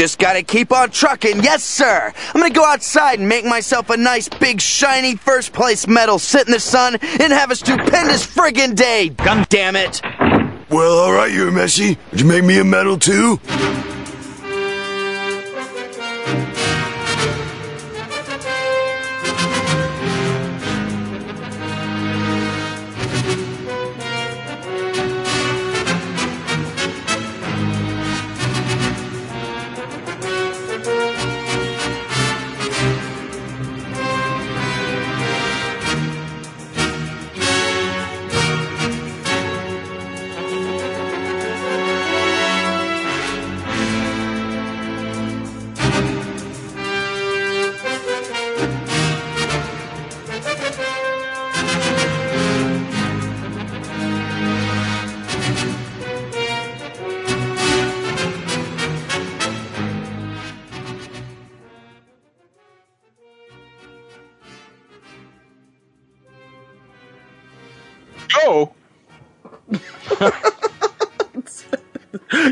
[0.00, 2.10] Just gotta keep on trucking, yes sir!
[2.28, 6.46] I'm gonna go outside and make myself a nice big shiny first place medal, sit
[6.46, 9.10] in the sun, and have a stupendous friggin' day!
[9.10, 10.00] God damn it!
[10.70, 11.98] Well, alright, Urameshi.
[12.12, 13.40] Would you make me a medal too?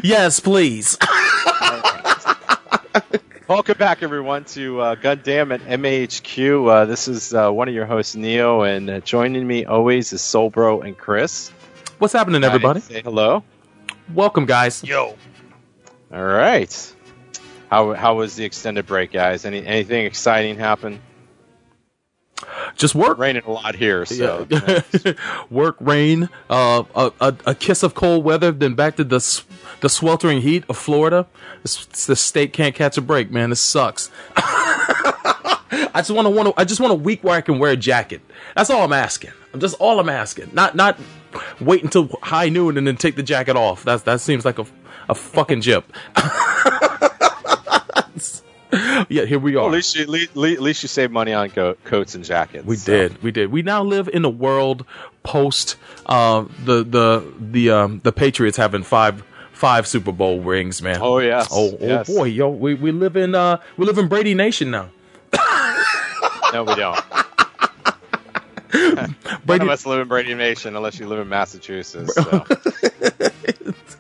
[0.09, 0.97] Yes, please.
[3.47, 6.71] Welcome back, everyone, to uh, Gundam at MAHQ.
[6.71, 10.21] Uh, this is uh, one of your hosts, Neo, and uh, joining me always is
[10.23, 11.51] Soulbro and Chris.
[11.99, 12.81] What's happening, everybody?
[12.81, 13.45] Say hello.
[14.15, 14.83] Welcome, guys.
[14.83, 15.17] Yo.
[16.13, 16.95] All right.
[17.71, 19.45] How how was the extended break, guys?
[19.45, 21.01] Any anything exciting happen?
[22.77, 23.19] Just work.
[23.19, 25.13] Raining a lot here, so Yeah.
[25.51, 29.43] work, rain, uh, a, a, a kiss of cold weather, then back to the
[29.81, 31.27] the sweltering heat of Florida.
[31.63, 33.51] This, the state can't catch a break, man.
[33.51, 34.11] This sucks.
[34.37, 36.61] I just want to want to.
[36.61, 38.21] I just want a week where I can wear a jacket.
[38.55, 39.33] That's all I'm asking.
[39.53, 40.51] I'm just all I'm asking.
[40.53, 40.99] Not not
[41.61, 43.85] wait until high noon and then take the jacket off.
[43.85, 44.67] That's that seems like a
[45.09, 45.93] a fucking jip.
[49.09, 49.63] yeah, here we are.
[49.63, 52.25] Well, at least you at least, at least you save money on co- coats and
[52.25, 52.67] jackets.
[52.67, 52.93] We so.
[52.93, 53.23] did.
[53.23, 53.51] We did.
[53.51, 54.85] We now live in a world
[55.23, 55.77] post
[56.07, 59.23] uh, the the the um, the Patriots having five
[59.53, 60.99] five Super Bowl rings, man.
[61.01, 61.49] Oh yes.
[61.51, 64.91] Oh, oh boy, yo, we, we live in uh we live in Brady Nation now.
[66.51, 66.99] No, we don't.
[68.75, 72.15] None Brady, of us live in Brady Nation unless you live in Massachusetts.
[72.15, 72.47] So.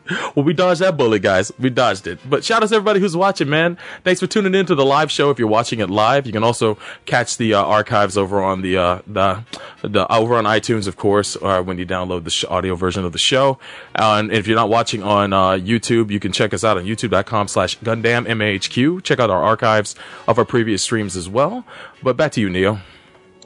[0.34, 1.52] well, we dodged that bullet, guys.
[1.58, 2.18] We dodged it.
[2.28, 3.78] But shout out to everybody who's watching, man.
[4.04, 5.30] Thanks for tuning in to the live show.
[5.30, 8.76] If you're watching it live, you can also catch the uh, archives over on the
[8.76, 9.44] uh, the
[9.82, 13.12] the over on iTunes, of course, or when you download the sh- audio version of
[13.12, 13.58] the show.
[13.94, 16.84] Uh, and if you're not watching on uh, YouTube, you can check us out on
[16.84, 19.02] YouTube.com/slash Gundam MAHQ.
[19.02, 19.94] Check out our archives
[20.26, 21.64] of our previous streams as well.
[22.02, 22.80] But back to you, Neo.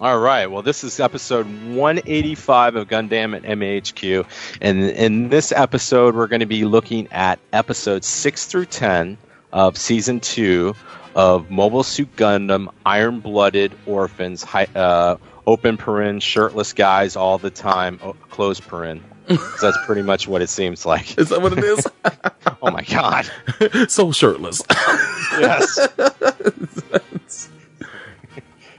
[0.02, 0.48] All right.
[0.48, 4.26] Well, this is episode 185 of Gundam at MAHQ.
[4.60, 9.16] And in this episode, we're going to be looking at episodes 6 through 10
[9.52, 10.74] of season 2
[11.14, 17.50] of Mobile Suit Gundam Iron Blooded Orphans, hi, uh, open paren, shirtless guys all the
[17.50, 19.02] time, oh, close paren.
[19.28, 21.16] so that's pretty much what it seems like.
[21.16, 21.86] Is that what it is?
[22.64, 23.28] Oh my God.
[23.88, 24.62] so shirtless.
[25.32, 25.88] yes.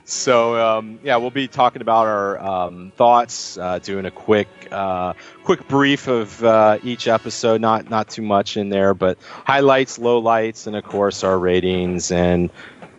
[0.06, 5.14] So um, yeah, we'll be talking about our um, thoughts, uh, doing a quick uh,
[5.44, 7.62] quick brief of uh, each episode.
[7.62, 12.12] Not not too much in there, but highlights, lowlights, and of course our ratings.
[12.12, 12.50] And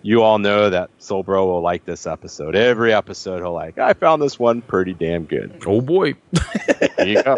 [0.02, 2.54] you all know that Soulbro will like this episode.
[2.54, 3.78] Every episode he'll like.
[3.78, 5.62] I found this one pretty damn good.
[5.66, 6.14] oh boy.
[6.98, 7.36] Go.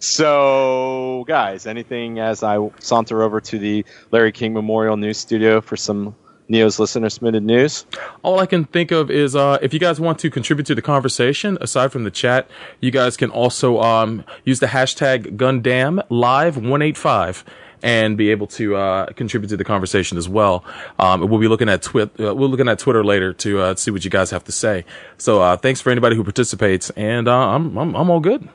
[0.00, 5.76] So, guys, anything as I saunter over to the Larry King Memorial News Studio for
[5.76, 6.14] some
[6.48, 7.84] Neo's listener submitted news?
[8.22, 10.82] all I can think of is uh, if you guys want to contribute to the
[10.82, 12.48] conversation, aside from the chat,
[12.80, 17.44] you guys can also um, use the hashtag Gundam Live one eight five
[17.82, 20.64] and be able to uh, contribute to the conversation as well.
[20.98, 21.86] Um, we'll be looking at.
[21.94, 24.84] Uh, we're looking at Twitter later to uh, see what you guys have to say.
[25.16, 28.48] So uh, thanks for anybody who participates, and uh, I'm, I'm I'm all good.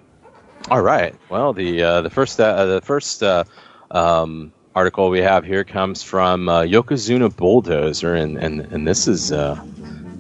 [0.70, 1.16] All right.
[1.30, 3.44] Well, the uh, the first uh, the first uh,
[3.92, 9.32] um, article we have here comes from uh, Yokozuna Bulldozer, and and and this is.
[9.32, 9.62] Uh,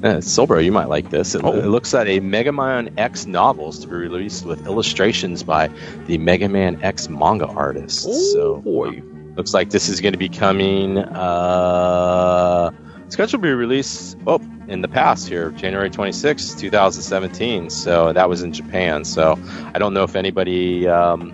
[0.03, 1.33] uh, Soul Bro, you might like this.
[1.33, 1.53] It, Oh.
[1.53, 5.69] it looks at a Mega Man X novels to be released with illustrations by
[6.07, 8.33] the Mega Man X manga artists.
[8.33, 9.01] so boy.
[9.37, 10.97] Looks like this is going to be coming.
[10.97, 12.71] Uh,
[13.07, 17.69] scheduled to be released oh in the past here, January 26, 2017.
[17.69, 19.05] So that was in Japan.
[19.05, 19.39] So
[19.73, 21.33] I don't know if anybody um,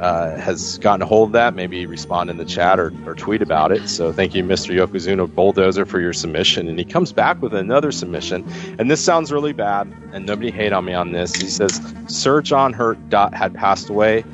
[0.00, 1.54] uh, has gotten a hold of that.
[1.54, 3.88] Maybe respond in the chat or, or tweet about it.
[3.88, 4.74] So thank you, Mr.
[4.74, 6.68] Yokozuna Bulldozer, for your submission.
[6.68, 8.44] And he comes back with another submission.
[8.78, 11.34] And this sounds really bad, and nobody hate on me on this.
[11.34, 14.24] He says Sir John Hurt Dot had passed away.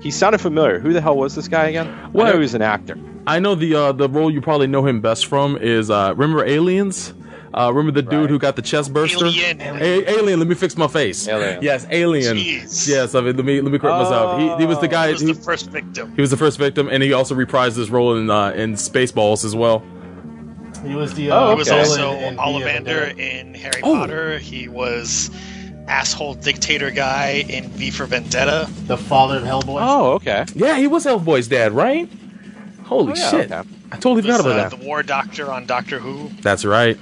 [0.00, 0.78] He sounded familiar.
[0.78, 1.86] Who the hell was this guy again?
[2.12, 2.98] Well, Well- he was an actor.
[3.26, 6.42] I know the uh, the role you probably know him best from is uh, remember
[6.44, 7.12] Aliens.
[7.52, 8.30] Uh, remember the dude Right.
[8.30, 9.26] who got the chest burster?
[9.26, 9.60] Alien.
[9.60, 10.38] A- alien.
[10.38, 11.26] Let me fix my face.
[11.26, 11.62] Alien.
[11.62, 12.36] Yes, Alien.
[12.36, 12.86] Jeez.
[12.88, 13.14] Yes.
[13.14, 14.38] I mean, let me let me correct myself.
[14.40, 15.08] He, he was the guy.
[15.08, 16.12] He was He, the first victim.
[16.14, 19.44] he was the first victim, and he also reprised his role in uh, in Spaceballs
[19.44, 19.82] as well.
[20.86, 21.30] He was the.
[21.32, 21.78] Oh, Uh, He was Okay.
[21.80, 23.94] also villain in Ollivander in Harry Oh.
[23.96, 24.38] Potter.
[24.38, 25.30] He was
[25.88, 28.68] asshole dictator guy in V for Vendetta.
[28.86, 29.80] the father of Hellboy.
[29.82, 30.44] Oh, okay.
[30.54, 32.08] Yeah, he was Hellboy's dad, right?
[32.84, 33.52] Holy Oh, yeah, shit!
[33.52, 33.68] okay.
[33.92, 34.78] I totally forgot about uh, that.
[34.78, 36.30] the war doctor on Doctor Who.
[36.42, 36.96] That's right.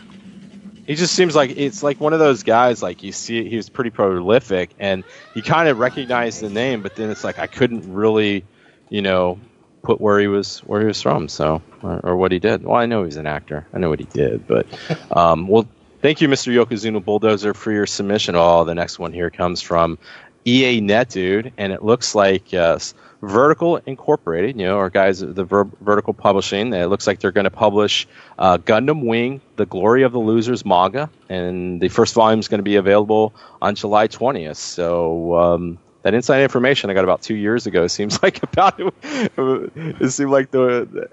[0.88, 2.82] He just seems like it's like one of those guys.
[2.82, 5.05] Like you see, he was pretty prolific, and
[5.35, 8.43] you kind of recognize the name, but then it's like I couldn't really,
[8.88, 9.38] you know,
[9.82, 11.29] put where he was where he was from.
[11.29, 12.64] So or, or what he did.
[12.64, 13.67] Well, I know he's an actor.
[13.75, 14.67] I know what he did, but
[15.14, 15.69] um, well,
[16.00, 16.55] thank you, Mr.
[16.55, 18.35] Yokozuna Bulldozer, for your submission.
[18.35, 19.99] Oh, the next one here comes from
[20.46, 22.79] EA Net Dude, and it looks like uh,
[23.20, 26.73] Vertical Incorporated, you know, our guys at the Ver- Vertical Publishing.
[26.73, 28.06] It looks like they're going to publish
[28.38, 32.61] uh, Gundam Wing: The Glory of the Losers manga, and the first volume is going
[32.61, 34.56] to be available on July 20th.
[34.56, 35.37] So.
[35.37, 40.31] Um, that inside information I got about two years ago seems like about it seemed
[40.31, 41.11] like the, the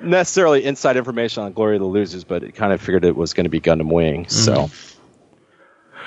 [0.00, 3.32] necessarily inside information on Glory of the Losers, but it kind of figured it was
[3.34, 4.28] going to be Gundam Wing.
[4.28, 4.70] So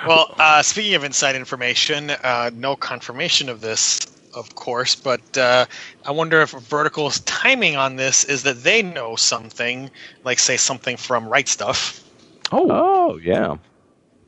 [0.06, 4.00] Well, uh, speaking of inside information, uh, no confirmation of this,
[4.34, 5.66] of course, but uh,
[6.06, 9.90] I wonder if Vertical's timing on this is that they know something,
[10.24, 12.04] like say something from Right Stuff,
[12.52, 13.58] Oh, oh yeah,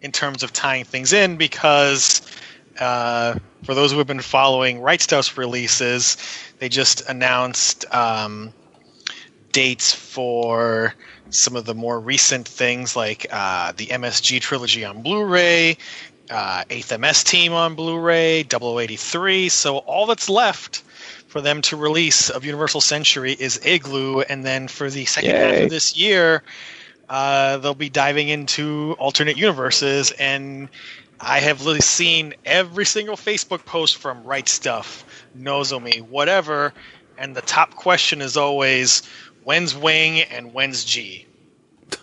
[0.01, 2.21] in terms of tying things in, because
[2.79, 6.17] uh, for those who have been following Right Stuff's releases,
[6.59, 8.53] they just announced um,
[9.51, 10.93] dates for
[11.29, 15.77] some of the more recent things like uh, the MSG trilogy on Blu-ray,
[16.33, 19.49] uh, 8th MS Team on Blu-ray, 0083.
[19.49, 20.79] So all that's left
[21.27, 25.63] for them to release of Universal Century is Igloo, and then for the second half
[25.63, 26.43] of this year,
[27.09, 30.69] uh, they'll be diving into alternate universes and.
[31.25, 35.05] I have literally seen every single Facebook post from Right Stuff,
[35.37, 36.73] Nozomi, whatever,
[37.17, 39.03] and the top question is always
[39.45, 41.25] when's Wing and when's G.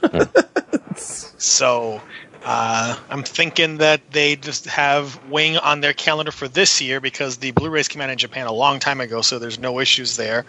[0.97, 2.01] so
[2.45, 7.39] uh, I'm thinking that they just have Wing on their calendar for this year because
[7.39, 10.45] the Blu-rays came out in Japan a long time ago, so there's no issues there,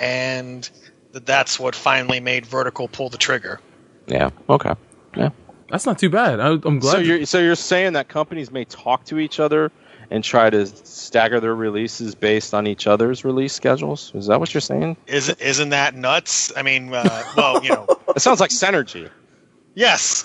[0.00, 0.68] and
[1.12, 3.60] that that's what finally made Vertical pull the trigger.
[4.06, 4.74] yeah, okay,
[5.16, 5.30] yeah.
[5.70, 6.40] that's not too bad.
[6.40, 6.92] I, I'm glad.
[6.92, 9.72] So you're so you're saying that companies may talk to each other
[10.10, 14.12] and try to stagger their releases based on each other's release schedules?
[14.14, 14.98] Is that what you're saying?
[15.06, 16.52] Isn't isn't that nuts?
[16.54, 17.86] I mean, uh, well, you know,
[18.16, 19.10] It sounds like synergy.
[19.74, 20.24] Yes.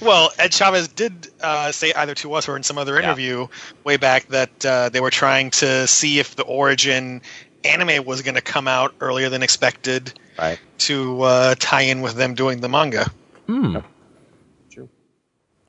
[0.00, 3.04] Well, Ed Chavez did uh, say either to us or in some other Yeah.
[3.04, 3.48] interview
[3.84, 7.20] way back that uh, they were trying to see if the Origin
[7.64, 10.60] anime was going to come out earlier than expected Right.
[10.78, 13.10] to uh, tie in with them doing the manga.
[13.46, 13.78] Hmm.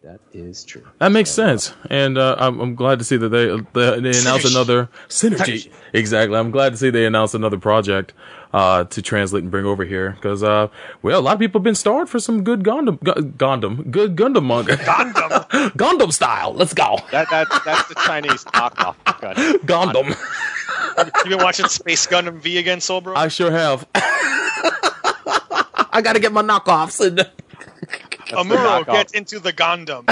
[0.02, 0.12] True.
[0.12, 0.88] That is true.
[1.00, 4.50] That makes sense, and uh, I'm, I'm glad to see that they they, they announced
[4.50, 5.70] another synergy.
[5.92, 8.14] Exactly, I'm glad to see they announced another project
[8.54, 10.70] uh, to translate and bring over here because uh,
[11.02, 14.16] well, a lot of people have been starved for some good Gundam, Gu- Gundam, good
[14.16, 15.72] Gundam manga, Gundam.
[15.72, 16.54] Gundam style.
[16.54, 18.96] Let's go, That that that's the Chinese knockoff.
[19.20, 19.66] Got it.
[19.66, 20.16] Gundam.
[21.26, 23.16] you been watching Space Gundam V again, Soul Bro?
[23.16, 23.86] I sure have.
[25.92, 27.06] I got to get my knockoffs.
[27.06, 27.30] And
[28.38, 28.92] Amuro, knockoff.
[28.94, 30.06] get into the Gundam.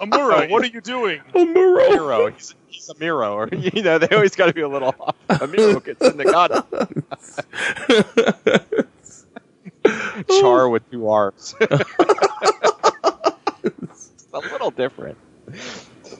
[0.00, 1.20] Amuro, what are you doing?
[1.34, 1.90] Amuro.
[1.90, 2.30] Miro.
[2.30, 5.16] He's, he's a Miro, or you know, they always got to be a little off.
[5.28, 6.64] A Miro gets in the God.
[10.40, 11.54] Char with two R's.
[11.60, 11.84] it's
[14.32, 15.18] a little different.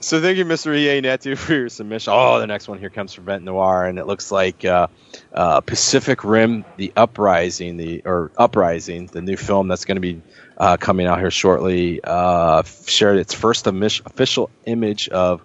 [0.05, 0.77] So thank you, Mr.
[0.77, 2.13] EA Net Dude, for your submission.
[2.15, 4.85] Oh, the next one here comes from Vent Noir, and it looks like uh,
[5.33, 10.21] uh, Pacific Rim: The Uprising, the or Uprising, the new film that's going to be
[10.59, 15.41] uh, coming out here shortly, uh, shared its first official image of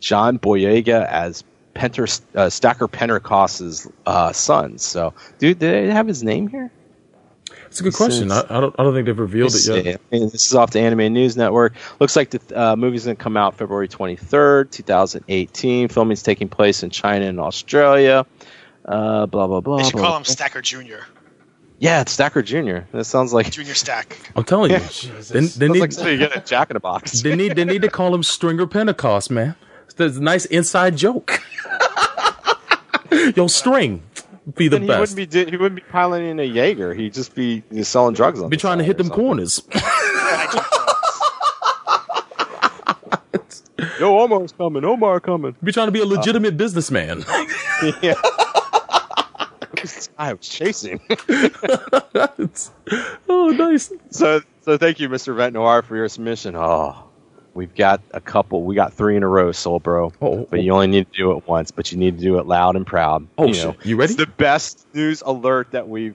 [0.00, 1.44] John Boyega as
[1.74, 4.78] Penter, uh, Stacker Pentecost's uh, son.
[4.78, 6.72] So, dude, did they have his name here?
[7.72, 8.30] It's a good question.
[8.30, 8.76] I, I don't.
[8.78, 9.98] I don't think they've revealed it yet.
[10.12, 11.72] I mean, this is off the Anime News Network.
[12.00, 15.88] Looks like the uh, movie's going to come out February 23rd, 2018.
[15.88, 18.26] Filming's taking place in China and Australia.
[18.84, 19.78] Uh, blah blah blah.
[19.78, 20.18] They should blah, call blah.
[20.18, 21.06] him Stacker Junior.
[21.78, 22.80] Yeah, it's Stacker Jr.
[22.92, 24.18] That sounds like Junior Stack.
[24.36, 24.78] I'm telling you,
[25.30, 27.22] they, they need like you get a Jack in a Box.
[27.22, 29.56] they need they need to call him Stringer Pentecost, man.
[29.96, 31.40] That's a nice inside joke.
[33.34, 34.02] Yo, String,
[34.54, 35.16] be the Then he best.
[35.16, 36.94] wouldn't be he wouldn't be piloting a Jaeger.
[36.94, 38.50] He'd just be selling drugs on.
[38.50, 39.24] be trying to hit them something.
[39.24, 39.62] corners.
[43.98, 44.84] Yo, Omar's coming.
[44.84, 45.54] Omar coming.
[45.62, 47.24] be trying to be a uh, legitimate businessman.
[48.02, 48.14] yeah.
[50.18, 51.00] I was chasing.
[53.28, 53.92] oh, nice.
[54.10, 55.34] so, so thank you, Mr.
[55.36, 56.54] Vent Noir, for your submission.
[56.56, 57.10] Oh,
[57.54, 58.62] we've got a couple.
[58.64, 60.12] We got three in a row, Soul Bro.
[60.20, 60.62] Oh, oh But oh.
[60.62, 62.86] you only need to do it once, but you need to do it loud and
[62.86, 63.26] proud.
[63.38, 63.76] Oh, you shit.
[63.86, 64.12] You ready?
[64.12, 66.14] It's the best news alert that we've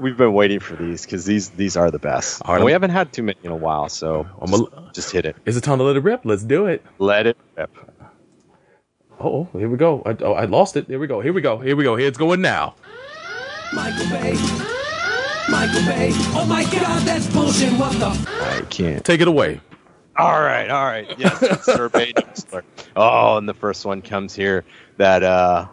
[0.00, 2.42] we've been waiting for these because these these are the best.
[2.44, 4.90] All right, And we haven't had too many in a while, so I'm just, a-
[4.92, 5.36] just hit it.
[5.46, 6.22] Is it time to let it rip?
[6.24, 6.84] Let's do it.
[6.98, 7.70] Let it rip.
[9.20, 10.02] Oh, here we go.
[10.04, 10.86] I, oh, I lost it.
[10.88, 11.20] Here we go.
[11.20, 11.58] Here we go.
[11.58, 11.94] Here we go.
[11.96, 12.74] Here it's going now.
[13.72, 14.32] Michael Bay.
[15.48, 16.10] Michael Bay.
[16.34, 17.72] Oh my god, that's bullshit.
[17.78, 19.04] What the f- I can't.
[19.04, 19.60] Take it away.
[20.16, 21.12] All right, all right.
[21.18, 21.68] Yes,
[22.52, 22.64] alert.
[22.96, 24.64] Oh, and the first one comes here
[24.96, 25.66] that uh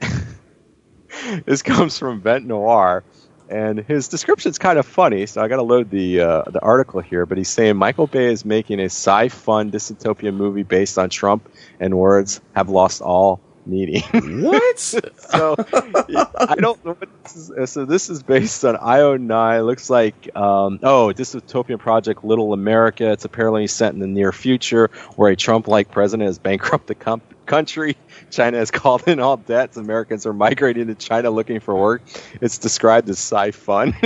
[1.46, 3.04] this comes from Vent Noir,
[3.48, 5.26] and his description's kind of funny.
[5.26, 7.26] So I got to load the uh, the article here.
[7.26, 11.48] But he's saying Michael Bay is making a sci-fun dystopian movie based on Trump,
[11.80, 14.02] and words have lost all meaning.
[14.42, 14.78] What?
[14.78, 17.70] so I don't know what this is.
[17.70, 19.66] So this is based on IO9.
[19.66, 23.10] Looks like um, oh, dystopian project Little America.
[23.12, 27.22] It's apparently set in the near future where a Trump-like president has bankrupted the com-
[27.46, 27.96] country.
[28.30, 29.76] China has called in all debts.
[29.76, 32.02] Americans are migrating to China looking for work.
[32.40, 33.94] It's described as sci-fun.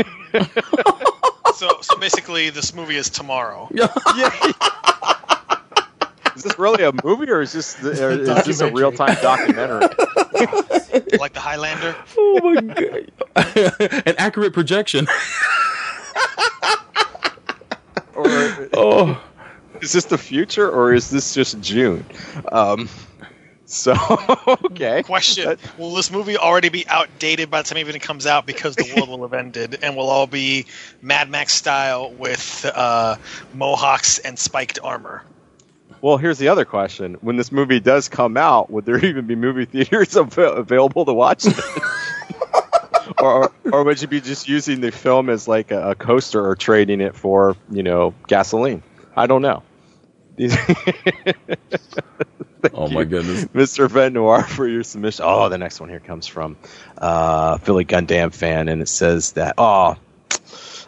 [1.55, 3.71] So, so basically, this movie is tomorrow.
[3.73, 3.91] yeah.
[6.37, 9.81] Is this really a movie or is this or is this a real-time documentary?
[11.19, 11.97] like the Highlander.
[12.19, 13.11] oh my god.
[14.07, 15.07] An accurate projection.
[18.15, 18.25] Or
[18.73, 19.23] Oh.
[19.83, 22.05] is this the future or is this just June?
[22.51, 22.89] Um,
[23.67, 23.95] so
[24.65, 25.03] okay.
[25.03, 28.75] Question: Will this movie already be outdated by the time it even comes out because
[28.77, 30.65] the world will have ended and we'll all be
[31.03, 33.17] Mad Max style with uh,
[33.53, 35.23] mohawks and spiked armor?
[36.07, 39.35] Well, here's the other question: When this movie does come out, would there even be
[39.35, 41.59] movie theaters av- available to watch it?
[43.19, 46.55] or, or would you be just using the film as like a, a coaster or
[46.55, 48.85] trading it for you know gasoline?
[49.17, 49.65] I don't know.
[52.73, 53.47] Oh my goodness.
[53.47, 53.91] Mr.
[53.91, 55.25] Vent Noir for your submission.
[55.27, 56.57] Oh, the next one here comes from
[56.99, 59.97] uh, Philly Gundam fan, and it says that oh,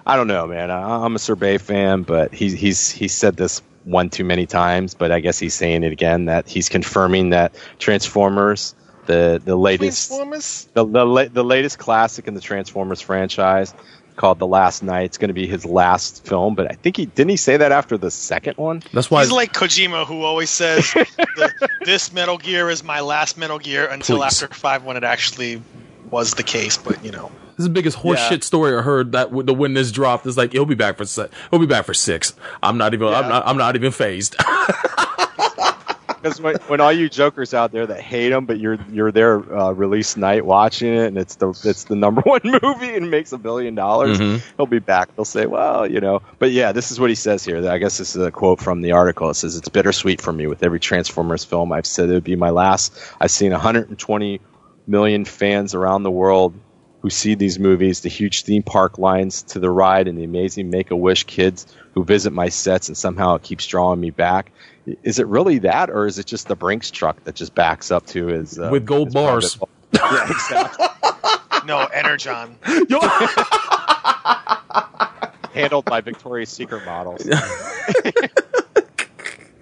[0.06, 0.70] I don't know, man.
[0.70, 4.46] I, I'm a Sir Bay fan, but he, he's he said this one too many
[4.46, 8.74] times, but I guess he's saying it again that he's confirming that Transformers,
[9.06, 10.68] the the latest Transformers.
[10.74, 13.74] the the, la- the latest classic in the Transformers franchise
[14.16, 15.04] called The Last Knight.
[15.04, 17.72] It's going to be his last film, but I think he didn't he say that
[17.72, 18.82] after the second one.
[18.92, 23.38] That's why He's like Kojima, who always says, the, "This Metal Gear is my last
[23.38, 24.42] Metal Gear," until Please.
[24.42, 25.62] after five, when it actually
[26.10, 26.76] was the case.
[26.76, 28.38] But you know, this is the biggest horseshit Yeah.
[28.40, 31.28] story I heard that the when this dropped is like he'll be back for se-
[31.50, 32.32] he'll be back for six.
[32.62, 34.36] I'm not even I'm not I'm not even phased.
[36.20, 39.36] Because when, when all you jokers out there that hate him, but you're you're there
[39.56, 43.30] uh, release night watching it, and it's the it's the number one movie and makes
[43.32, 44.42] a billion dollars, Mhm.
[44.56, 45.14] he'll be back.
[45.14, 46.20] They'll say, well, you know.
[46.40, 47.70] But yeah, this is what he says here.
[47.70, 49.30] I guess this is a quote from the article.
[49.30, 51.70] It says, "It's bittersweet for me with every Transformers film.
[51.72, 52.98] I've said it would be my last.
[53.20, 54.40] I've seen 120
[54.88, 56.52] million fans around the world."
[57.08, 60.68] Who see these movies, the huge theme park lines to the ride, and the amazing
[60.68, 64.52] Make a Wish kids who visit my sets, and somehow it keeps drawing me back.
[65.02, 68.04] Is it really that, or is it just the Brinks truck that just backs up
[68.08, 69.58] to his uh, With gold his bars.
[69.94, 70.86] yeah, exactly.
[71.64, 72.58] no Energon.
[75.54, 77.22] Handled by Victoria's Secret models.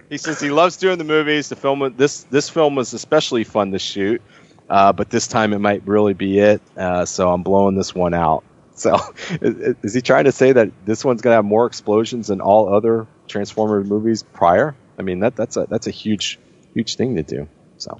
[0.09, 1.47] he says he loves doing the movies.
[1.47, 4.21] The film, this this film was especially fun to shoot,
[4.69, 6.61] uh, but this time it might really be it.
[6.75, 8.43] Uh, so I'm blowing this one out.
[8.77, 8.95] So,
[9.41, 12.41] is, is he trying to say that this one's going to have more explosions than
[12.41, 14.75] all other Transformers movies prior?
[14.99, 16.37] I mean, that that's a that's a huge
[16.75, 17.49] huge thing to do.
[17.77, 17.99] So,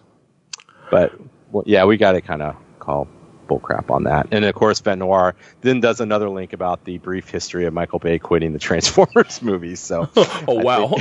[0.91, 1.13] but
[1.51, 3.07] well, yeah, we got to kind of call
[3.47, 4.27] bullcrap on that.
[4.31, 7.99] And of course, Vent Noir then does another link about the brief history of Michael
[7.99, 9.79] Bay quitting the Transformers movies.
[9.79, 10.95] So, oh wow.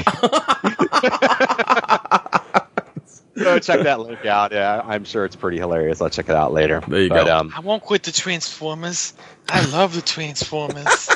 [3.37, 4.53] So check that link out.
[4.53, 6.01] Yeah, I'm sure it's pretty hilarious.
[6.01, 6.83] I'll check it out later.
[6.87, 7.37] There you but, go.
[7.37, 9.15] Um, I won't quit the Transformers.
[9.49, 11.09] I love the Transformers.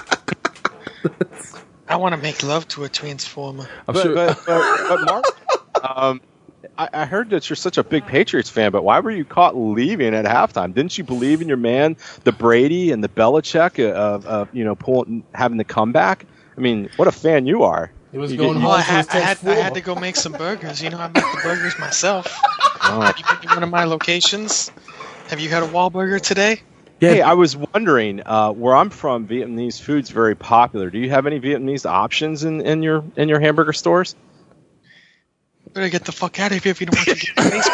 [1.89, 3.69] I want to make love to a Transformer.
[3.89, 4.15] I'm but, sure.
[4.15, 5.25] but, but, but Mark,
[5.83, 6.21] um,
[6.79, 9.57] I, I heard that you're such a big Patriots fan, but why were you caught
[9.57, 10.73] leaving at halftime?
[10.73, 14.75] Didn't you believe in your man, the Brady and the Belichick of, of you know
[14.77, 16.27] pulling having the comeback?
[16.57, 17.91] I mean, what a fan you are.
[18.13, 19.95] He was You going get- home Well, I had, I, had, I had to go
[19.95, 20.83] make some burgers.
[20.83, 22.27] You know, I make the burgers myself.
[22.83, 23.01] Oh.
[23.03, 24.71] Have you been to one of my locations?
[25.29, 26.61] Have you had a Wahlburger today?
[26.99, 30.91] yeah, Hey, I was wondering, uh, where I'm from, Vietnamese food's very popular.
[30.91, 34.17] Do you have any Vietnamese options in, in your in your hamburger stores?
[35.73, 37.69] Better get the fuck out of here if you don't want to get your face.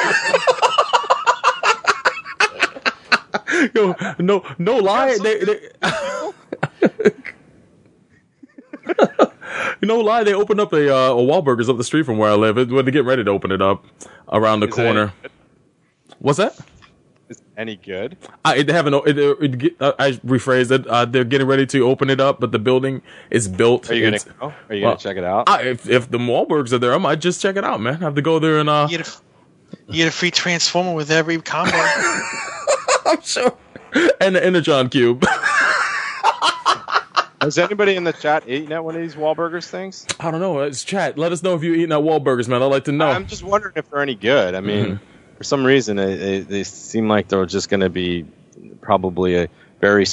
[3.74, 5.16] Yo, no, no lie.
[5.22, 5.68] They, they,
[9.82, 10.24] no lie.
[10.24, 12.58] They opened up a uh, a Wahlburgers up the street from where I live.
[12.58, 13.84] It, when they get ready to open it up
[14.32, 15.12] around the Is that- corner.
[16.18, 16.58] What's that?
[17.28, 18.16] Is any good?
[18.44, 18.94] I they haven't.
[19.06, 20.86] It, it, it, uh, I rephrased it.
[20.86, 23.90] Uh, they're getting ready to open it up, but the building is built.
[23.90, 24.54] Are you gonna go?
[24.68, 25.48] Are you well, gonna check it out?
[25.48, 27.96] I, if if the Wahlbergs are there, I might just check it out, man.
[27.96, 28.86] I have to go there and uh.
[28.88, 29.12] You get a,
[29.88, 31.76] you get a free transformer with every combo.
[33.06, 33.56] I'm sure.
[34.20, 35.24] And the Energon cube.
[37.40, 40.06] Has anybody in the chat eaten at one of these Wahlburgers things?
[40.18, 40.60] I don't know.
[40.60, 41.18] It's chat.
[41.18, 42.62] Let us know if you eating at Wahlburgers, man.
[42.62, 43.08] I'd like to know.
[43.08, 44.54] I'm just wondering if they're any good.
[44.54, 45.36] I mean, Mm-hmm.
[45.36, 48.24] for some reason, they, they, they seem like they're just going to be
[48.80, 49.48] probably a
[49.80, 50.06] very,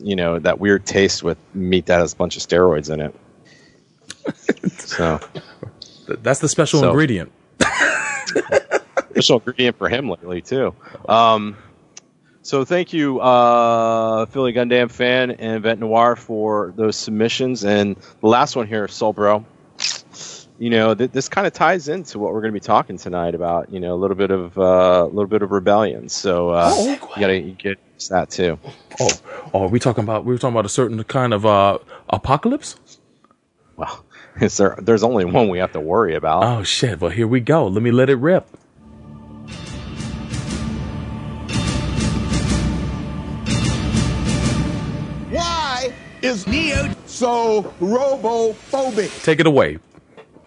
[0.00, 3.14] you know, that weird taste with meat that has a bunch of steroids in it.
[4.80, 5.18] so,
[6.08, 7.32] That's the special So- ingredient.
[9.12, 10.74] special ingredient for him lately too.
[11.08, 11.56] Um,
[12.46, 17.64] so thank you, uh, Philly Gundam fan and Vent Noir for those submissions.
[17.64, 19.44] And the last one here, Soul Bro.
[20.56, 23.34] You know, th- this kind of ties into what we're going to be talking tonight
[23.34, 23.72] about.
[23.72, 26.08] You know, a little bit of uh, a little bit of rebellion.
[26.08, 27.78] So uh, you got to get
[28.10, 28.60] that too.
[29.00, 29.10] Oh,
[29.52, 32.76] oh, are we talking about we were talking about a certain kind of uh apocalypse?
[33.74, 34.04] Well,
[34.56, 34.78] there?
[34.80, 36.44] There's only one we have to worry about.
[36.44, 37.00] Oh shit!
[37.00, 37.66] Well, here we go.
[37.66, 38.48] Let me let it rip.
[46.26, 49.22] Is Neo so robophobic?
[49.22, 49.78] Take it away.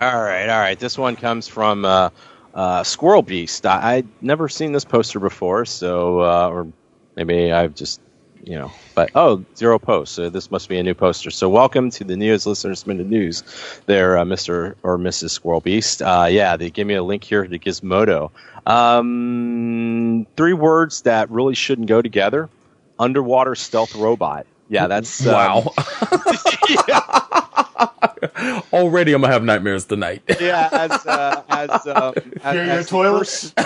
[0.01, 0.77] All right, all right.
[0.77, 2.09] This one comes from uh,
[2.53, 3.65] uh, Squirrel Beast.
[3.65, 6.67] I, I'd never seen this poster before, so uh, or
[7.15, 8.01] maybe I've just
[8.43, 8.73] you know.
[8.93, 10.15] But oh, zero posts.
[10.15, 11.31] So this must be a new poster.
[11.31, 13.43] So welcome to the News Listeners Minute News,
[13.85, 15.29] there, uh, Mister or Mrs.
[15.29, 16.01] Squirrel Beast.
[16.01, 18.31] Uh, yeah, they give me a link here to Gizmodo.
[18.67, 22.49] Um, three words that really shouldn't go together:
[22.99, 24.45] underwater stealth robot.
[24.69, 25.73] Yeah, that's um, Wow.
[28.73, 30.21] Already, I'm gonna have nightmares tonight.
[30.39, 33.53] yeah, as uh, as um, as, Hear your as the toilets?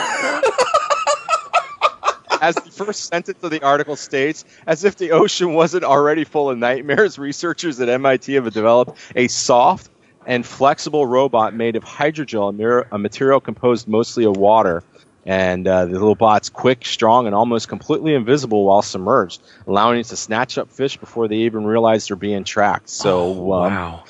[2.42, 6.50] as the first sentence of the article states, as if the ocean wasn't already full
[6.50, 9.90] of nightmares, researchers at MIT have developed a soft
[10.26, 14.84] and flexible robot made of hydrogel, a material composed mostly of water.
[15.26, 20.08] And uh, the little bot's quick, strong, and almost completely invisible while submerged, allowing it
[20.08, 22.90] to snatch up fish before they even realize they're being tracked.
[22.90, 24.04] So, um, wow.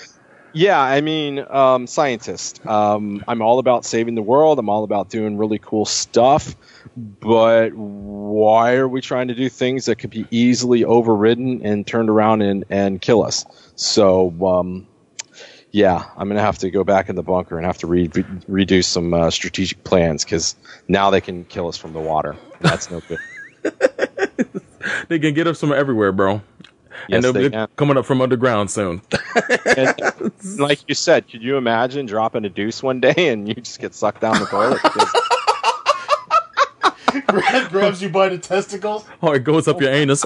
[0.53, 2.65] yeah, I mean, um, scientist.
[2.65, 4.57] Um, I'm all about saving the world.
[4.57, 6.55] I'm all about doing really cool stuff.
[6.95, 12.09] But why are we trying to do things that could be easily overridden and turned
[12.09, 13.45] around and, and kill us?
[13.75, 14.87] So, um,
[15.73, 18.09] yeah, I'm going to have to go back in the bunker and have to re-
[18.13, 20.55] re- redo some uh, strategic plans because
[20.87, 22.35] now they can kill us from the water.
[22.61, 23.19] That's no good.
[25.07, 26.41] They can get us from everywhere, bro.
[27.07, 27.69] Yes, and they'll they be can.
[27.77, 29.01] coming up from underground soon.
[29.77, 29.93] And
[30.59, 33.95] like you said, could you imagine dropping a deuce one day and you just get
[33.95, 34.79] sucked down the toilet?
[37.27, 39.05] Because grabs you by the testicles.
[39.21, 40.23] oh, it goes up your anus.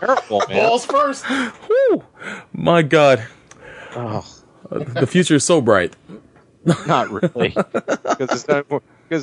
[0.00, 0.68] It's terrible, man.
[0.68, 1.24] Balls first.
[1.26, 2.04] Whew.
[2.52, 3.26] My God,
[3.96, 4.24] Oh,
[4.70, 5.94] the future is so bright.
[6.86, 7.48] not really,
[8.18, 8.44] because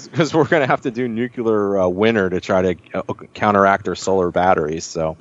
[0.08, 3.88] because we're going to have to do nuclear uh, winter to try to uh, counteract
[3.88, 4.84] our solar batteries.
[4.86, 5.18] So,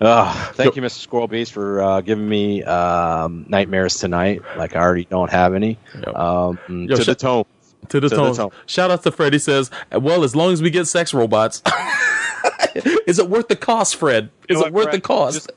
[0.00, 0.98] uh, thank you, Mr.
[0.98, 4.42] Squirrel Beast, for uh, giving me um, nightmares tonight.
[4.56, 5.78] Like I already don't have any.
[5.94, 6.16] Yep.
[6.16, 7.44] Um, Yo, to sh- the tone.
[7.88, 8.34] To the To the tone.
[8.34, 8.50] tone.
[8.66, 9.32] Shout out to Fred.
[9.32, 11.62] He says, "Well, as long as we get sex robots,
[13.06, 14.30] is it worth the cost, Fred?
[14.48, 14.96] Is know it what, worth Fred?
[14.96, 15.50] the cost?" Just,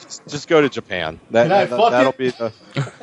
[0.00, 1.18] just, just go to Japan.
[1.30, 2.52] That, that, that, that'll be the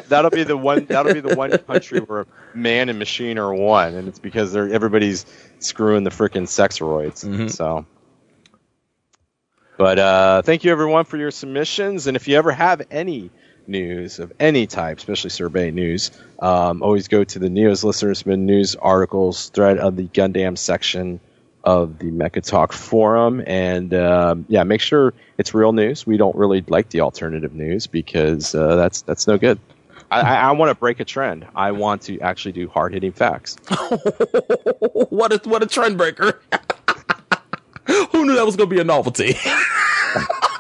[0.08, 3.95] that'll be the one that'll be the one country where man and machine are one,
[3.95, 5.25] and it's because they're everybody's
[5.60, 7.25] screwing the freaking sexroids.
[7.25, 7.47] Mm-hmm.
[7.47, 7.86] So,
[9.77, 13.29] but uh, thank you everyone for your submissions, and if you ever have any
[13.69, 18.75] news of any type, especially survey news, um, always go to the Neos Listenersman News
[18.75, 21.19] articles thread of the Gundam section
[21.63, 26.05] of the Mecha Talk forum, and um, yeah, make sure it's real news.
[26.08, 29.60] We don't really like the alternative news because uh, that's that's no good.
[30.12, 31.45] I, I, want to break a trend.
[31.55, 33.58] I want to actually do hard hitting facts.
[33.69, 36.41] what a what a trend breaker!
[38.12, 39.36] Who knew that was going to be a novelty?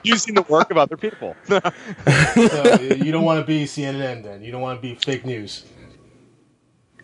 [0.04, 1.36] Using the work of other people.
[1.46, 4.42] So, you don't want to be CNN then.
[4.42, 5.64] You don't want to be fake news.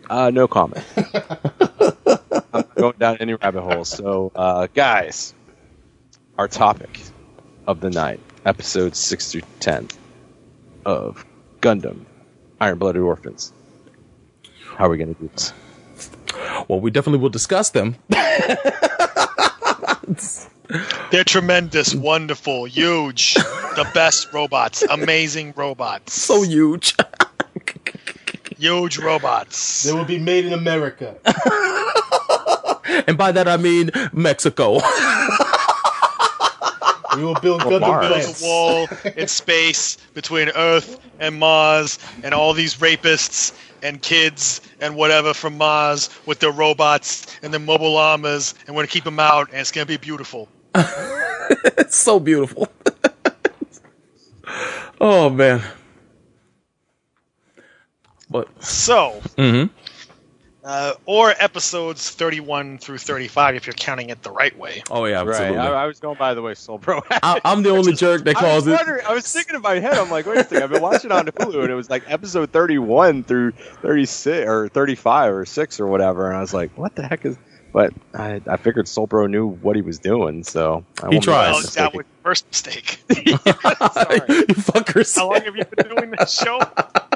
[0.08, 0.84] Uh, no comment.
[0.96, 3.88] I'm not going down any rabbit holes.
[3.88, 5.34] So, uh, guys,
[6.38, 7.00] our topic
[7.66, 9.88] of the night, episodes 6 through 10
[10.84, 11.24] of
[11.60, 12.04] Gundam
[12.60, 13.52] Iron Blooded Orphans.
[14.76, 15.52] How are we going to do this?
[16.68, 17.96] well, we definitely will discuss them.
[21.10, 26.94] They're tremendous, wonderful, huge, the best robots, amazing robots, so huge.
[28.58, 29.82] huge robots.
[29.84, 31.16] They will be made in America.
[33.06, 34.80] and by that I mean Mexico.
[37.16, 38.08] We will build Well, Gundam Mars.
[38.08, 38.42] Plants.
[38.42, 44.96] a wall in space between Earth and Mars, and all these rapists and kids and
[44.96, 49.18] whatever from Mars with their robots and their mobile armors, and we're gonna keep them
[49.18, 50.46] out, and it's gonna be beautiful.
[51.78, 52.68] it's so beautiful.
[55.00, 55.62] oh man.
[58.28, 59.70] But So, Mhm.
[60.64, 64.82] uh, or episodes 31 through 35 if you're counting it the right way.
[64.90, 65.54] oh yeah, Right.
[65.56, 67.02] I, I was going by the way Soul Bro.
[67.10, 69.04] I, I'm the only jerk that calls was it.
[69.06, 69.96] I was thinking in my head.
[69.96, 70.64] I'm like, wait a second.
[70.64, 75.32] I've been watching on Hulu, and it was like episode 31 through 36 or 35
[75.32, 76.26] or six or whatever.
[76.28, 77.36] And I was like, what the heck is?
[77.72, 81.24] But I, I figured Soul Bro knew what he was doing, so I He won't
[81.24, 81.52] tries.
[81.52, 81.84] Well, mistaken.
[81.84, 82.98] that was your first mistake.
[83.92, 84.20] Sorry.
[84.48, 85.14] you fuckers.
[85.14, 86.58] How long have you been doing this show?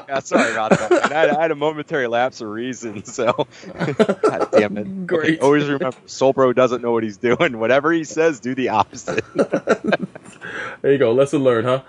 [0.09, 1.13] Yeah, sorry about that.
[1.13, 3.47] I, had, I had a momentary lapse of reason, so
[4.23, 5.07] God damn it.
[5.07, 5.35] Great.
[5.35, 7.59] Okay, always remember, Soul Bro doesn't know what he's doing.
[7.61, 9.25] Whatever he says, do the opposite.
[10.83, 11.13] There you go.
[11.13, 11.83] Lesson learned, huh?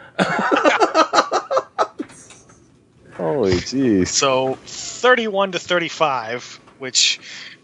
[3.15, 4.07] Holy jeez.
[4.09, 7.19] So 31 to 35, which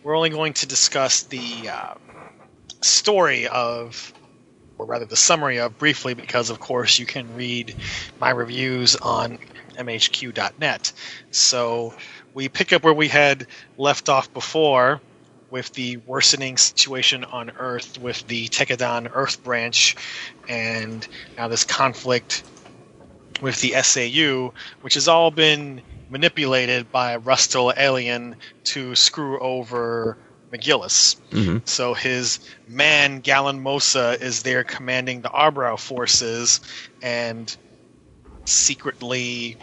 [0.08, 1.93] we're only going to discuss the uh,
[2.82, 4.13] story of,
[4.78, 7.76] or rather the summary of briefly, because of course you can read
[8.22, 9.38] my reviews on
[9.78, 10.93] mahq.net.
[11.32, 11.93] So
[12.34, 15.02] we pick up where we had left off before
[15.52, 19.98] with the worsening situation on Earth with the Tekkadan Earth branch
[20.48, 21.06] and
[21.38, 22.46] now this conflict
[23.41, 30.17] with the SAU, which has all been manipulated by Rustal Elion to screw over
[30.54, 31.17] McGillis.
[31.32, 31.67] Mhm.
[31.67, 36.62] So his man Galan Mosa is there commanding the Arbrau forces
[37.02, 37.56] and
[38.46, 39.58] secretly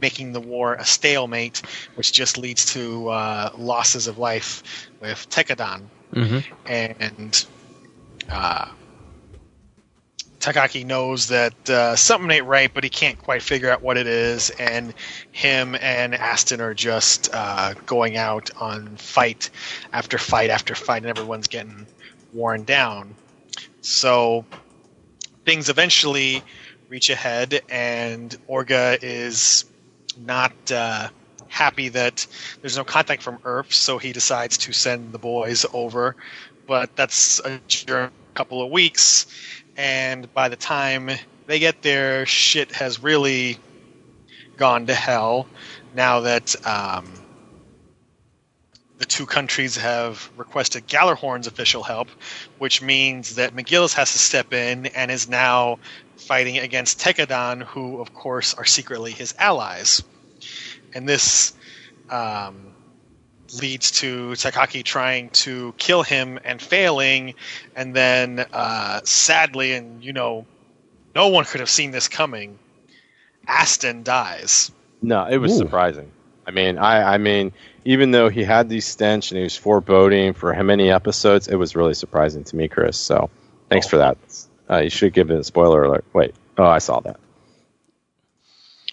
[0.00, 1.62] making the war a stalemate,
[1.94, 4.62] which just leads to uh, losses of life
[5.00, 6.40] with Tekkadan Mm-hmm.
[6.66, 7.46] and
[8.28, 8.66] uh,
[10.42, 14.08] Takaki knows that uh, something ain't right, but he can't quite figure out what it
[14.08, 14.50] is.
[14.50, 14.92] And
[15.30, 19.50] him and Aston are just uh, going out on fight
[19.92, 21.86] after fight after fight, and everyone's getting
[22.32, 23.14] worn down.
[23.82, 24.44] So
[25.44, 26.42] things eventually
[26.88, 29.64] reach a head, and Orga is
[30.26, 31.08] not uh,
[31.46, 32.26] happy that
[32.60, 36.16] there's no contact from Earth, so he decides to send the boys over.
[36.66, 37.60] But that's a
[38.34, 39.26] couple of weeks,
[39.76, 41.10] and by the time
[41.46, 43.58] they get there, shit has really
[44.56, 45.46] gone to hell.
[45.94, 47.12] Now that um,
[48.98, 52.08] the two countries have requested Gjallarhorn's official help,
[52.58, 55.78] which means that McGillis has to step in and is now
[56.16, 60.02] fighting against Tekkadan, who, of course, are secretly his allies.
[60.94, 61.54] And this
[62.10, 62.71] um,
[63.60, 67.34] leads to Takaki trying to kill him and failing,
[67.76, 70.46] and then uh, sadly, and you know,
[71.14, 72.58] no one could have seen this coming.
[73.46, 74.70] Aston dies.
[75.00, 75.58] No, it was Ooh.
[75.58, 76.10] surprising.
[76.46, 77.52] I mean, I, I mean,
[77.84, 81.56] even though he had these stench and he was foreboding for how many episodes, it
[81.56, 82.96] was really surprising to me, Chris.
[82.96, 83.30] So,
[83.68, 84.18] thanks for that.
[84.68, 86.04] Uh, you should give it a spoiler alert.
[86.12, 87.18] Wait, oh, I saw that.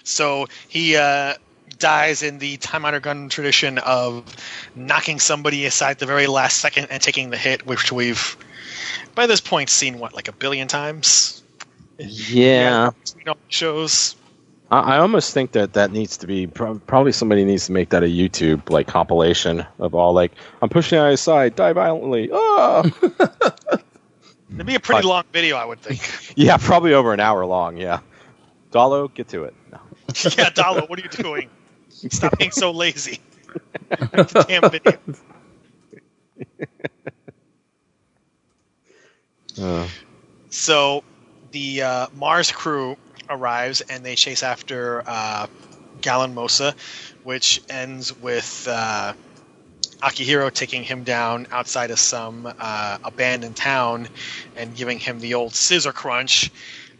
[0.04, 1.36] So he uh,
[1.80, 4.24] dies in the Time Honored Gun tradition of
[4.76, 8.38] knocking somebody aside at the very last second and taking the hit, which we've
[9.15, 11.42] by this point seen what like a billion times.
[11.98, 14.15] Yeah, You know, shows.
[14.72, 17.89] I, I almost think that that needs to be pro- probably somebody needs to make
[17.89, 22.30] that a YouTube like compilation of all like I'm pushing out his side, die violently.
[22.32, 22.84] Ah!
[24.54, 26.34] It'd be a pretty long video, I would think.
[26.36, 27.78] yeah, probably over an hour long.
[27.78, 28.00] Yeah,
[28.72, 29.54] Dalo, get to it.
[29.72, 29.80] No.
[30.08, 31.50] yeah, Dalo, what are you doing?
[32.12, 33.19] Stop being so lazy.
[34.47, 34.99] Damn video.
[39.57, 39.88] Uh,
[40.49, 41.03] So
[41.51, 42.97] the uh, Mars crew
[43.29, 45.47] arrives and they chase after uh,
[46.01, 46.73] Galan Mosa,
[47.23, 49.13] which ends with uh,
[50.01, 54.09] Akihiro taking him down outside of some uh, abandoned town
[54.55, 56.51] and giving him the old scissor crunch.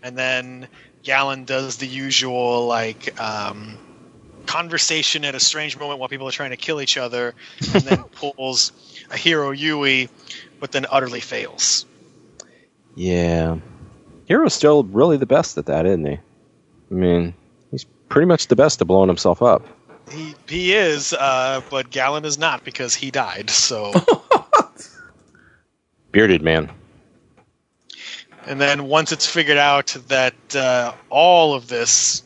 [0.02, 0.68] And then
[1.04, 3.80] Galen does the usual, like, um,
[4.50, 7.36] conversation at a strange moment while people are trying to kill each other,
[7.72, 8.72] and then pulls
[9.12, 10.10] a Heero Yuy,
[10.60, 11.86] but then utterly fails.
[12.96, 13.58] Yeah.
[14.26, 16.14] Heero's still really the best at that, isn't he?
[16.14, 17.36] I mean,
[17.70, 19.68] he's pretty much the best at blowing himself up.
[20.12, 23.52] He he is, uh, but Galan is not because he died.
[23.52, 23.94] So
[26.12, 26.72] Bearded man.
[28.48, 32.24] And then once it's figured out that uh, all of this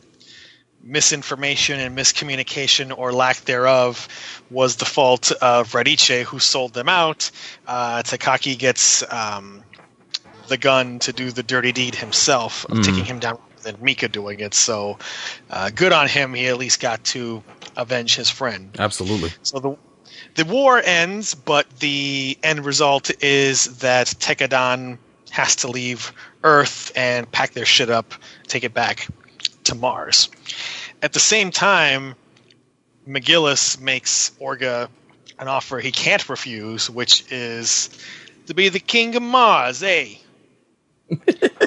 [0.84, 4.08] misinformation and miscommunication or lack thereof
[4.50, 7.30] was the fault of Radice, who sold them out,
[7.66, 9.62] uh, Takaki gets um,
[10.48, 14.40] the gun to do the dirty deed himself of taking him down than Mika doing
[14.40, 14.52] it.
[14.54, 14.98] So
[15.50, 16.34] uh, good on him.
[16.34, 17.42] He at least got to
[17.76, 18.70] avenge his friend.
[18.78, 19.30] Absolutely.
[19.42, 19.76] So the
[20.36, 24.98] the war ends, but the end result is that Tekkadan
[25.30, 28.14] has to leave Earth and pack their shit up,
[28.46, 29.08] take it back
[29.64, 30.28] to Mars.
[31.02, 32.14] At the same time,
[33.06, 34.88] McGillis makes Orga
[35.38, 37.90] an offer he can't refuse, which is
[38.46, 40.14] to be the king of Mars, eh?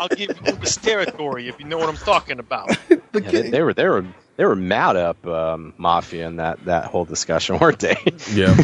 [0.02, 2.70] I'll give you this territory if you know what I'm talking about.
[3.14, 4.06] Yeah, they, they were they were
[4.36, 7.98] they were mad up um, Mafia in that that whole discussion, weren't they?
[8.32, 8.56] Yeah.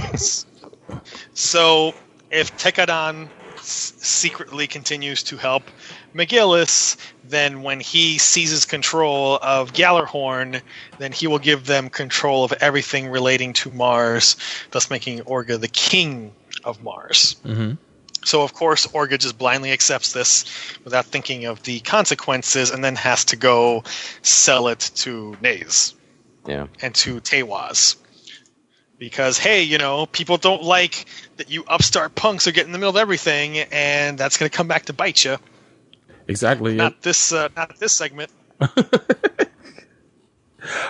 [1.34, 1.96] So
[2.30, 3.30] if Tekkadan
[3.64, 5.64] s- secretly continues to help
[6.14, 10.62] McGillis, then when he seizes control of Gjallarhorn,
[11.00, 14.36] then he will give them control of everything relating to Mars,
[14.72, 16.32] thus making Orga the king
[16.64, 17.36] of Mars.
[17.46, 17.78] Mhm.
[18.26, 20.46] So of course Orga just blindly accepts this
[20.84, 23.84] without thinking of the consequences, and then has to go
[24.22, 25.94] sell it to Naze
[26.48, 26.68] yeah.
[26.82, 27.96] and to Teiwaz.
[29.04, 32.78] Because hey, you know, people don't like that you upstart punks are getting in the
[32.78, 35.36] middle of everything, and that's going to come back to bite you.
[36.30, 36.76] Exactly.
[36.76, 38.32] Not this, uh, not this segment.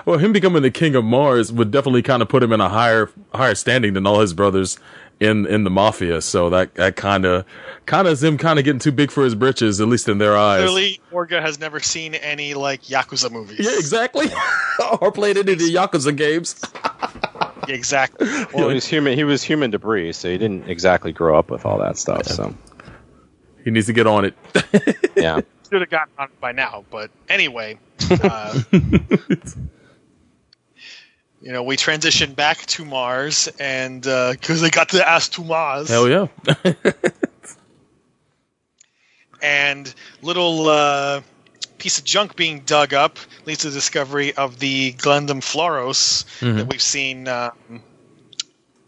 [0.05, 2.69] Well, him becoming the king of Mars would definitely kind of put him in a
[2.69, 4.77] higher higher standing than all his brothers
[5.19, 6.21] in in the mafia.
[6.21, 7.43] So that that kind of
[7.87, 10.19] kind of is him kind of getting too big for his britches, at least in
[10.19, 10.61] their eyes.
[10.61, 13.61] Clearly, Orga has never seen any like Yakuza movies.
[13.61, 14.27] Yeah, exactly.
[15.01, 16.63] or played any of the Yakuza games.
[17.67, 18.27] exactly.
[18.27, 19.17] Well, Well, he was human.
[19.17, 22.27] He was human debris, so he didn't exactly grow up with all that stuff.
[22.27, 22.53] So
[23.63, 24.33] He needs to get on it.
[25.15, 26.83] yeah, should have gotten on it by now.
[26.91, 28.99] But anyway, uh, you
[31.51, 36.07] know, we transition back to Mars, and because they got the ass to Mars, Hell
[36.07, 36.27] yeah.
[39.41, 41.21] and little uh,
[41.83, 46.23] piece of junk being dug up leads to the discovery of the Gundam Flauros
[46.55, 47.51] that we've seen um,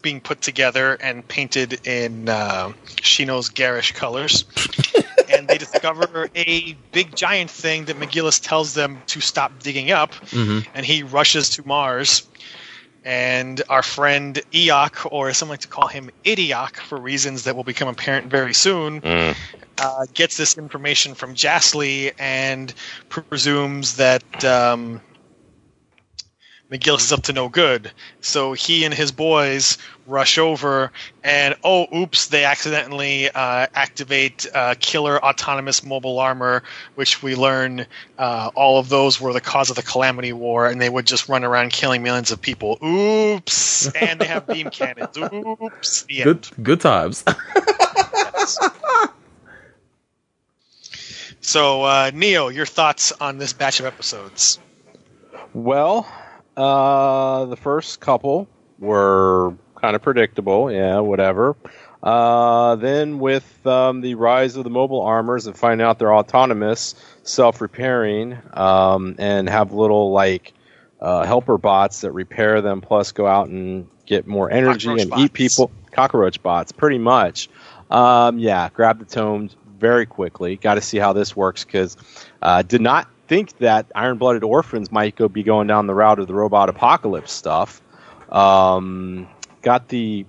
[0.00, 4.46] being put together and painted in uh, Shino's garish colors.
[5.28, 10.14] and they discover a big giant thing that McGillis tells them to stop digging up,
[10.74, 12.26] and he rushes to Mars.
[13.06, 17.62] And our friend Iok, or some like to call him Idiok for reasons that will
[17.62, 19.00] become apparent very soon,
[19.78, 22.74] uh, gets this information from Jasley and
[23.08, 25.00] presumes that um,
[26.68, 27.92] McGillis is up to no good.
[28.20, 30.92] So he and his boys rush over,
[31.24, 36.62] and oh, oops, they accidentally uh, activate uh, killer autonomous mobile armor,
[36.94, 37.86] which we learn
[38.18, 41.28] uh, all of those were the cause of the Calamity War, and they would just
[41.28, 42.78] run around killing millions of people.
[42.84, 43.92] Oops!
[43.94, 45.16] And they have beam cannons.
[45.16, 46.02] Oops!
[46.02, 47.24] The good good times.
[51.46, 54.58] So, uh, Neo, your thoughts on this batch of episodes?
[55.54, 56.04] Well,
[56.56, 58.48] uh, the first couple
[58.80, 61.56] were kind of predictable, yeah, whatever.
[62.02, 66.94] Uh, then with um, the rise of the mobile armors and finding out they're autonomous,
[67.22, 70.52] self-repairing, um, and have little like
[71.00, 75.10] uh, helper bots that repair them, plus go out and get more energy Cockroach and
[75.10, 75.22] bots.
[75.22, 75.70] eat people.
[75.90, 77.48] Cockroach bots, pretty much.
[77.90, 80.56] Um, yeah, grab the tomes very quickly.
[80.56, 81.96] Got to see how this works because
[82.42, 86.18] uh, did not think that Iron Blooded Orphans might go be going down the route
[86.18, 87.82] of the robot apocalypse stuff.
[88.30, 89.28] Um,
[89.66, 90.24] got the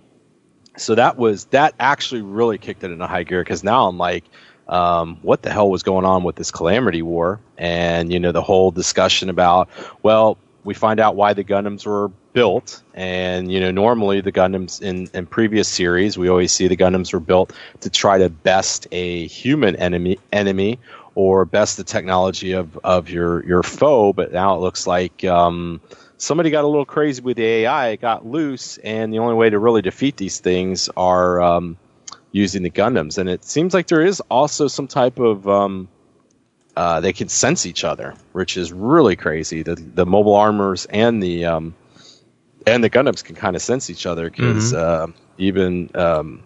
[0.78, 4.24] so that was that actually really kicked it into high gear because now I'm like,
[4.68, 7.40] um, what the hell was going on with this calamity war?
[7.56, 9.70] And you know the whole discussion about
[10.02, 14.82] well, we find out why the Gundams were built, and you know normally the Gundams
[14.82, 18.88] in in previous series we always see the Gundams were built to try to best
[18.92, 20.80] a human enemy enemy
[21.14, 25.24] or best the technology of of your your foe, but now it looks like.
[25.26, 25.80] Um,
[26.18, 29.50] somebody got a little crazy with the AI, it got loose, and the only way
[29.50, 31.78] to really defeat these things are um,
[32.32, 33.18] using the Gundams.
[33.18, 35.88] And it seems like there is also some type of um,
[36.76, 39.64] uh, they can sense each other, which is really crazy.
[39.64, 41.76] The the mobile armors and the um,
[42.66, 46.44] and the Gundams can kind of sense each other because uh, even um,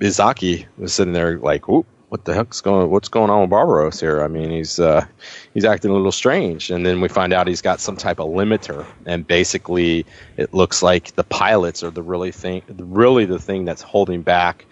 [0.00, 2.90] Izaki was sitting there like, "Oop, what the heck's going?
[2.90, 4.22] What's going on with Barbatos here?
[4.22, 5.06] I mean, he's uh,
[5.54, 8.28] he's acting a little strange." And then we find out he's got some type of
[8.28, 13.64] limiter, and basically, it looks like the pilots are the really thing, really the thing
[13.64, 14.64] that's holding back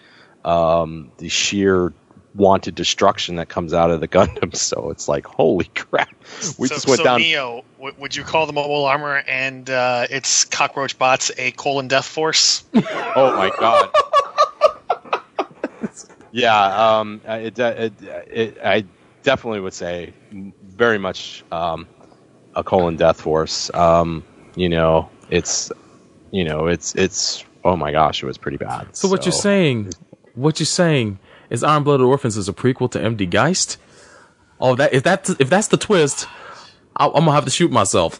[0.47, 1.93] um, the sheer
[2.33, 4.55] wanted destruction that comes out of the Gundam.
[4.55, 6.09] So it's like, holy crap,
[6.57, 7.19] we so, just went so down.
[7.19, 11.87] Neo, w- would you call the mobile armor and uh, its cockroach bots a colon
[11.87, 12.63] death force?
[13.19, 13.89] Oh my god.
[16.31, 18.85] Yeah, um, it, it, it, I
[19.23, 21.87] definitely would say very much um,
[22.55, 23.73] a colon death force.
[23.73, 24.23] Um,
[24.55, 25.71] you know, it's
[26.31, 28.95] you know, it's it's oh my gosh, it was pretty bad.
[28.95, 29.93] So what you're saying,
[30.35, 33.77] what you're saying is Iron Blooded Orphans is a prequel to MD Geist?
[34.59, 36.27] Oh, that if that if that's the twist,
[36.95, 38.19] I, I'm gonna have to shoot myself.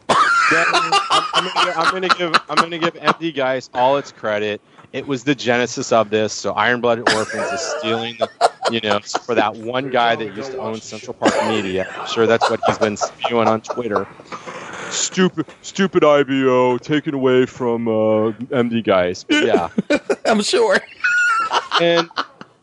[0.50, 0.94] Then I'm,
[1.34, 4.62] I'm, gonna, I'm gonna give I'm gonna give MD Geist all its credit.
[4.98, 6.34] It was the genesis of this.
[6.34, 8.28] So Iron Blooded Orphans is stealing the,
[8.72, 11.88] you know, for that one guy that used to own Central Park Media.
[11.98, 14.08] I'm sure that's what he's been spewing on Twitter.
[14.90, 19.28] Stupid, stupid IBO taken away from uh, MD Geist.
[19.28, 19.70] But yeah,
[20.26, 20.80] I'm sure.
[21.82, 22.10] and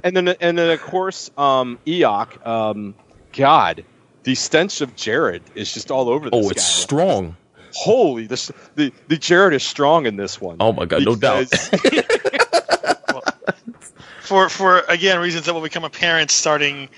[0.03, 2.47] and then and then of course um, Iok.
[2.47, 2.94] Um,
[3.33, 3.85] God,
[4.23, 6.83] the stench of Jerid is just all over this Oh, it's guy.
[6.83, 7.37] strong.
[7.74, 10.56] Holy, this the the Jerid is strong in this one.
[10.60, 11.50] Oh my god, no doubt.
[11.50, 11.80] Because-
[14.20, 16.88] for for again reasons that will become apparent starting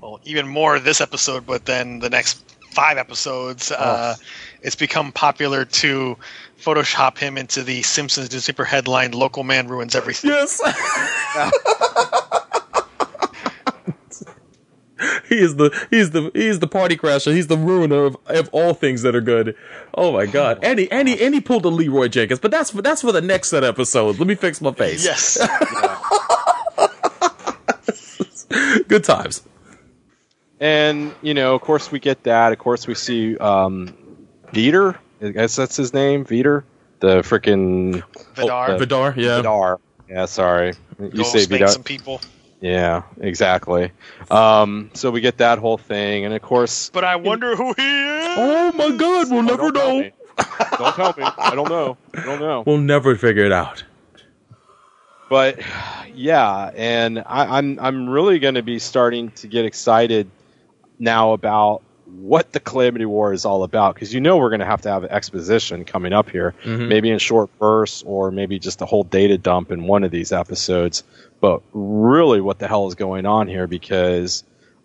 [0.00, 4.14] well even more this episode but then the next five episodes uh,
[4.62, 6.16] it's become popular to
[6.60, 10.60] photoshop him into the simpsons newspaper headline local man ruins everything Yes.
[15.28, 17.32] he is the he's the he's the party crasher.
[17.34, 19.54] He's the ruiner of, of all things that are good.
[19.94, 20.58] Oh my god.
[20.62, 23.12] And he and he and he pulled a Leeroy Jenkins, but that's for that's for
[23.12, 24.18] the next set episode.
[24.18, 25.04] Let me fix my face.
[25.04, 25.38] yes
[28.88, 29.42] Good times.
[30.60, 32.52] and you know, of course, we get that.
[32.52, 33.94] Of course, we see um,
[34.52, 34.96] Veter.
[35.20, 36.62] I guess that's his name, Veter.
[37.00, 38.02] The freaking
[38.34, 39.36] vidar the- Vidar, yeah.
[39.38, 39.80] Vidar.
[40.08, 40.74] Yeah, sorry.
[40.98, 41.68] You go say Vidar.
[41.68, 42.20] some people
[42.60, 43.92] Yeah, exactly.
[44.30, 47.82] Um, so we get that whole thing, and of course, but i wonder who he
[47.82, 50.00] is Oh my god, we'll never don't know.
[50.00, 50.10] me.
[50.78, 51.24] Don't tell me.
[51.38, 51.96] I don't know.
[52.14, 52.62] I don't know.
[52.66, 53.84] We'll never figure it out.
[55.28, 55.58] but
[56.14, 60.30] yeah, and I, I'm I'm really going to be starting to get excited
[60.98, 64.66] now about what the Calamity War is all about because you know we're going to
[64.66, 66.54] have to have an exposition coming up here,
[66.88, 70.32] maybe in short bursts or maybe just a whole data dump in one of these
[70.32, 71.02] episodes.
[71.40, 73.66] But really, what the hell is going on here?
[73.66, 74.44] Because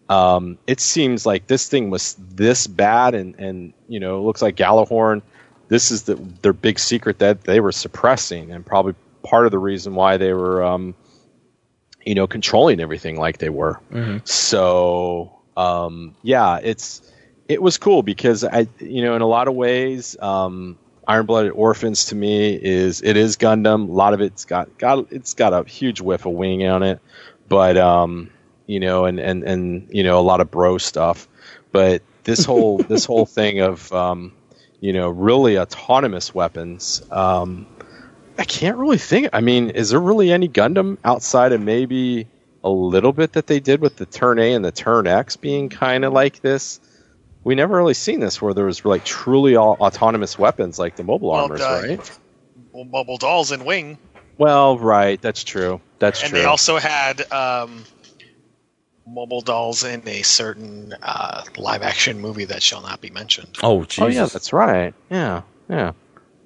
[0.09, 4.41] um, it seems like this thing was this bad, and and you know, it looks
[4.41, 5.21] like Gjallarhorn.
[5.69, 9.59] This is the their big secret that they were suppressing, and probably part of the
[9.59, 10.95] reason why they were, um,
[12.03, 13.79] you know, controlling everything like they were.
[14.25, 17.01] So um, yeah, it's
[17.47, 21.51] it was cool because I, you know, in a lot of ways, um, Iron Blooded
[21.51, 23.89] Orphans to me is it is Gundam.
[23.89, 26.99] A lot of it's got got it's got a huge whiff of wing on it,
[27.47, 28.31] but um,
[28.65, 31.27] you know, and and and you know, a lot of bro stuff.
[31.71, 34.33] But this whole this whole thing of um,
[34.79, 37.01] you know, really autonomous weapons.
[37.11, 37.67] Um,
[38.37, 39.29] I can't really think.
[39.33, 42.27] I mean, is there really any Gundam outside of maybe
[42.63, 45.69] a little bit that they did with the Turn A and the Turn X being
[45.69, 46.79] kind of like this?
[47.43, 51.03] We never really seen this where there was like truly all autonomous weapons like the
[51.03, 52.19] mobile Well, armors, uh, right?
[52.71, 53.97] well, mobile dolls in wing
[54.37, 55.19] Well, right.
[55.21, 55.81] That's true.
[55.99, 56.39] That's and true.
[56.39, 57.83] they also had um,
[59.07, 63.57] mobile dolls in a certain uh, live action movie that shall not be mentioned.
[63.63, 63.99] Oh Jesus.
[64.01, 64.93] oh yeah, that's right.
[65.09, 65.93] Yeah, yeah.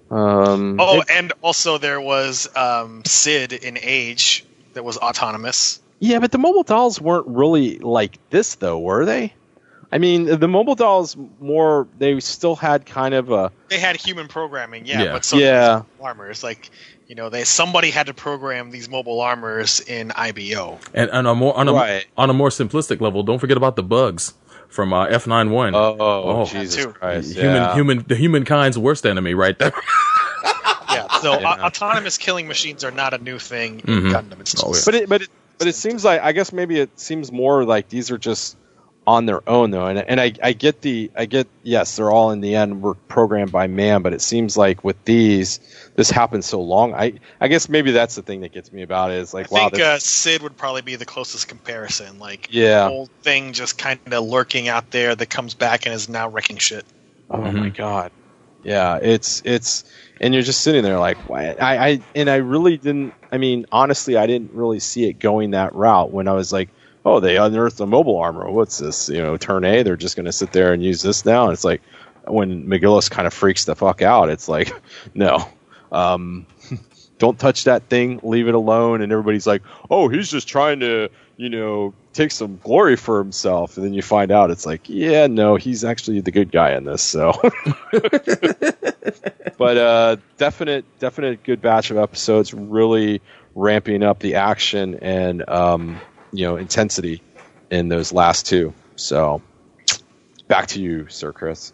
[0.09, 5.81] Um, Oh, it- and also there was um, Sid in Age that was autonomous.
[5.99, 9.33] Yeah, but the mobile dolls weren't really like this though, were they?
[9.91, 11.87] I mean, the mobile dolls more.
[11.99, 15.11] They still had kind of a They had human programming, yeah, Yeah.
[15.13, 15.83] but so Yeah.
[16.01, 16.43] armors.
[16.43, 16.69] Like
[17.07, 20.79] you know, they somebody had to program these mobile armors in IBO.
[20.93, 22.05] And on a more on a, Right.
[22.17, 24.33] on a more simplistic level, don't forget about the bugs
[24.69, 25.75] from uh, F91.
[25.75, 26.45] Oh, Oh.
[26.45, 26.85] Jesus.
[26.87, 27.33] Christ!
[27.35, 27.73] human yeah.
[27.75, 29.71] human the humankind's worst enemy right there.
[30.89, 31.55] Yeah, so Yeah.
[31.61, 33.87] au- autonomous killing machines are not a new thing Mhm.
[33.97, 34.39] in Gundam.
[34.41, 34.81] It's just Oh, yeah.
[34.85, 37.89] But it, but it, but it seems like I guess maybe it seems more like
[37.89, 38.57] these are just
[39.07, 42.31] on their own though, and and I, I get the I get yes they're all
[42.31, 45.59] in the end were programmed by man, but it seems like with these
[45.95, 46.93] this happened so long.
[46.93, 49.55] I I guess maybe that's the thing that gets me about it is like I
[49.55, 52.17] wow think this, uh, Sid would probably be the closest comparison.
[52.17, 52.85] Like Yeah.
[52.85, 56.27] the whole thing just kind of lurking out there that comes back and is now
[56.27, 56.85] wrecking shit.
[57.29, 58.11] oh my god
[58.65, 59.83] yeah it's it's
[60.19, 63.65] and you're just sitting there like why I I and I really didn't I mean
[63.71, 66.69] honestly I didn't really see it going that route when I was like
[67.05, 69.83] oh they unearthed the mobile armor what's this you know turn A?
[69.83, 71.43] They're just going to sit there and use this now?
[71.43, 71.81] And it's like
[72.25, 74.73] when McGillis kind of freaks the fuck out it's like
[75.13, 75.47] no.
[75.91, 76.47] Um
[77.17, 78.19] don't touch that thing.
[78.23, 79.01] Leave it alone.
[79.01, 79.61] And everybody's like
[79.91, 84.01] oh he's just trying to you know take some glory for himself, and then you
[84.01, 87.03] find out it's like, yeah, no, he's actually the good guy in this.
[87.03, 87.33] So,
[89.57, 93.21] but uh, definite, definite good batch of episodes, really
[93.53, 95.99] ramping up the action and um,
[96.31, 97.21] you know intensity
[97.69, 98.73] in those last two.
[98.95, 99.41] So,
[100.47, 101.73] back to you, Sir Chris.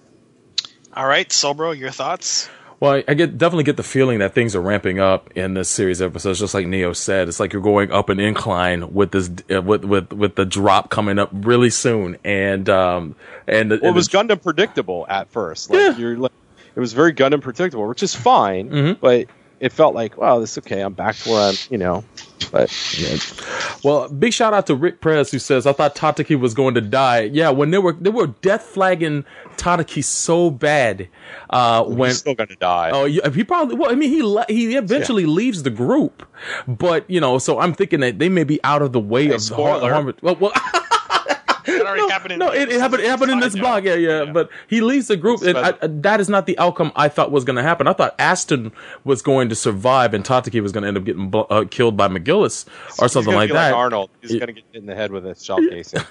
[0.93, 2.49] All right, Soul Bro, your thoughts?
[2.81, 5.69] Well, I, I get definitely get the feeling that things are ramping up in this
[5.69, 7.27] series of episodes, just like Neo said.
[7.27, 10.89] It's like you're going up an incline with this, uh, with with with the drop
[10.89, 13.15] coming up really soon, and um
[13.47, 15.69] and, Well, it was Gundam predictable at first.
[15.69, 15.97] Like Yeah.
[15.97, 16.31] you're like,
[16.75, 18.97] it was very Gundam predictable, which is fine, Mhm.
[18.99, 19.27] but
[19.61, 20.81] it felt like, wow, this is okay.
[20.81, 22.03] I'm back to where I'm, you know.
[22.51, 22.69] But
[23.83, 26.81] Well, big shout out to Rick Prez who says I thought Tataki was going to
[26.81, 27.21] die.
[27.21, 29.23] Yeah, when they were they were death flagging
[29.57, 31.07] Tataki so bad
[31.51, 32.89] uh, when he's still gonna die.
[32.91, 33.75] Oh, yeah, he probably.
[33.75, 36.27] Well, I mean, he le- he eventually leaves the group,
[36.67, 39.45] but you know, so I'm thinking that they may be out of the way of
[39.47, 39.93] the har- spoiler.
[39.93, 40.13] harm.
[40.23, 40.53] Well, well
[41.95, 43.03] That already happened in no, it, it happened.
[43.03, 43.85] It happened in this blog.
[43.85, 46.91] Yeah, yeah, But he leaves the group, and I, uh, that is not the outcome
[46.95, 47.87] I thought was going to happen.
[47.87, 48.71] I thought Aston
[49.03, 51.97] was going to survive, and Tataki was going to end up getting bl- uh, killed
[51.97, 52.67] by McGillis
[52.99, 53.73] or He's something gonna like be that.
[53.73, 56.01] Arnold, he's gonna get hit in the head with a shell casing.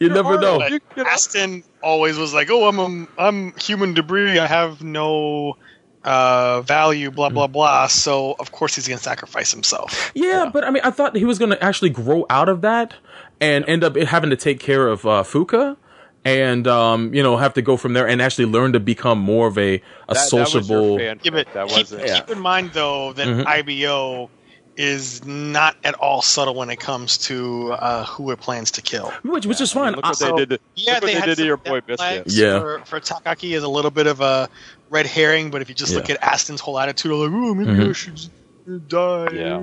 [0.00, 0.58] you never know.
[0.94, 4.38] But Aston always was like, "Oh, I'm a, I'm human debris.
[4.38, 5.56] I have no
[6.04, 7.86] uh, value." Blah blah blah.
[7.86, 10.12] So of course he's gonna sacrifice himself.
[10.14, 12.94] Yeah, but I mean, I thought he was going to actually grow out of that
[13.40, 15.76] and end up having to take care of uh, Fuka.
[16.24, 19.46] And um, you know, have to go from there and actually learn to become more
[19.46, 20.98] of a a That- that was your sociable.
[20.98, 23.46] fan- Yeah, That keep, wasn't- keep in mind though that Mhm.
[23.46, 24.28] IBO
[24.76, 29.12] is not at all subtle when it comes to uh, who it plans to kill.
[29.22, 29.94] which which is fine.
[29.94, 30.50] Look what I- they did.
[30.50, 32.24] To, Yeah, they, they, did to your boy Biscuit.
[32.26, 32.58] Yeah.
[32.60, 34.48] For, for Takaki is a little bit of a
[34.90, 37.74] red herring, but if you just look at Aston's whole attitude, like, oh, maybe I
[37.74, 37.94] Mhm.
[37.94, 39.28] should die.
[39.32, 39.62] Yeah.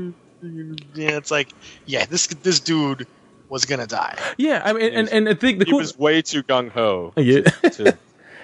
[0.95, 1.49] Yeah, it's like,
[1.85, 3.07] yeah, this this dude
[3.49, 4.17] was gonna die.
[4.37, 7.13] yeah, I mean, and and I think the He cool was way too gung ho
[7.17, 7.41] yeah.
[7.41, 7.97] to,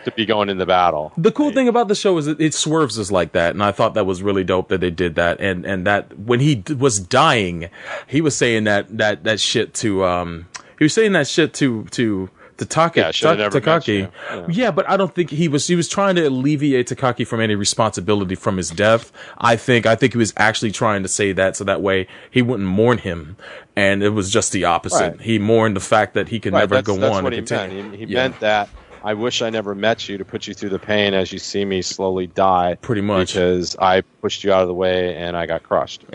[0.05, 1.11] to be going in the battle.
[1.17, 3.71] The cool thing about the show is it, it swerves us like that, and I
[3.71, 5.39] thought that was really dope that they did that.
[5.39, 7.69] And and that when he d- was dying,
[8.07, 10.47] he was saying that that that shit to um
[10.77, 12.29] he was saying that shit to to
[12.61, 14.11] to Taka, Yeah, Ta- Takaki.
[14.29, 14.45] Yeah.
[14.49, 14.71] Yeah.
[14.71, 18.35] but I don't think he was he was trying to alleviate Takaki from any responsibility
[18.35, 19.11] from his death.
[19.37, 22.41] I think I think he was actually trying to say that so that way he
[22.41, 23.35] wouldn't mourn him.
[23.75, 25.11] And it was just the opposite.
[25.17, 25.21] Right.
[25.21, 27.41] He mourned the fact that he could Right, never that's, go that's on what and
[27.41, 27.83] he continue.
[27.83, 27.95] meant.
[27.95, 28.23] He, he Yeah.
[28.27, 28.69] meant that
[29.03, 31.65] I wish I never met you to put you through the pain as you see
[31.65, 32.77] me slowly die.
[32.81, 33.33] Pretty much.
[33.33, 36.05] because I pushed you out of the way and I got crushed.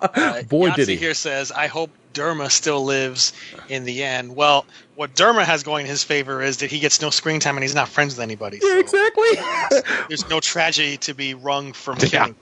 [0.00, 0.96] Uh, Boy, did Yahtzee he.
[0.96, 3.32] here says, I hope Derma still lives
[3.68, 4.34] in the end.
[4.34, 7.56] Well, what Derma has going in his favor is that he gets no screen time
[7.56, 8.58] and he's not friends with anybody.
[8.62, 9.82] Yeah, so exactly.
[10.08, 12.34] there's no tragedy to be wrung from killing.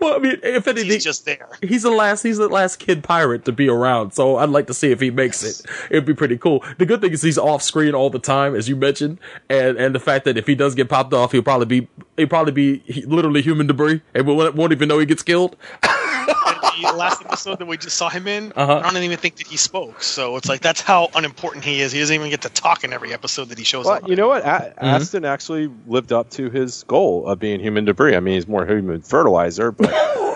[0.00, 1.48] well, I mean, if anything, He's just there.
[1.60, 2.22] He's the last.
[2.22, 4.12] He's the last kid pirate to be around.
[4.12, 5.66] So I'd like to see if he makes it.
[5.90, 6.64] It'd be pretty cool.
[6.78, 9.18] The good thing is he's off screen all the time, as you mentioned,
[9.50, 12.28] and and the fact that if he does get popped off, he'll probably be he'll
[12.28, 15.56] probably be literally human debris, and we won't, won't even know he gets killed.
[16.76, 18.82] And the last episode that we just saw him in, Uh-huh.
[18.84, 20.02] I don't even think that he spoke.
[20.02, 21.92] So it's like that's how unimportant he is.
[21.92, 24.08] He doesn't even get to talk in every episode that he shows well, up.
[24.08, 24.42] you know what?
[24.42, 28.16] A- Aston actually lived up to his goal of being human debris.
[28.16, 29.90] I mean, he's more human fertilizer, but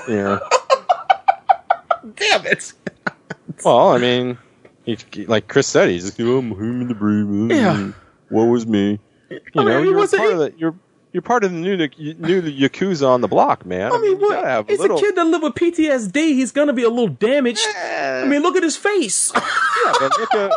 [0.09, 0.41] you know.
[2.17, 2.73] Damn it!
[3.65, 4.39] Well, I mean,
[4.85, 7.57] he, like Chris said, he's just, oh, I'm human debris.
[7.57, 7.91] Yeah.
[8.29, 9.01] What was me?
[9.31, 10.75] You I know, he you're wasn't- part of the you're
[11.13, 13.93] you're part of the new new yakuza on the block, man.
[13.93, 14.35] I mean, you what?
[14.35, 14.97] gotta have a little.
[14.99, 16.15] a kid that live with PTSD.
[16.17, 17.67] He's gonna be a little damaged.
[17.77, 19.33] I mean, look at his face.
[19.85, 20.53] Yeah, look at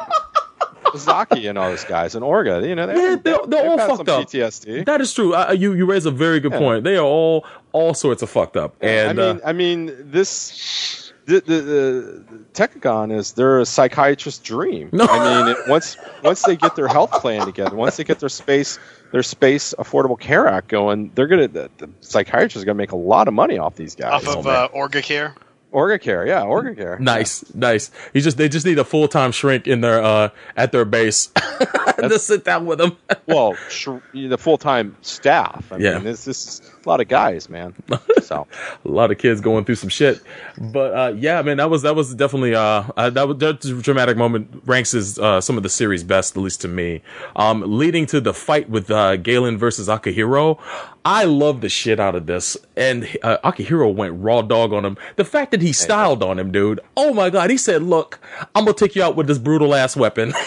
[0.97, 2.67] Zaki and all those guys and Orga.
[2.67, 4.27] You know, they, Yeah, they're- they're all fucked up.
[4.27, 4.85] PTSD.
[4.85, 5.33] that is true.
[5.35, 6.57] Uh, you you raise a very good Yeah.
[6.59, 6.83] point.
[6.83, 8.75] They are all all sorts of fucked up.
[8.81, 14.39] And I mean, uh, I mean, this the the, the Tekkadan is their a psychiatrist's
[14.43, 14.89] dream.
[14.91, 15.05] No.
[15.05, 18.29] I mean, it, once once they get their health plan together, once they get their
[18.29, 18.79] space
[19.11, 22.97] their space affordable care act going, they're gonna the, the psychiatrists are gonna make a
[22.97, 24.25] lot of money off these guys.
[24.25, 25.35] off of uh, Orga Care.
[25.73, 26.99] Orga care, yeah, Orga care.
[26.99, 27.91] Nice, nice.
[28.13, 31.27] You just they just need a full time shrink in their uh at their base
[31.97, 32.97] to sit down with them.
[33.25, 35.71] Well, sh- the full time staff.
[35.71, 35.93] I Yeah.
[35.95, 37.73] mean, this this is a lot of guys, man.
[38.21, 38.47] So
[38.85, 40.21] a lot of kids going through some shit.
[40.57, 44.15] But uh yeah, man, that was that was definitely uh, uh that was that dramatic
[44.15, 47.01] moment ranks as uh some of the series best, at least to me.
[47.35, 50.59] Um leading to the fight with uh Galan versus Akihiro.
[51.03, 52.55] I love the shit out of this.
[52.77, 54.97] And uh, Akihiro went raw dog on him.
[55.15, 56.79] The fact that he styled on him, dude.
[56.95, 58.19] Oh my god, he said, "Look,
[58.55, 60.31] I'm going to take you out with this brutal ass weapon."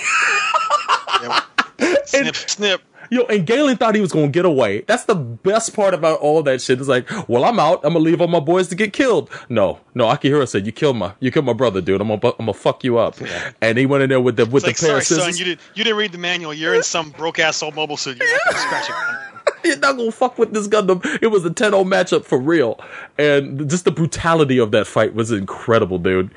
[2.05, 2.81] snip, snip.
[3.11, 4.83] Yo, and Galan thought he was gonna get away.
[4.83, 6.79] That's the best part about all that shit.
[6.79, 7.81] It's like, well, I'm out.
[7.85, 9.31] I'm gonna leave all my boys to get killed.
[9.49, 10.07] No, no.
[10.07, 12.01] Akihiro said, "You killed my, you killed my brother, dude.
[12.01, 13.17] I'm gonna, I'm gonna fuck you up."
[13.61, 15.39] And he went in there with the with It's the like, pair sorry, of son,
[15.39, 16.55] you didn't you didn't read the manual.
[16.55, 18.19] You're in some broke ass old mobile suit.
[18.19, 19.31] You're not gonna scratch it.
[19.65, 21.05] You're not gonna fuck with this Gundam.
[21.23, 22.79] It was a 10-0 matchup for real,
[23.19, 26.31] and just the brutality of that fight was incredible, dude.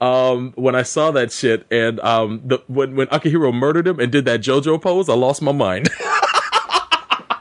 [0.00, 4.12] Um, when I saw that shit, and um, the when when Akihiro murdered him and
[4.12, 5.88] did that JoJo pose, I lost my mind.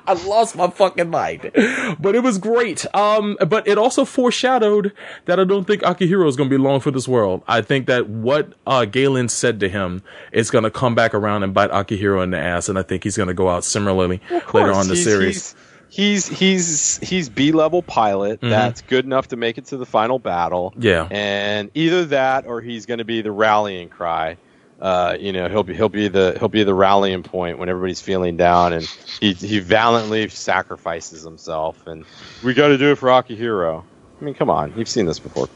[0.08, 1.52] I lost my fucking mind.
[2.00, 2.86] But it was great.
[2.96, 4.94] Um, but it also foreshadowed
[5.26, 7.44] that I don't think Akihiro is going to be long for this world.
[7.48, 11.44] I think that what uh, Galan said to him is going to come back around
[11.44, 14.22] and bite Akihiro in the ass, and I think he's going to go out similarly
[14.54, 15.56] later on in the He's- series.
[15.90, 19.86] He's he's he's, he's B level pilot that's good enough to make it to the
[19.86, 20.72] final battle.
[20.72, 20.82] Mm-hmm.
[20.82, 21.08] Yeah.
[21.12, 24.38] and either that or he's going to be the rallying cry.
[24.84, 28.02] Uh, you know, he'll be he'll be the he'll be the rallying point when everybody's
[28.02, 28.86] feeling down, and
[29.22, 31.88] he he valiantly sacrifices himself.
[31.88, 32.04] And
[32.44, 33.82] we got to do it for Akihiro.
[34.20, 35.48] I mean, come on, you've seen this before.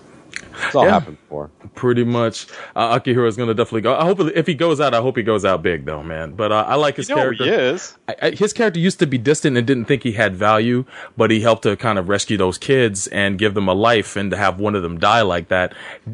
[0.66, 0.92] It's all Yeah.
[0.92, 1.50] happened before.
[1.76, 3.96] Pretty much, uh, Akihiro is going to definitely go.
[3.96, 6.32] I hope if he goes out, I hope he goes out big though, man.
[6.32, 7.44] But uh, I like his You know character.
[7.46, 7.98] he is.
[8.08, 10.86] I, I, his character used to be distant and didn't think he had value,
[11.16, 14.32] but he helped to kind of rescue those kids and give them a life, and
[14.32, 15.74] to have one of them die like that,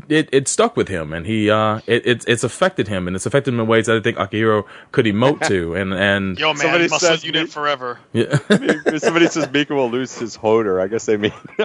[0.10, 3.26] it, it stuck with him, and he uh, it, it's it's affected him, and it's
[3.26, 6.58] affected him in ways that I think Akihiro could emote to, and and Yo, man,
[6.58, 8.00] Somebody muscle says unit me- forever.
[8.12, 8.38] yeah.
[8.50, 11.34] If somebody says Mika will lose his Hodor, I guess they mean.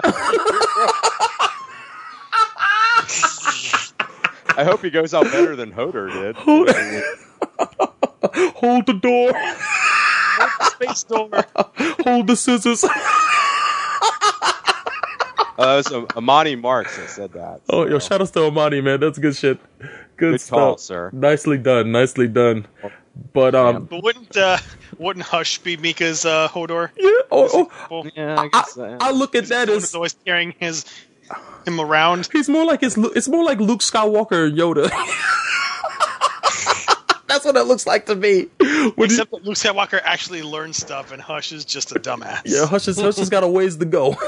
[4.59, 6.35] I hope he goes out better than Hodor did.
[8.55, 9.31] hold the door,
[10.71, 11.29] Space door.
[12.03, 12.83] hold the scissors.
[12.83, 12.89] Uh,
[15.85, 17.61] it was Amani Marks that said that.
[17.69, 18.09] Oh, yo, so.
[18.09, 18.99] shout out to Amani, man.
[18.99, 19.59] That's good shit.
[19.79, 21.09] Good, Good stuff, call, sir.
[21.13, 22.67] Nicely done, nicely done.
[23.33, 24.57] But um, But wouldn't uh,
[24.97, 26.89] wouldn't Hush be Mika's uh, Hodor?
[26.97, 27.09] yeah.
[27.31, 30.53] Oh, oh, Yeah, I I, guess uh, I look at that as who's always carrying
[30.59, 30.85] his
[31.65, 32.29] him around.
[32.31, 34.89] He's more like it's it's more like Luke Skywalker Yoda.
[37.27, 38.47] That's what it looks like to me.
[38.95, 42.41] When he- Except that Luke Skywalker actually learns stuff, and Hush is just a dumbass.
[42.45, 44.15] yeah, Hush is, Hush has got a ways to go.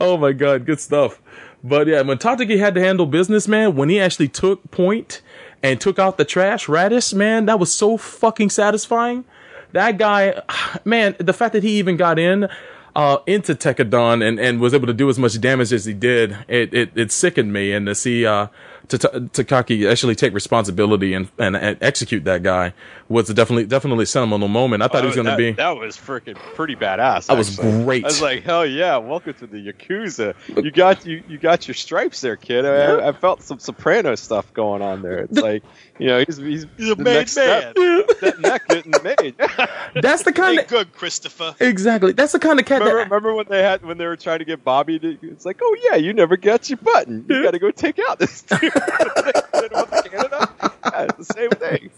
[0.00, 1.20] oh my god, good stuff.
[1.64, 5.22] But yeah, when Tatsuki had to handle business, man, when he actually took point
[5.62, 9.24] and took out the trash, Radice, man, that was so fucking satisfying.
[9.72, 10.40] That guy,
[10.84, 12.48] man, the fact that he even got in
[12.98, 16.36] uh, into Tekkadan and, and was able to do as much damage as he did,
[16.48, 17.72] it, it, it sickened me.
[17.72, 18.48] And to see uh,
[18.88, 22.72] Tata- Takaki actually take responsibility and, and, and execute that guy
[23.08, 24.82] was definitely definitely a sentimental moment.
[24.82, 25.52] I thought he was oh, going to be.
[25.52, 27.26] That was freaking pretty badass.
[27.26, 28.04] That was great.
[28.04, 30.34] I was like, hell yeah, welcome to the Yakuza.
[30.62, 32.64] You got you you got your stripes there, kid.
[32.66, 35.20] I, I felt some Soprano stuff going on there.
[35.20, 35.62] It's like,
[35.98, 38.04] you know, he's he's, He's a the made next step- man.
[38.20, 39.34] that neck getting made.
[40.02, 41.54] That's the kind Hey, of good, Christopher.
[41.60, 42.12] exactly.
[42.12, 44.38] That's the kind of cat remember, that remember when they had when they were trying
[44.40, 45.18] to get Bobby to?
[45.22, 47.26] It's like, oh yeah, you never get your button.
[47.28, 48.42] You got to go take out this.
[48.42, 48.72] dude.
[50.10, 50.48] Canada.
[50.98, 51.90] Yeah, the same thing.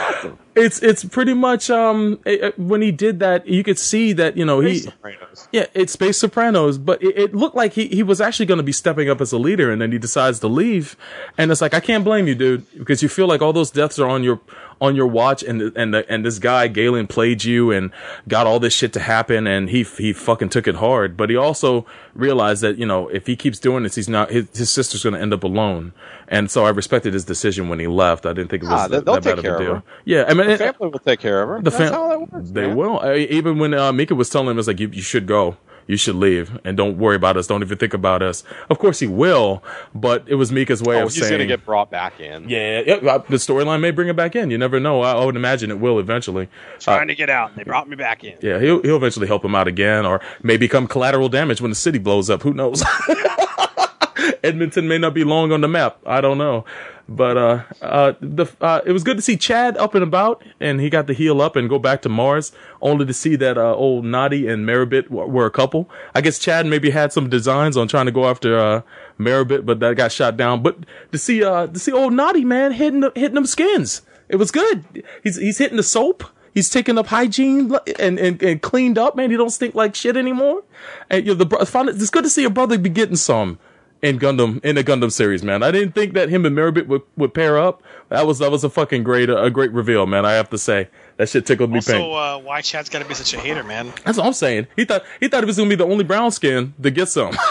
[0.00, 0.38] Awesome.
[0.54, 4.44] it's it's pretty much um eh, when he did that you could see that you
[4.44, 5.48] know he Sopranos.
[5.52, 8.64] yeah it's Space Sopranos but it, it looked like he he was actually going to
[8.64, 10.96] be stepping up as a leader and then he decides to leave.
[11.36, 13.98] And it's like I can't blame you dude because you feel like all those deaths
[13.98, 14.40] are on your
[14.80, 17.90] on your watch and and the, and this guy Galan played you and
[18.28, 21.16] got all this shit to happen and he he fucking took it hard.
[21.16, 24.48] But he also realized that you know if he keeps doing this he's not his,
[24.56, 25.92] his sister's going to end up alone.
[26.26, 28.24] And so I respected his decision when he left.
[28.24, 29.54] I didn't think it was Ah, they- that, they'll that bad take of care a
[29.56, 29.82] of deal her.
[30.04, 31.56] yeah I mean The it- family will take care of her.
[31.58, 32.50] the That's fam- how that works.
[32.50, 32.76] They man.
[32.76, 32.98] will.
[33.00, 35.56] I, even when uh, Mika was telling him, it's like you, you should go,
[35.86, 37.46] you should leave, and don't worry about us.
[37.46, 38.42] Don't even think about us.
[38.70, 39.62] Of course he will,
[39.94, 42.48] but it was Mika's way Oh, of he's saying, gonna get brought back in.
[42.48, 44.50] yeah, yeah, uh, the storyline may bring it back in.
[44.50, 45.02] You never know.
[45.02, 46.48] I, I would imagine it will eventually.
[46.80, 48.38] Trying to get out, and they brought me back in.
[48.40, 51.74] Yeah, he'll he'll eventually help him out again, or may become collateral damage when the
[51.76, 52.40] city blows up.
[52.42, 52.82] Who knows?
[54.42, 55.98] Edmonton may not be long on the map.
[56.06, 56.64] I don't know,
[57.08, 60.80] but uh, uh, the uh, it was good to see Chad up and about, and
[60.80, 63.74] he got to heal up and go back to Mars, only to see that uh,
[63.74, 65.90] old Nadi and Merribit were, were a couple.
[66.14, 68.82] I guess Chad maybe had some designs on trying to go after uh,
[69.18, 70.62] Merribit, but that got shot down.
[70.62, 70.78] But
[71.12, 74.50] to see uh, to see old Nadi man hitting the, hitting them skins, it was
[74.50, 75.04] good.
[75.22, 76.24] He's he's hitting the soap.
[76.54, 79.32] He's taken up hygiene and, and, and cleaned up, man.
[79.32, 80.62] He don't stink like shit anymore.
[81.10, 83.58] And you know, the it's good to see a brother be getting some
[84.04, 85.62] in Gundam in the Gundam series, man.
[85.62, 87.82] I didn't think that him and Merribit would, would pair up.
[88.10, 90.24] That was that was a fucking great a great reveal, man.
[90.26, 92.12] I have to say that shit tickled me Also, pink.
[92.14, 93.92] uh, why Chad's got to be such a hater, man?
[94.04, 94.66] That's what I'm saying.
[94.76, 97.34] He thought he thought he was gonna be the only brown skin to get some.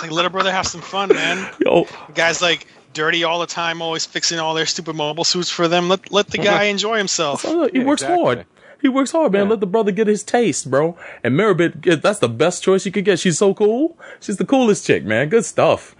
[0.00, 1.52] Like let a brother have some fun, man.
[1.64, 5.66] Yo, Guys like dirty all the time, always fixing all their stupid mobile suits for
[5.66, 5.88] them.
[5.88, 7.42] Let let the guy enjoy himself.
[7.42, 8.24] He Yeah, works exactly.
[8.24, 8.46] hard.
[8.80, 9.48] He works hard, man.
[9.48, 10.96] Let the brother get his taste, bro.
[11.24, 13.18] And Merribit, that's the best choice you could get.
[13.18, 13.98] She's so cool.
[14.20, 15.28] She's the coolest chick, man.
[15.28, 15.96] Good stuff.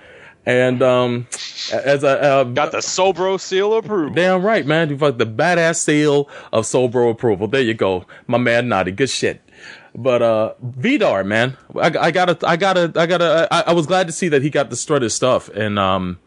[0.46, 1.26] And um,
[1.72, 4.14] as a uh, Got the Soul Bro seal approval.
[4.14, 4.88] damn right, man.
[4.88, 7.48] You fuck the badass seal of Soul Bro approval.
[7.48, 8.68] There you go, my man.
[8.68, 9.42] Naughty, good shit.
[9.94, 13.48] But uh, Vidar, man, I, I gotta, I gotta, I gotta.
[13.50, 16.18] I, I was glad to see that he got to strut his stuff and um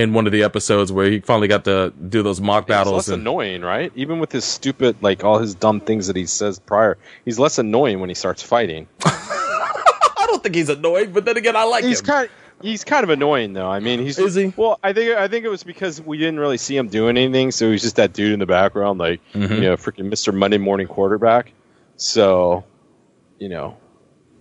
[0.00, 2.94] in one of the episodes where he finally got to do those mock He's battles.
[2.94, 3.92] less and, annoying, right?
[3.94, 7.58] Even with his stupid, like all his dumb things that he says prior, he's less
[7.58, 8.86] annoying when he starts fighting.
[9.04, 12.06] I don't think he's annoying, but then again, I like He's him.
[12.06, 12.28] kind.
[12.62, 13.70] He's kind of annoying though.
[13.70, 14.52] I mean, he's Is he?
[14.54, 17.52] Well, I think I think it was because we didn't really see him doing anything,
[17.52, 19.54] so he's just that dude in the background, like Mm-hmm.
[19.54, 20.34] you know, freaking Mr.
[20.34, 21.52] Monday Morning Quarterback.
[21.96, 22.64] So,
[23.38, 23.76] you know,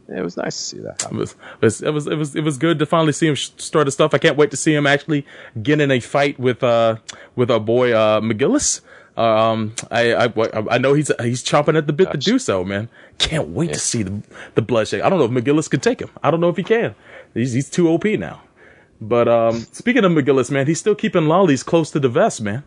[0.10, 1.04] it was nice to see that.
[1.04, 3.36] It was, it was it was it was it was good to finally see him
[3.36, 4.14] start his stuff.
[4.14, 5.26] I can't wait to see him actually
[5.62, 6.98] get in a fight with uh
[7.36, 8.82] with our boy uh McGillis.
[9.18, 10.34] Um, I, I
[10.72, 12.88] I know he's he's chomping at the bit to do so, man.
[13.18, 14.22] Can't wait to see the
[14.56, 15.02] the bloodshed.
[15.02, 16.10] I don't know if McGillis could take him.
[16.24, 16.96] I don't know if he can.
[17.34, 18.42] He's he's too OP now.
[19.02, 22.64] But um, speaking of McGillis, man, he's still keeping lollies close to the vest, man.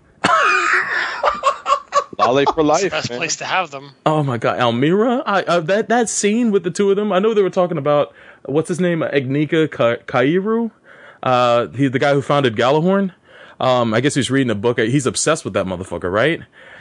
[2.26, 2.90] Lolly for life.
[2.90, 3.18] Best man.
[3.18, 3.92] place to have them.
[4.06, 5.22] Oh my god, Almiria!
[5.26, 7.12] I, uh, that that scene with the two of them.
[7.12, 8.14] I know they were talking about
[8.44, 10.70] what's his name, Agnika Ka- Kaieru.
[11.22, 13.12] Uh, he's the guy who founded Gjallarhorn.
[13.60, 14.78] Um, I guess he's reading a book.
[14.78, 16.40] He's obsessed with that motherfucker, right?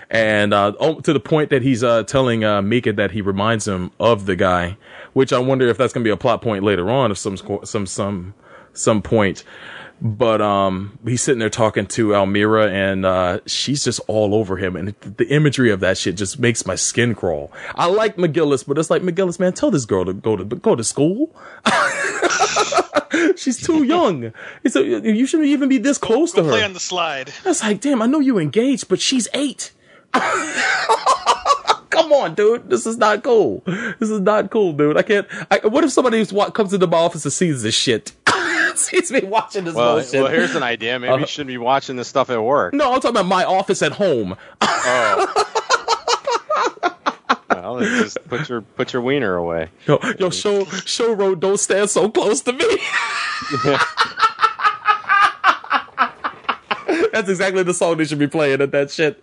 [0.10, 3.68] And uh, oh, to the point that he's uh, telling uh, Mika that he reminds
[3.68, 4.78] him of the guy,
[5.14, 7.38] which I wonder if that's going to be a plot point later on, of some
[7.64, 8.34] some some
[8.74, 9.44] some point.
[10.04, 14.76] But um, he's sitting there talking to Almiria, and uh, she's just all over him,
[14.76, 17.52] and the imagery of that shit just makes my skin crawl.
[17.76, 20.76] I like McGillis, but it's like McGillis, man, tell this girl to go to go
[20.76, 21.36] to school.
[23.36, 24.34] she's too young.
[24.64, 27.32] It's a, you shouldn't even be this close Go to play on the slide.
[27.45, 29.72] It's like, damn, I know you engaged, but she's eight.
[31.91, 32.70] Come on, dude.
[32.70, 33.62] This is not cool.
[33.66, 34.97] This is not cool, dude.
[34.97, 35.28] I can't.
[35.52, 38.14] I, what if somebody comes into my office and sees this shit?
[38.78, 40.22] sees me watching this Well, bullshit.
[40.24, 40.98] well, here's an idea.
[41.00, 42.74] Maybe Uh, you shouldn't be watching this stuff at work.
[42.74, 44.36] no, I'm talking about my office at home.
[44.62, 45.46] Oh.
[47.50, 49.70] well, just put your put your wiener away.
[49.88, 52.66] Yo, yo, show, show road, don't stand so close to me.
[57.14, 59.22] That's exactly the song they should be playing at that shit.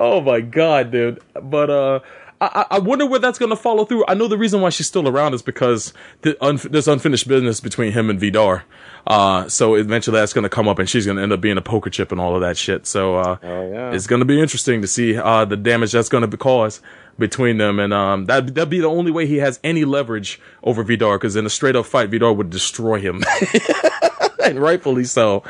[0.00, 1.20] Oh my god, dude.
[1.40, 2.00] But uh,
[2.40, 4.04] I, I wonder where that's gonna follow through.
[4.06, 7.58] I know the reason why she's still around is because the unf- there's unfinished business
[7.60, 8.64] between him and Vidar.
[9.06, 11.90] Uh, so eventually that's gonna come up, and she's gonna end up being a poker
[11.90, 12.86] chip and all of that shit.
[12.86, 13.90] So uh, Oh, yeah.
[13.92, 16.80] it's gonna be interesting to see uh the damage that's gonna be caused
[17.18, 20.84] between them, and um that that'd be the only way he has any leverage over
[20.84, 23.22] Vidar, because in a straight up fight, Vidar would destroy him.
[24.48, 25.42] and rightfully so.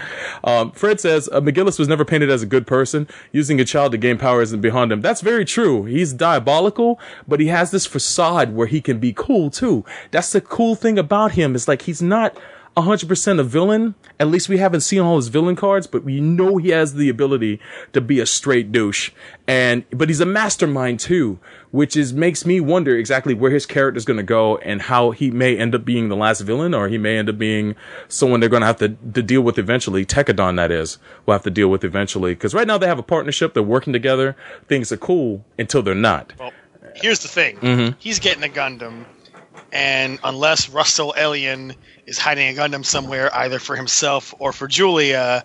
[0.45, 3.09] Um, Fred says uh, McGillis was never painted as a good person.
[3.33, 5.01] Using a child to gain power isn't behind him.
[5.01, 5.85] That's very true.
[5.85, 9.85] He's diabolical, but he has this facade where he can be cool too.
[10.11, 11.55] That's the cool thing about him.
[11.55, 12.37] Is like he's not.
[12.83, 13.95] 100% a villain.
[14.18, 17.09] At least we haven't seen all his villain cards, but we know he has the
[17.09, 17.61] ability
[17.93, 19.11] to be a straight douche.
[19.47, 21.39] And, but he's a mastermind too,
[21.70, 25.11] which is, makes me wonder exactly where his character is going to go and how
[25.11, 27.74] he may end up being the last villain or he may end up being
[28.09, 30.05] someone they're going to have to, to deal with eventually.
[30.05, 32.35] Tekkadan, that is, will have to deal with eventually.
[32.35, 33.55] Cause right now they have a partnership.
[33.55, 34.37] They're working together.
[34.66, 36.33] Things are cool until they're not.
[36.39, 36.53] Well,
[36.95, 37.57] here's the thing.
[37.59, 37.97] Mm-hmm.
[37.99, 39.05] He's getting a Gundam,
[39.72, 41.74] and unless Rustal Elion
[42.09, 45.45] is hiding a Gundam somewhere, either for himself or for Julia,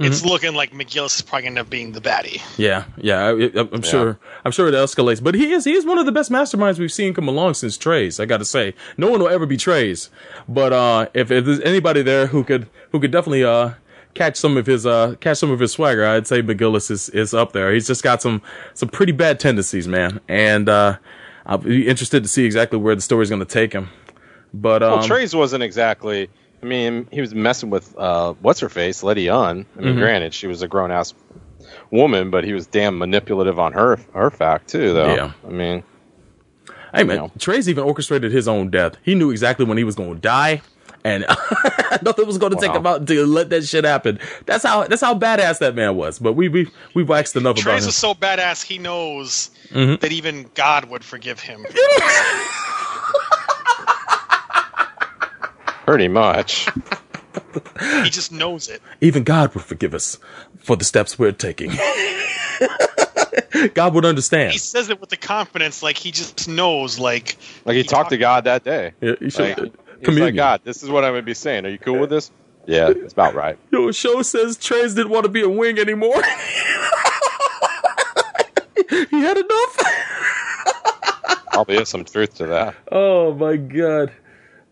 [0.00, 0.06] Mm-hmm.
[0.10, 2.42] it's looking like McGillis is probably going to end up being the baddie.
[2.58, 3.30] Yeah, yeah, I,
[3.60, 4.18] I- I'm sure.
[4.44, 6.90] I'm sure it escalates, but he is he is one of the best masterminds we've
[6.92, 8.18] seen come along since Treize.
[8.18, 10.10] I got to say, no one will ever be Treize,
[10.48, 13.74] but uh, if, if there's anybody there who could who could definitely uh
[14.14, 17.32] catch some of his uh catch some of his swagger, I'd say McGillis is is
[17.32, 17.72] up there.
[17.72, 18.42] He's just got some
[18.74, 20.96] some pretty bad tendencies, man, and uh,
[21.46, 23.88] I'll be interested to see exactly where the story's going to take him.
[24.52, 26.28] But um, Well, Treize wasn't exactly.
[26.62, 29.32] I mean, he was messing with uh, what's her face, Lady Une.
[29.32, 29.98] I mean, Mm-hmm.
[29.98, 31.12] granted, she was a grown ass
[31.90, 35.14] woman, but he was damn manipulative on her her fact too, though.
[35.14, 35.32] Yeah.
[35.46, 35.82] I mean,
[36.94, 37.30] Hey man, know.
[37.38, 38.96] Treize even orchestrated his own death.
[39.02, 40.62] He knew exactly when he was going to die,
[41.04, 41.24] and
[42.02, 44.18] nothing was going to take him out to let that shit happen.
[44.46, 46.18] That's how that's how badass that man was.
[46.18, 47.90] But we we we waxed enough about Treize him.
[47.90, 50.00] is so badass, he knows Mm-hmm.
[50.02, 51.64] that even God would forgive him.
[55.86, 56.68] pretty much.
[58.02, 58.80] he just knows it.
[59.00, 60.18] Even God would forgive us
[60.58, 61.72] for the steps we're taking.
[63.74, 64.52] God would understand.
[64.52, 68.16] He says it with the confidence, like he just knows, like Like he, talked to
[68.16, 68.92] God that day.
[69.00, 69.70] Yeah, he should, Like, He's
[70.02, 70.26] communion.
[70.26, 71.66] like, God, this is what I'm going to be saying.
[71.66, 72.30] Are you cool with this?
[72.66, 73.58] Yeah, it's about right.
[73.70, 76.22] Yo, show says Treize didn't want to be a wing anymore.
[78.90, 79.78] he had enough.
[81.52, 82.74] Probably is some truth to that.
[82.90, 84.12] Oh my god.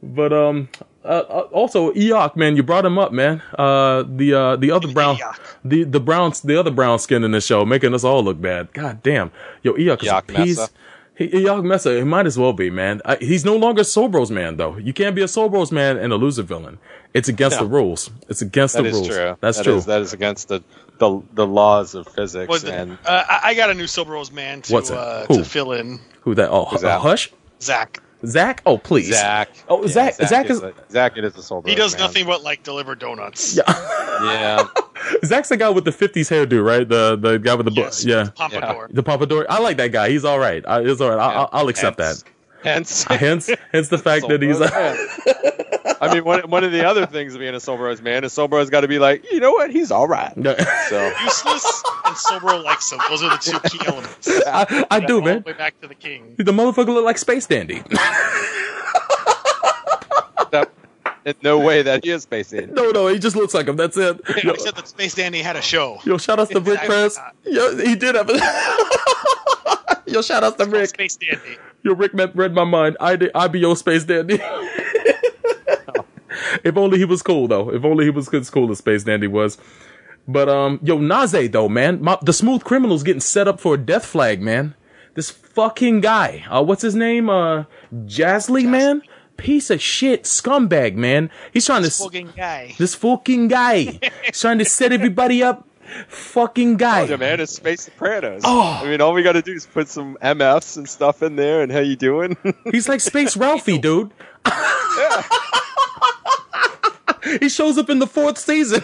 [0.02, 0.68] But um
[1.04, 3.42] uh, uh, also Iok, man, you brought him up, man.
[3.58, 5.38] Uh the uh the other brown Iok.
[5.64, 8.72] the the browns the other brown skin in the show making us all look bad.
[8.72, 9.30] God damn.
[9.62, 10.58] Yo, Iok is Iok a piece.
[10.58, 10.70] Mesa.
[11.14, 13.02] He, Iok Mesa, he might as well be, man.
[13.04, 14.76] I, he's no longer Sobros man though.
[14.78, 16.78] You can't be a Sobros man and a loser villain.
[17.12, 17.64] It's against No.
[17.66, 18.10] the rules.
[18.28, 19.08] It's against That the is rules.
[19.08, 19.36] true.
[19.40, 19.76] That's That true.
[19.76, 20.62] is- that is against the,
[20.98, 22.48] the the laws of physics.
[22.48, 24.96] Was the- and uh, I I got a new Soberos man to What's that?
[24.98, 25.38] uh, Who?
[25.38, 26.48] to fill in Who that?
[26.50, 27.00] Oh, Who's that?
[27.02, 27.30] Hush?
[27.60, 28.00] Zach.
[28.24, 28.62] Zach?
[28.64, 29.08] Oh, please.
[29.08, 29.50] Zach.
[29.68, 31.62] Oh, Zach- Zach is- a, Zach is a soul.
[31.66, 32.02] He does man.
[32.04, 33.54] nothing but like deliver donuts.
[33.56, 33.62] Yeah.
[34.22, 34.64] Yeah.
[35.24, 36.88] Zach's the guy with the 50s hairdo, right?
[36.88, 38.30] The the guy with the bu- Yes, yeah.
[38.34, 38.88] Pompadour.
[38.92, 39.46] The Papador.
[39.48, 40.08] I like that guy.
[40.10, 40.64] He's all right.
[40.66, 41.18] I, it's all right.
[41.18, 42.24] I, I'll, I'll accept Hence-
[42.62, 43.18] Hence, that.
[43.20, 44.58] Hence, hence the fact that he's.
[44.58, 44.68] Soul
[46.00, 48.32] I mean, one, one of the other things of being a Soul Bros man is
[48.32, 49.70] Soul Bros got to be like, you know what?
[49.70, 50.32] He's all right.
[50.88, 52.98] So Useless and Soul Bro likes him.
[53.08, 54.28] Those are the two key elements.
[54.46, 55.42] I, I do, All man.
[55.42, 56.34] the way back to the king.
[56.38, 57.82] The motherfucker look like Space Dandy.
[61.24, 62.74] That, in no way that he is Space Alien.
[62.74, 63.76] no, no, he just looks like him.
[63.76, 64.20] That's it.
[64.28, 65.98] Yeah, Yo, except that Space Dandy had a show.
[66.04, 67.18] yo shout out to Rick I- Press.
[67.44, 68.38] Yo, he did have a.
[70.06, 70.88] yo, shout out to Called Rick.
[70.90, 71.58] Space Dandy.
[71.82, 72.96] Yo, Rick met, read my mind.
[73.00, 74.38] I did, I be your Space Dandy.
[76.64, 77.72] if only he was cool, though.
[77.72, 79.58] If only he was as cool as Space Dandy was.
[80.28, 83.78] But um, yo, Naze though, man, my, the smooth criminal's getting set up for a
[83.78, 84.74] death flag, man.
[85.14, 87.28] This fucking guy, uh, what's his name?
[87.28, 87.64] Uh,
[88.06, 89.02] Jasley, man,
[89.36, 91.30] piece of shit, scumbag, man.
[91.52, 92.74] He's trying to s- Fucking guy.
[92.78, 93.98] this fucking guy.
[94.24, 95.66] He's trying to set everybody up.
[96.08, 97.02] Fucking guy.
[97.04, 98.42] Yeah, man, it's Space Sopranos.
[98.46, 98.80] Oh.
[98.82, 101.62] I mean, all we got to do is put some MFs and stuff in there,
[101.62, 102.36] and how you doing?
[102.72, 104.10] He's like Space Ralphie, dude.
[107.40, 108.82] he shows up in the fourth season.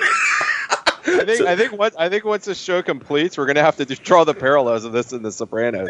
[1.06, 3.86] I think I think once I think once the show completes, we're gonna have to
[3.86, 5.88] just draw the parallels of this in the Sopranos.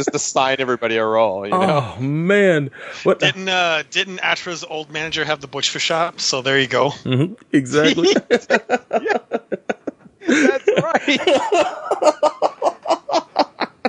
[0.00, 1.94] Just to sign everybody a role, you know.
[1.98, 2.70] Oh man,
[3.02, 3.18] what?
[3.18, 6.20] Didn't uh, didn't Atra's old manager have the butcher shop?
[6.20, 6.88] So there you go.
[7.04, 8.14] Mhm, exactly.
[8.30, 8.46] That's
[10.80, 11.20] right.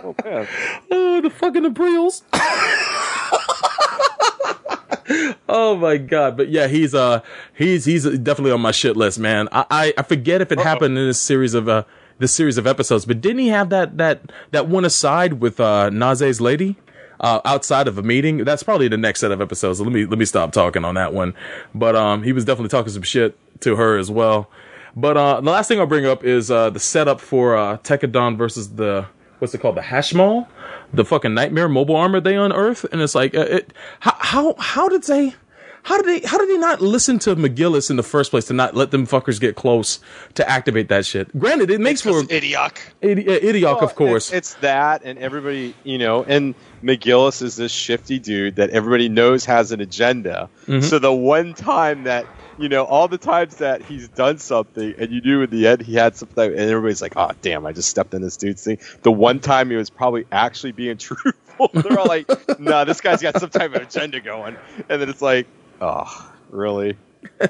[0.03, 0.47] oh man.
[0.91, 2.23] oh, the fucking Apriles.
[5.47, 6.35] oh my god!
[6.35, 7.21] But yeah, he's uh
[7.53, 9.47] he's he's definitely on my shit list, man.
[9.53, 11.85] I I, I forget if it happened in this series of uh
[12.21, 15.89] this series of episodes, but didn't he have that that that one aside with uh
[15.89, 16.77] Naze's lady?
[17.19, 19.77] Uh, outside of a meeting, that's probably the next set of episodes.
[19.77, 21.35] So let me let me stop talking on that one.
[21.75, 24.49] But um, he was definitely talking some shit to her as well.
[24.95, 28.37] But uh, the last thing I'll bring up is uh, the setup for uh, Tekkadan
[28.37, 29.05] versus the
[29.37, 30.47] what's it called, the Hashmal,
[30.93, 34.89] the fucking nightmare mobile armor they unearth, and it's like, uh, it, how how how
[34.89, 35.35] did they?
[35.83, 36.27] How did they?
[36.27, 39.07] How did they not listen to McGillis in the first place to not let them
[39.07, 39.99] fuckers get close
[40.35, 41.37] to activate that shit?
[41.37, 42.77] Granted, it makes for Because Idiok.
[43.01, 44.27] idi- uh, Idiok, of course.
[44.31, 46.53] It's, it's that, and everybody, you know, and
[46.83, 50.49] McGillis is this shifty dude that everybody knows has an agenda.
[50.67, 50.81] Mm-hmm.
[50.81, 52.25] So the one time that,
[52.57, 55.81] you know, all the times that he's done something, and you knew in the end
[55.81, 58.77] he had something, and everybody's like, oh, damn, I just stepped in this dude's thing.
[59.01, 62.27] The one time he was probably actually being truthful, they're all like,
[62.59, 64.57] nah, this guy's got some type of agenda going.
[64.89, 65.47] And then it's like,
[65.81, 66.97] oh, really?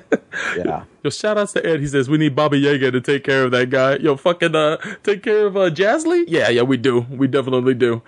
[0.58, 0.84] yeah.
[1.04, 1.80] Yo, shout outs to Ed.
[1.80, 3.96] He says we need Baba Yaga to take care of that guy.
[3.98, 6.26] Yo, fucking uh, take care of uh, Jasley.
[6.28, 7.02] Yeah, yeah, we do.
[7.10, 8.02] We definitely do.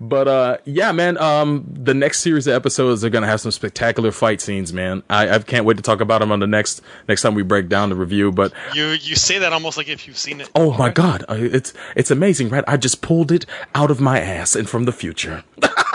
[0.00, 1.16] But uh, yeah, man.
[1.18, 5.02] Um, the next series of episodes are gonna have some spectacular fight scenes, man.
[5.08, 7.68] I, I can't wait to talk about them on the next next time we break
[7.68, 8.32] down the review.
[8.32, 10.50] But You you say that almost like if you've seen it.
[10.56, 12.64] oh my god, uh, it's it's amazing, right?
[12.66, 13.46] I just pulled it
[13.76, 15.44] out of my ass and from the future.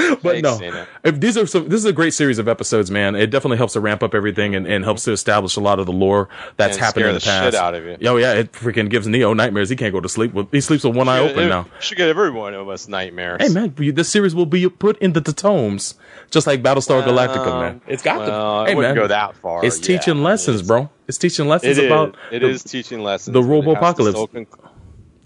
[0.22, 3.14] but Thanks, no, if these are some, this is a great series of episodes, man.
[3.14, 5.86] It definitely helps to ramp up everything and, and helps to establish a lot of
[5.86, 7.56] the lore that's And happened in the the past.
[7.56, 7.96] out of you.
[8.08, 9.68] Oh yeah, it freaking gives Neo nightmares.
[9.68, 10.32] He can't go to sleep.
[10.32, 11.66] With, he sleeps with one eye open It now.
[11.80, 13.40] Should get every one of us nightmares.
[13.42, 15.94] Hey man, this series will be put into the tomes,
[16.30, 17.80] just like Battlestar Galactica, man.
[17.86, 18.70] It's got well, to.
[18.70, 19.64] Hey man, go that far.
[19.64, 20.88] it's Yeah, teaching lessons, bro.
[21.08, 21.90] It's teaching lessons It is.
[21.90, 22.16] about.
[22.30, 23.32] It the- is teaching lessons.
[23.34, 24.18] the it to robo-apocalypse.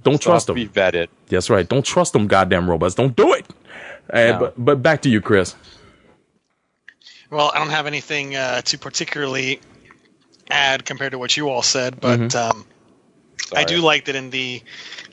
[0.03, 0.55] Don't trust them.
[0.57, 1.09] Be vetted.
[1.29, 1.67] That's right.
[1.67, 2.95] Don't trust them goddamn robots.
[2.95, 3.47] Don't do it.
[4.13, 4.39] Uh, No.
[4.39, 5.55] but but back to you, Chris.
[7.31, 9.61] Well, I don't have anything uh, to particularly
[10.51, 12.57] add compared to what you all said, but Mm-hmm.
[12.57, 12.67] um,
[13.57, 14.63] I do like that in the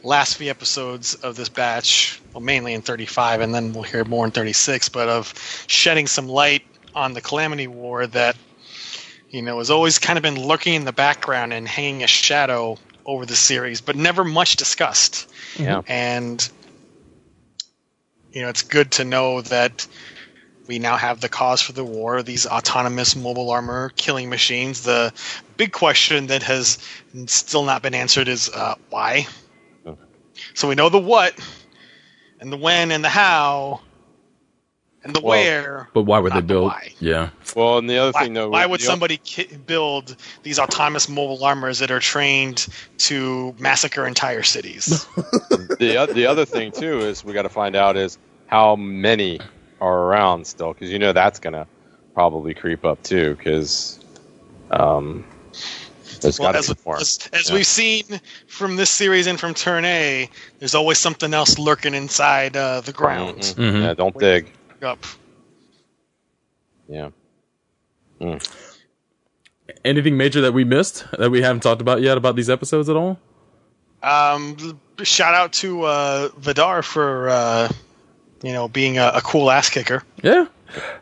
[0.03, 4.25] last few episodes of this batch, well, mainly in 35, and then we'll hear more
[4.25, 5.33] in 36, but of
[5.67, 6.63] shedding some light
[6.95, 8.35] on the Calamity War that,
[9.29, 12.77] you know, has always kind of been lurking in the background and hanging a shadow
[13.05, 15.29] over the series, but never much discussed.
[15.57, 15.81] Yeah.
[15.87, 16.49] And,
[18.33, 19.87] you know, it's good to know that
[20.67, 24.83] we now have the cause for the war these autonomous mobile armor killing machines.
[24.83, 25.13] The
[25.57, 26.77] big question that has
[27.25, 29.27] still not been answered is uh, why?
[30.53, 31.33] So we know the what,
[32.39, 33.81] and the when, and the how,
[35.03, 35.89] and the Well, where.
[35.93, 36.73] But why would they Not the build?
[36.99, 37.29] Yeah.
[37.55, 41.43] Well, and the other Why, thing though, why would somebody ki- build these autonomous mobile
[41.43, 42.67] armors that are trained
[42.99, 45.05] to massacre entire cities?
[45.79, 49.39] the the other thing too is we got to find out is how many
[49.79, 51.65] are around still because you know that's gonna
[52.13, 53.99] probably creep up too because
[54.69, 55.25] um
[56.21, 56.97] there's well, got as, to be more.
[56.97, 57.55] as, as Yeah.
[57.55, 58.03] we've seen
[58.47, 60.29] from this series and from Turn A,
[60.59, 63.39] there's always something else lurking inside uh, the ground.
[63.39, 63.55] Mhm.
[63.55, 63.81] Mhm.
[63.81, 64.51] Yeah, don't dig.
[64.81, 65.05] Up.
[66.87, 67.09] Yeah.
[69.85, 72.95] Anything major that we missed that we haven't talked about yet about these episodes at
[72.95, 73.19] all?
[74.03, 77.69] Um, shout out to uh, Vidar for uh,
[78.43, 80.03] you know being a, a cool ass kicker.
[80.23, 80.47] Yeah.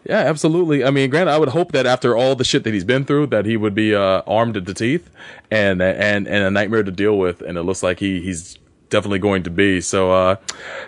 [0.03, 0.83] Yeah, absolutely.
[0.83, 3.27] I mean, granted, I would hope that after all the shit that he's been through,
[3.27, 5.09] that he would be uh, armed to the teeth
[5.51, 7.41] and and and a nightmare to deal with.
[7.41, 8.57] And it looks like he he's
[8.89, 9.81] definitely going to be.
[9.81, 10.35] So uh,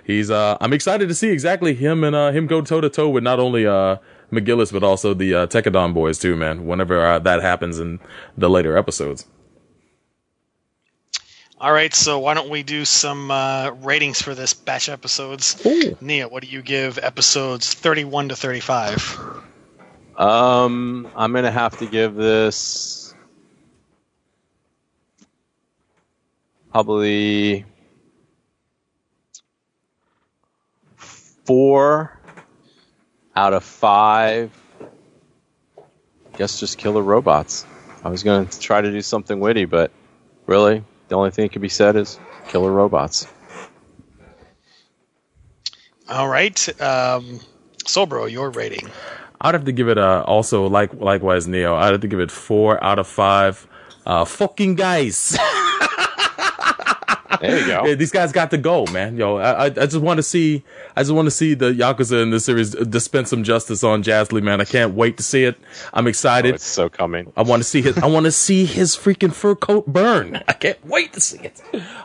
[0.04, 3.10] he's uh, I'm excited to see exactly him and uh, him go toe to toe
[3.10, 3.98] with not only uh,
[4.32, 6.66] McGillis but also the uh, Tekkadan boys too, man.
[6.66, 8.00] Whenever uh, that happens in
[8.38, 9.26] the later episodes.
[11.60, 15.64] All right, so why don't we do some uh, ratings for this batch episodes?
[15.64, 15.96] Ooh.
[16.02, 19.20] Nia, what do you give episodes 31 to 35?
[20.18, 23.14] Um, I'm gonna have to give this
[26.72, 27.66] probably
[31.46, 32.20] four
[33.36, 34.52] out of five.
[36.38, 37.66] Guess just killer robots.
[38.04, 39.92] I was gonna try to do something witty, but
[40.48, 43.28] really, the only thing that could be said is killer robots.
[46.10, 47.40] All right, um,
[47.86, 48.90] Soul Bro, your rating.
[49.40, 51.76] I'd have to give it uh also like likewise Neo.
[51.76, 53.68] I'd have to give it four out of five.
[54.06, 55.38] Uh, fucking guys.
[57.40, 57.86] There you go.
[57.86, 59.16] Yeah, these guys got to go, man.
[59.18, 60.64] Yo, I, I, just want to see,
[60.96, 64.42] I just want to see the Yakuza in this series dispense some justice on Jasley,
[64.44, 64.60] man.
[64.62, 65.58] I can't wait to see it.
[65.94, 66.56] I'm Oh, excited.
[66.56, 67.32] it's so coming.
[67.38, 70.44] I want to see his, I want to see his freaking fur coat burn.
[70.48, 71.62] I can't wait to see it.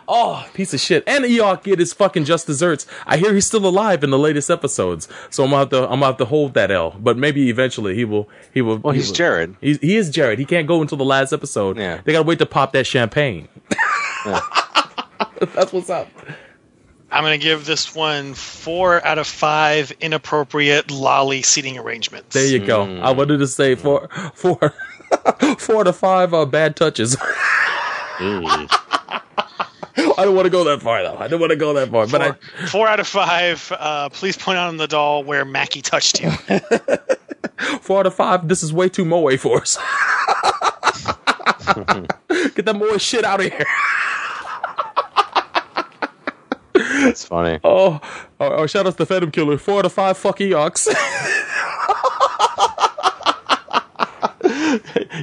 [0.09, 1.03] Oh, piece of shit.
[1.07, 2.87] And Iok get his fucking just desserts.
[3.07, 6.19] I hear he's still alive in the latest episodes, so I'm out to, I'm out
[6.19, 6.95] to hold that L.
[6.99, 8.79] But maybe eventually he will, he will.
[8.79, 9.57] Well, he he's will- Jerid.
[9.61, 10.39] He's, he is Jerid.
[10.39, 11.77] He can't go until the last episode.
[11.79, 12.01] Yeah.
[12.05, 13.49] They gotta wait to pop that champagne.
[15.55, 16.09] That's what's up.
[17.11, 22.35] I'm going to give this one four out of five inappropriate lolly seating arrangements.
[22.35, 22.83] There you go.
[23.01, 24.59] I wanted to say four, four,
[25.59, 27.17] four to five uh, bad touches.
[28.19, 28.67] Mm.
[30.19, 31.19] I don't want to go that far though.
[31.19, 32.07] I don't want to go that far.
[32.07, 33.71] But I, Four, four out of five.
[33.79, 36.31] Uh, please point out on the doll where Mackie touched you.
[37.83, 38.49] four out of five.
[38.49, 39.77] This is way too moe for us.
[42.55, 43.67] Get that moe shit out of here.
[46.79, 47.59] It's funny.
[47.65, 48.01] Oh,
[48.41, 49.59] oh, or shout out to the Phantom Killer.
[49.59, 50.17] Four out of five.
[50.19, 50.89] Fuck Eox.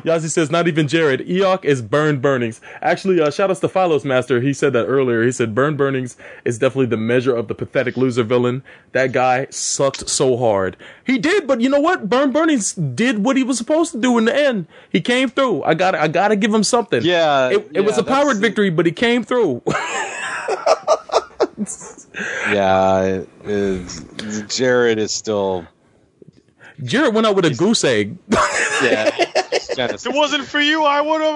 [0.03, 1.27] Yazzie says, not even Jerid.
[1.27, 2.59] Iok is Burn Bunnings.
[2.81, 4.41] Actually, uh, shout outs to Philos Master.
[4.41, 5.23] He said that earlier.
[5.23, 8.63] He said Burn Bunnings is definitely the measure of the pathetic loser villain.
[8.91, 10.75] That guy sucked so hard.
[11.05, 12.09] He did, but you know what?
[12.09, 14.67] Burn Bunnings did what he was supposed to do in the end.
[14.89, 15.63] He came through.
[15.63, 17.03] I got I gotta give him something.
[17.03, 19.61] Yeah, It, it was a powered victory, but he came through.
[22.51, 23.03] Yeah,
[23.43, 23.85] it-
[24.49, 25.65] Jerid is still.
[26.81, 28.17] Jerid went out with a goose egg.
[28.81, 29.09] Yeah,
[29.75, 30.05] Genesis.
[30.05, 31.35] If it wasn't for you, I would have.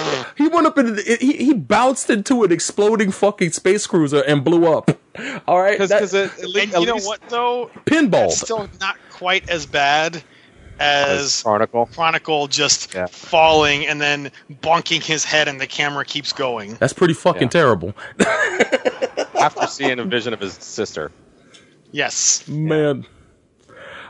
[0.00, 0.24] Uh...
[0.36, 4.72] he went up and he, he bounced into an exploding fucking space cruiser and blew
[4.72, 4.90] up.
[5.46, 7.70] All right, because that- at, at least, you know what, though?
[7.84, 8.30] pinball.
[8.30, 10.22] Still not quite as bad
[10.80, 11.86] as Chronicle.
[11.86, 13.06] Chronicle just Yeah.
[13.06, 16.74] falling and then bonking his head and the camera keeps going.
[16.80, 17.48] That's pretty fucking Yeah.
[17.48, 17.94] terrible,
[19.40, 21.10] After seeing a vision of his sister.
[21.90, 22.46] Yes.
[22.48, 23.06] man.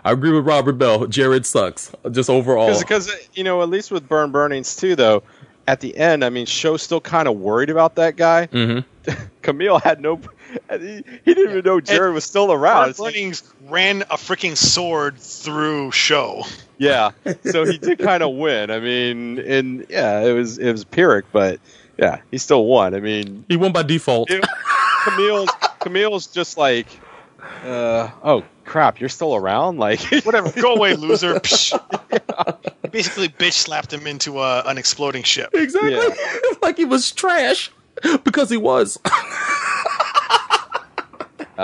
[0.05, 1.07] I agree with Robert Bell.
[1.07, 1.93] Jerid sucks.
[2.11, 2.77] Just overall.
[2.79, 5.23] Because you know, at least with Burn Bunnings too, though,
[5.69, 8.49] at the end, I mean, Shou's still kind of worried about that guy.
[8.49, 9.11] Mm-hmm.
[9.43, 10.21] Camille had no.
[10.71, 12.97] He, he didn't even know Jerid was still around.
[12.97, 13.37] Burn like-
[13.69, 16.43] ran a freaking sword through Shou.
[16.79, 17.11] yeah,
[17.51, 18.71] so he did kind of win.
[18.71, 21.61] I mean, and yeah, it was it was Pyrrhic, but
[21.99, 22.95] yeah, he still won.
[22.95, 24.31] I mean, he won by default.
[24.31, 24.45] it,
[25.05, 25.51] Camille's
[25.81, 26.87] Camille's just like,
[27.65, 31.35] uh, oh crap, you're still around, like Whatever, go away, loser.
[31.35, 31.79] Psh.
[32.91, 35.51] Basically, bitch slapped him into a, an exploding ship.
[35.55, 35.93] exactly.
[35.93, 36.41] Yeah.
[36.63, 37.71] like he was trash
[38.25, 38.99] because he was.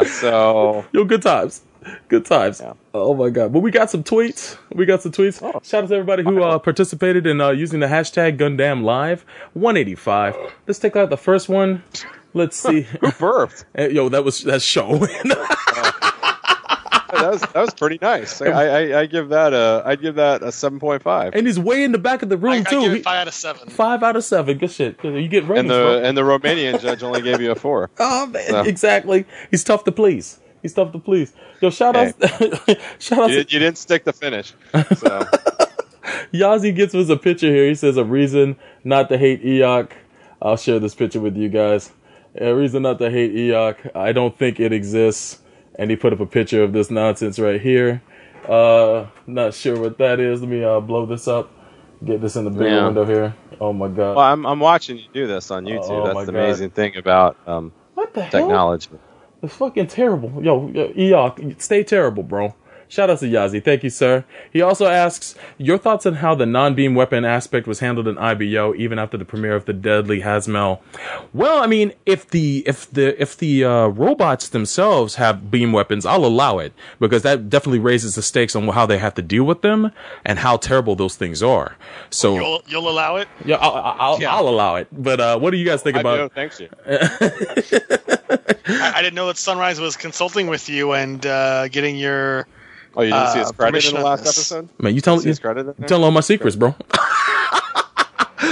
[0.07, 1.63] So Yo, good times.
[2.09, 2.61] Good times.
[2.93, 3.53] Oh my god!
[3.53, 4.59] But we got some tweets.
[4.75, 5.41] We got some tweets.
[5.65, 9.25] Shout out to everybody who uh, participated in uh, using the hashtag Gundam Live
[9.55, 10.37] 185.
[10.67, 11.83] Let's take out the first one.
[12.35, 12.83] Let's see.
[12.83, 13.65] Who burped?
[13.79, 14.99] Yo, that was that's show.
[17.21, 18.41] That was that was pretty nice.
[18.41, 21.35] I, I, I give that a I give that a seven point five.
[21.35, 22.81] and he's way in the back of the room I, I too.
[22.81, 23.69] give He- it five out of seven.
[23.69, 24.59] Five out of seven.
[24.59, 24.97] Good shit.
[25.03, 26.03] You get ratings, And the bro.
[26.03, 27.91] and the Romanian judge only gave you a four.
[27.99, 28.61] Oh man, No.
[28.63, 29.27] exactly.
[29.51, 30.39] He's tough to please.
[30.63, 31.33] He's tough to please.
[31.61, 32.15] Yo, shout out,
[32.99, 33.31] shout out.
[33.31, 34.53] You, to you didn't stick the finish.
[34.97, 35.21] So
[36.33, 37.67] Yazi gets us a picture here.
[37.69, 39.91] He says a reason not to hate Iok.
[40.41, 41.91] I'll share this picture with you guys.
[42.41, 43.95] A reason not to hate Iok.
[43.97, 45.41] I don't think it exists.
[45.79, 48.03] And he put up a picture of this nonsense right here.
[48.49, 50.41] Uh, not sure what that is.
[50.41, 51.51] Let me uh, blow this up.
[52.05, 52.85] Get this in the bigger Yeah.
[52.87, 53.35] window here.
[53.61, 54.17] Oh my god.
[54.17, 55.91] well, I'm I'm watching you do this on YouTube.
[55.91, 56.39] Oh, That's the God.
[56.39, 58.31] amazing thing about um, what the hell?
[58.43, 58.89] technology.
[59.43, 60.43] It's fucking terrible.
[60.43, 62.55] Yo, yo, Iok, stay terrible, bro.
[62.91, 63.63] Shout out to Yazi.
[63.63, 64.25] Thank you, sir.
[64.51, 68.75] He also asks your thoughts on how the non-beam weapon aspect was handled in IBO,
[68.77, 70.81] even after the premiere of the Deadly Hashmal.
[71.35, 76.07] Well, I mean, if the if the if the uh, robots themselves have beam weapons,
[76.07, 79.45] I'll allow it because that definitely raises the stakes on how they have to deal
[79.45, 79.93] with them
[80.25, 81.77] and how terrible those things are.
[82.09, 83.29] So You'll, you'll allow it?
[83.45, 84.35] yeah, I'll, I'll, Yeah.
[84.35, 84.89] I'll allow it.
[84.93, 86.17] But uh, what do you guys think I about?
[86.17, 86.69] do, thanks you.
[88.71, 92.47] I, I didn't know that Sunrise was consulting with you and uh, getting your.
[92.97, 94.37] Oh, you didn't see his Uh, credit in the last this.
[94.53, 94.69] episode?
[94.81, 95.89] Man, you tell See his credit in there?
[95.89, 96.75] tell all my secrets, bro.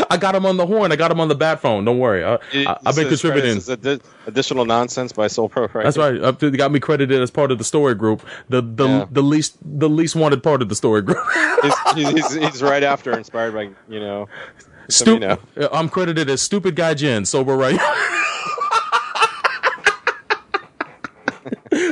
[0.08, 0.92] I got him on the horn.
[0.92, 1.84] I got him on the bat phone.
[1.84, 2.24] Don't worry.
[2.24, 3.54] I, It- I, I've been this is credit- contributing.
[3.56, 5.68] This is addi- additional nonsense by Soul Bro.
[5.72, 6.20] Right That's right.
[6.22, 8.22] Up to- They got me credited as part of the story group.
[8.48, 9.06] The the Yeah.
[9.10, 11.18] the least the least wanted part of the story group.
[11.62, 14.28] He's, he's, he's, he's right after, inspired by you know.
[14.88, 15.38] some, you Stupid.
[15.56, 15.68] know.
[15.72, 17.24] I'm credited as stupid guy Jen.
[17.24, 17.78] Sober right.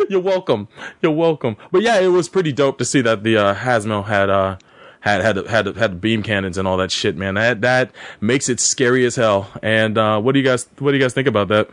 [0.08, 0.68] You're welcome.
[1.02, 1.56] You're welcome.
[1.72, 4.56] But yeah, it was pretty dope to see that the uh, Hashmal had uh
[5.00, 7.34] had had had had beam cannons and all that shit, man.
[7.34, 9.50] That that makes it scary as hell.
[9.62, 11.68] And uh, what do you guys what do you guys think about that?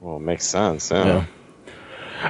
[0.00, 0.90] Well, it makes sense.
[0.90, 1.04] Yeah.
[1.06, 1.24] Yeah.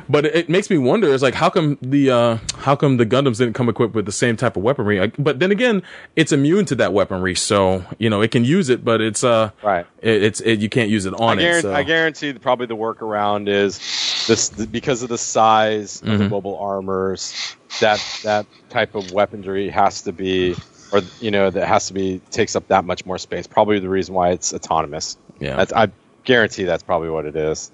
[0.08, 1.12] But it, it makes me wonder.
[1.12, 4.12] It's like how come the uh, how come the Gundams didn't come equipped with the
[4.12, 5.00] same type of weaponry?
[5.00, 5.82] Like, but then again,
[6.16, 9.50] it's immune to that weaponry, so you know it can use it, but it's uh
[9.62, 9.86] Right.
[10.02, 11.62] it, it's it, you can't use it I, on it.
[11.62, 11.72] So.
[11.74, 13.78] I guarantee that probably the workaround is
[14.26, 16.18] this because of the size of Mm-hmm.
[16.24, 17.56] the mobile armors.
[17.80, 20.54] That that type of weaponry has to be,
[20.92, 23.46] or you know, that has to be takes up that much more space.
[23.46, 25.16] Probably the reason why it's autonomous.
[25.38, 25.56] Yeah.
[25.56, 25.88] That's, I
[26.24, 27.70] guarantee that's probably what it is,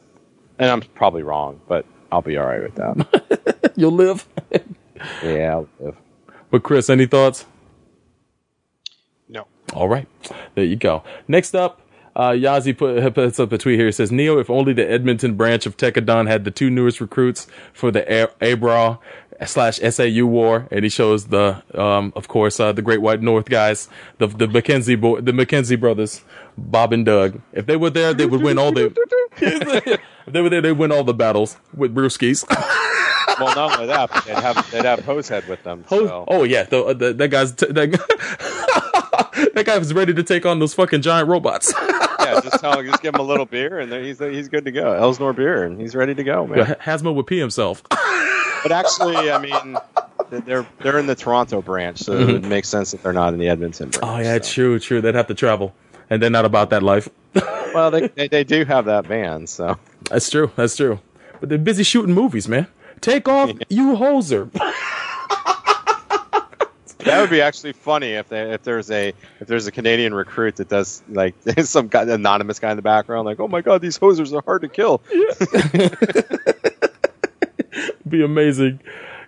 [0.58, 3.72] and I'm probably wrong, but I'll be all right with that.
[3.76, 4.24] You'll live.
[5.22, 5.54] yeah.
[5.56, 5.96] I'll live.
[6.48, 7.44] but Chris, any thoughts?
[9.28, 9.48] No.
[9.72, 10.06] All right,
[10.54, 11.02] there you go.
[11.26, 11.80] Next up,
[12.14, 13.88] uh, Yazi put, puts up a tweet here.
[13.88, 17.48] It says, Neo, if only the Edmonton branch of Tekkadan had the two newest recruits
[17.72, 19.00] for the A- Arbrau
[19.44, 20.68] slash SAU war.
[20.70, 23.88] And he shows the, um, of course, uh, the Great White North guys,
[24.18, 26.22] the, the Mackenzie boy, the Mackenzie brothers,
[26.56, 27.40] Bob and Doug.
[27.52, 28.94] If they were there, they would win all the,
[29.38, 32.44] if they they'd win all the battles with Brewskis.
[33.38, 35.84] Well, not only that, but they'd have they'd have Hosehead with them.
[35.90, 36.24] Oh, So.
[36.28, 40.46] oh yeah, the, the, that guy's t- that, guy- that guy was ready to take
[40.46, 41.72] on those fucking giant robots.
[41.80, 44.72] yeah, just tell him, just give him a little beer, and he's he's good to
[44.72, 44.92] go.
[44.92, 46.76] Elsinore beer, and he's ready to go, man.
[46.80, 47.82] Hashmal would pee himself.
[47.88, 49.76] But actually, I mean,
[50.30, 52.32] they're they're in the Toronto branch, so it mm-hmm.
[52.32, 54.04] would make sense that they're not in the Edmonton branch.
[54.04, 54.48] Oh yeah, so.
[54.48, 55.00] true, true.
[55.00, 55.74] They'd have to travel,
[56.14, 57.08] and they're not about that life.
[57.74, 59.76] Well, they, they they do have that van, so
[60.08, 60.52] That's true.
[60.54, 61.00] That's true.
[61.40, 62.68] But they're busy shooting movies, man.
[63.00, 64.48] Take off, you hoser.
[66.98, 69.08] that would be actually funny if they if there's a
[69.40, 71.34] if there's a Canadian recruit that does like
[71.64, 74.62] some guy, anonymous guy in the background, like, oh my god, these hosers are hard
[74.62, 75.02] to kill.
[78.08, 78.78] be amazing.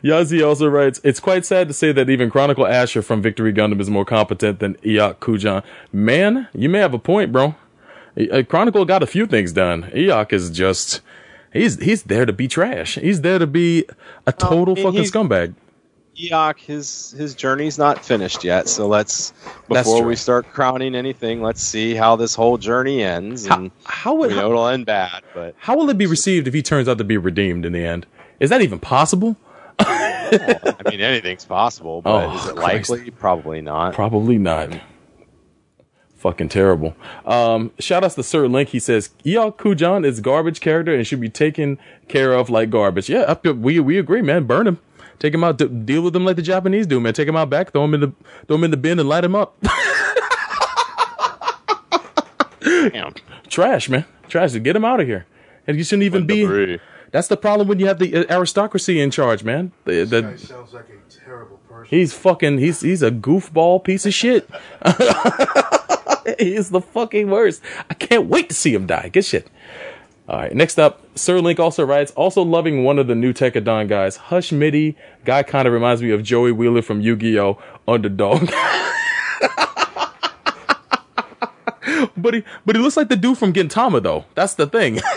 [0.06, 3.80] Yazi also writes, It's quite sad to say that even Chronicle Asher from Victory Gundam
[3.80, 5.64] is more competent than Iok Kujan.
[5.92, 7.54] Man, you may have a point, bro.
[8.48, 9.84] Chronicle got a few things done.
[9.94, 11.00] Iok is just,
[11.52, 12.94] he's he's there to be trash.
[12.94, 13.84] He's there to be
[14.26, 15.54] a total mean, fucking scumbag.
[16.16, 19.34] Iok, his his journey's not finished yet, so let's
[19.68, 24.14] before we start crowning anything, let's see how this whole journey ends, How, and how
[24.14, 26.88] would we know it'll end bad, but how will it be received if he turns
[26.88, 28.06] out to be redeemed in the end?
[28.40, 29.36] Is that even possible?
[29.78, 32.90] I mean anything's possible, but Oh, is it Christ.
[32.90, 33.10] likely?
[33.10, 33.94] Probably not.
[33.94, 34.70] Probably not.
[36.16, 36.96] Fucking terrible.
[37.24, 38.70] Um, shout outs to Sir Link.
[38.70, 43.08] He says, Iok Kujan is garbage character and should be taken care of like garbage.
[43.08, 44.44] Yeah, we, we agree, man.
[44.44, 44.78] Burn him.
[45.18, 45.58] Take him out.
[45.58, 47.12] D- deal with him like the Japanese do, man.
[47.14, 47.70] Take him out back.
[47.72, 48.12] Throw him in the,
[48.48, 49.56] throw him in the bin and light him up.
[52.60, 53.14] Damn.
[53.48, 54.04] Trash, man.
[54.28, 54.52] Trash.
[54.54, 55.26] Get him out of here.
[55.66, 56.78] And you shouldn't even be.
[57.12, 59.72] That's the problem when you have the uh, aristocracy in charge, man.
[59.84, 61.86] The, This guy sounds like a terrible person.
[61.88, 62.58] he's fucking.
[62.58, 64.48] He's he's a goofball piece of shit.
[66.38, 67.62] he's the fucking worst.
[67.88, 69.10] I can't wait to see him die.
[69.12, 69.48] Good shit.
[70.28, 73.88] All right, next up, Sir Link also writes, also loving one of the new Tekkadan
[73.88, 74.16] guys.
[74.16, 77.62] Hush Middy, guy kind of reminds me of Joey Wheeler from Yu-Gi-Oh!
[77.86, 78.50] Underdog.
[82.16, 84.24] but he, but he looks like the dude from Gintama though.
[84.34, 85.00] That's the thing.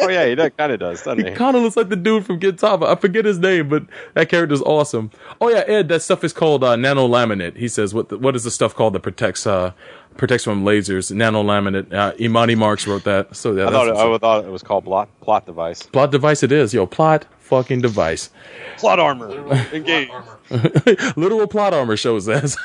[0.00, 1.36] Oh yeah, he kind of does, doesn't he he?
[1.36, 2.86] kind of looks like the dude from Gintama.
[2.86, 5.10] I forget his name, but that character's awesome.
[5.40, 7.56] Oh yeah, Ed, that stuff is called uh, nanolaminate.
[7.56, 9.72] He says, what the, what is the stuff called that protects uh
[10.16, 11.12] protects from lasers?
[11.12, 11.92] Nanolaminate.
[11.92, 13.34] Uh, Imani Marks wrote that.
[13.34, 13.96] So yeah, I thought, it.
[13.96, 15.82] I thought it was called plot plot device.
[15.82, 16.86] Plot device it is, yo.
[16.86, 18.30] Plot fucking device.
[18.78, 19.30] Plot armor.
[19.72, 20.10] Engage.
[21.16, 22.56] Literal plot armor shows us.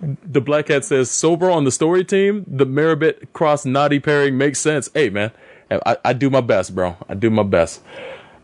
[0.00, 4.58] The Black hat says, sober on the story team, the Merribit cross naughty pairing makes
[4.58, 4.90] sense.
[4.94, 5.30] Hey, man,
[5.70, 6.96] I, I do my best, bro.
[7.08, 7.82] I do my best.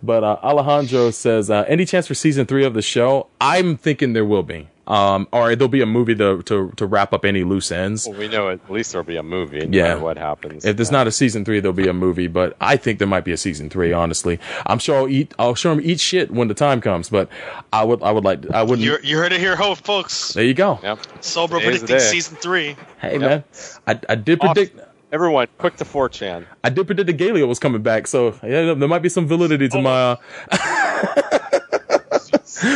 [0.03, 3.27] But uh, Alejandro says, uh, any chance for season three of the show?
[3.41, 4.69] I'm thinking there will be.
[4.91, 8.09] Um, or there'll be a movie to, to, to wrap up any loose ends.
[8.09, 9.65] Well, we know at least there'll be a movie.
[9.65, 9.95] No Yeah.
[9.95, 10.65] what happens.
[10.65, 12.27] If there's not a season three, there'll be a movie.
[12.27, 13.93] But I think there might be a season three.
[13.93, 15.33] Honestly, I'm sure I'll eat.
[15.39, 17.09] I'll show them eat shit when the time comes.
[17.09, 17.29] But
[17.73, 18.03] I would.
[18.03, 18.51] I would like.
[18.51, 18.81] I wouldn't.
[18.81, 20.33] You, you heard it here, ho, folks.
[20.33, 20.81] there you go.
[20.83, 20.99] Yep.
[21.21, 22.75] Soul Bro Today's predicting season three.
[23.01, 23.45] Hey man,
[23.87, 24.81] I, I did predict.
[25.13, 26.47] Everyone, quick to 4chan.
[26.63, 28.07] I did predict the Gaelio was coming back.
[28.07, 30.17] So yeah, there might be some validity to my.
[30.51, 31.51] Uh,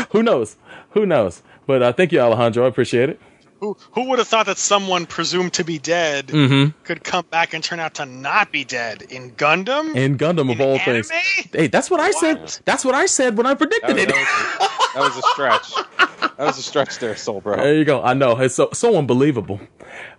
[0.11, 0.57] who knows?
[0.91, 1.43] Who knows?
[1.67, 2.65] But uh, thank you, Alejandro.
[2.65, 3.21] I appreciate it.
[3.61, 6.77] Who who would have thought that someone presumed to be dead Mm-hmm.
[6.85, 9.97] could come back and turn out to not be dead in Gundam?
[9.97, 11.03] And Gundam of all anime?
[11.05, 11.11] things.
[11.53, 12.59] Hey, that's what I said.
[12.65, 14.09] That's what I said when I That predicted was, it.
[14.09, 15.75] that was a, that was a stretch.
[16.37, 17.57] That was a stretch there, Soul Bro.
[17.57, 18.03] There you go.
[18.03, 19.61] I know it's so so unbelievable.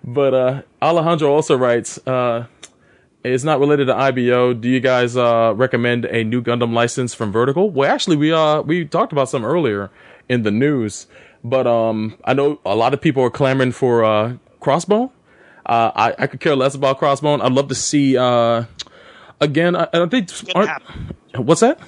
[0.04, 2.46] But uh, Alejandro also writes, uh,
[3.24, 4.54] "It's not related to IBO.
[4.54, 8.62] Do you guys uh, recommend a new Gundam license from Vertical?" Well, actually, we uh
[8.62, 9.91] we talked about some earlier
[10.30, 11.06] in the news,
[11.50, 15.12] but um, I know a lot of people are clamoring for uh, Crossbone.
[15.66, 17.41] Uh, I I could care less about Crossbone.
[17.41, 18.66] I'd love to see uh
[19.41, 19.76] again.
[19.76, 20.70] I, I don't think aren't-
[21.38, 21.80] what's that?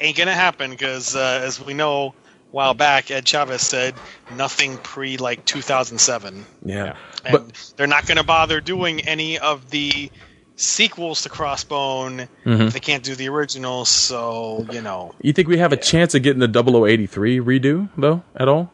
[0.00, 2.12] Ain't gonna happen because, uh, as we know, a
[2.52, 3.94] while back, Ed Chavez said
[4.36, 10.10] nothing pre like 2007, Yeah, and but they're not gonna bother doing any of the
[10.58, 12.28] sequels to Crossbone.
[12.44, 12.68] Mm-hmm.
[12.68, 13.84] They can't do the original.
[13.84, 18.22] So you know, you think we have a chance of getting the 0083 redo though
[18.36, 18.72] at all?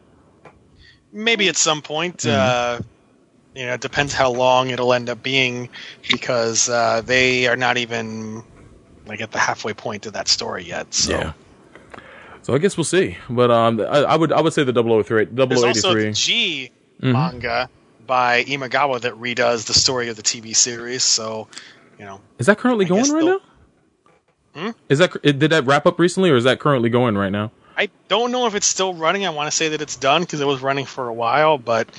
[1.15, 2.17] maybe at some point.
[2.17, 2.83] Mm-hmm.
[2.83, 2.85] Uh,
[3.55, 5.69] you know, it depends how long it'll end up being
[6.11, 8.43] because uh, they are not even
[9.05, 10.93] like at the halfway point of that story yet.
[10.93, 11.33] So Yeah.
[12.41, 13.17] So I guess we'll see.
[13.29, 16.71] But um, I, I would I would say the 003, there's also the G
[17.01, 17.11] Mm-hmm.
[17.11, 17.69] manga
[18.07, 21.03] by Imagawa that redoes the story of the TV series.
[21.03, 21.49] So
[21.99, 23.41] you know, Is that currently I going right they'll-
[24.55, 24.73] now?
[24.87, 27.51] Is that did that wrap up recently, or is that currently going right now?
[27.77, 29.25] I don't know if it's still running.
[29.25, 31.89] I want to say that it's done because it was running for a while, but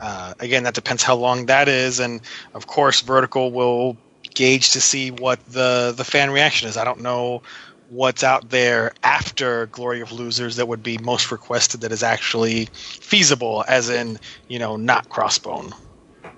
[0.00, 2.20] uh, again, that depends how long that is, and
[2.54, 3.96] of course, Vertical will
[4.32, 6.76] gauge to see what the the fan reaction is.
[6.76, 7.42] I don't know
[7.90, 12.66] what's out there after Glory of Losers that would be most requested that is actually
[12.72, 15.72] feasible, as in you know not Crossbone.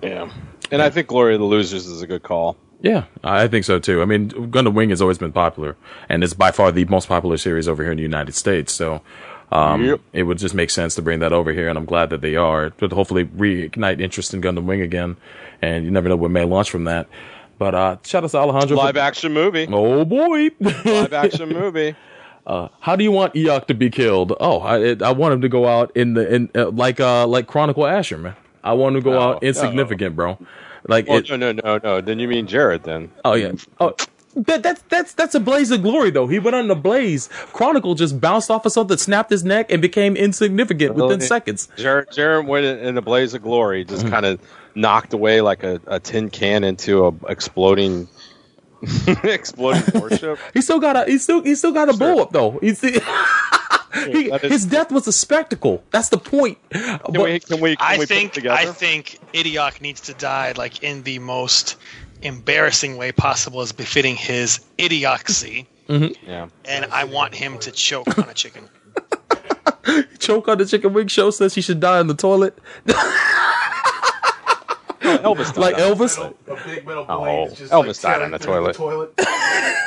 [0.01, 0.31] Yeah.
[0.71, 2.57] And I think Glory of the Losers is a good call.
[2.81, 4.01] Yeah, I think so too.
[4.01, 5.75] I mean, Gundam Wing has always been popular,
[6.09, 8.73] and it's by far the most popular series over here in the United States.
[8.73, 9.01] So.
[9.49, 10.01] Um, Yep.
[10.11, 12.35] It would just make sense to bring that over here, and I'm glad that they
[12.35, 12.71] are.
[12.77, 15.15] But hopefully, reignite interest in Gundam Wing again,
[15.61, 17.07] and you never know what may launch from that.
[17.57, 18.75] But uh, shout out to Alejandro.
[18.75, 19.65] for- Live action movie.
[19.71, 20.49] oh boy!
[20.59, 21.95] Live action movie.
[22.45, 24.33] How do you want Iok to be killed?
[24.41, 27.25] Oh, I it, I want him to go out in the in uh, like uh
[27.25, 28.35] like Chronicle Asher, man.
[28.65, 30.37] I want him to go No, out insignificant, bro.
[30.87, 32.01] Like Well, it, no, no, no, no.
[32.01, 32.83] Then you mean Jerid?
[32.83, 33.51] Then oh yeah.
[33.79, 33.95] Oh,
[34.35, 36.27] that, that's that's that's a blaze of glory though.
[36.27, 37.27] He went on the blaze.
[37.53, 41.21] Chronicle just bounced off of something, snapped his neck, and became insignificant within Really?
[41.25, 41.67] seconds.
[41.77, 44.13] Jerid, Jerid went in, a blaze of glory, just Mm-hmm.
[44.13, 44.39] kind of
[44.75, 48.07] knocked away like a, a tin can into a exploding,
[49.23, 50.37] exploding warship.
[50.53, 52.59] He still got a he still he still got a blow up though.
[52.61, 52.91] He's he,
[54.05, 55.83] that is- his death was a spectacle.
[55.91, 56.57] That's the point.
[56.71, 57.39] Can But- we?
[57.39, 57.75] Can we?
[57.75, 58.55] Can I we put it think together?
[58.59, 61.75] I think Idiok needs to die like in the most
[62.21, 66.13] embarrassing way possible as befitting his idiocy, mm-hmm.
[66.29, 66.47] Yeah.
[66.65, 68.67] and I want him to choke on a chicken.
[70.19, 72.57] choke on the chicken wing show says he should die in the toilet.
[75.01, 75.53] Elvis.
[75.53, 76.17] died like Elvis.
[76.17, 76.33] A
[76.67, 79.13] big metal Oh, blade is just Elvis like died tearing on the through toilet.
[79.17, 79.86] it's like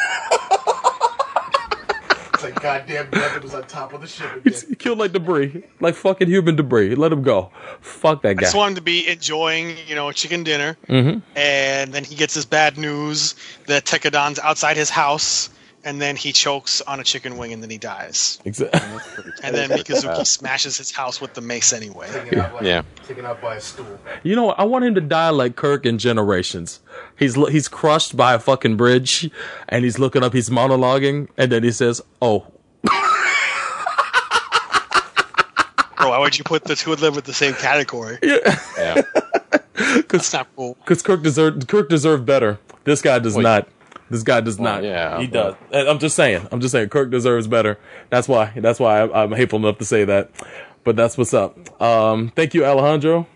[2.61, 4.43] goddamn weapon was on top of the ship again.
[4.45, 6.95] He's killed like debris, like fucking human debris.
[6.95, 7.51] Let him go.
[7.81, 8.41] Fuck that guy.
[8.41, 8.59] I just guy.
[8.59, 11.23] want him to be enjoying, you know, chicken dinner, Mhm.
[11.37, 13.35] and then he gets this bad news
[13.67, 15.51] that Tekkadan's outside his house,
[15.85, 18.39] and then he chokes on a chicken wing, and then he dies.
[18.45, 18.81] Exactly.
[19.43, 22.09] And then Mikazuki smashes his house with the mace anyway.
[22.13, 22.83] Taken Yeah.
[23.07, 23.99] Taken out by a stool.
[24.23, 24.51] You know.
[24.51, 26.81] I want him to die like Kirk in Generations.
[27.17, 29.31] He's he's crushed by a fucking bridge,
[29.69, 30.33] and he's looking up.
[30.35, 32.47] He's monologuing, and then he says, "Oh,
[35.97, 38.19] Bro, why would you put the two of them in the same category?
[38.23, 39.03] Yeah.
[40.09, 40.75] That's not cool.
[40.81, 42.59] because Kirk deserved Kirk deserved better.
[42.85, 43.43] This guy does Wait.
[43.43, 43.69] not.
[44.11, 44.83] This guy does Well, not.
[44.85, 45.55] yeah, he does.
[45.73, 46.47] I'm just saying.
[46.51, 46.89] I'm just saying.
[46.89, 47.79] Kirk deserves better.
[48.11, 48.53] That's why.
[48.57, 50.31] That's why I, I'm hateful enough to say that.
[50.85, 51.81] But that's what's up.
[51.81, 53.27] Um, thank you, Alejandro.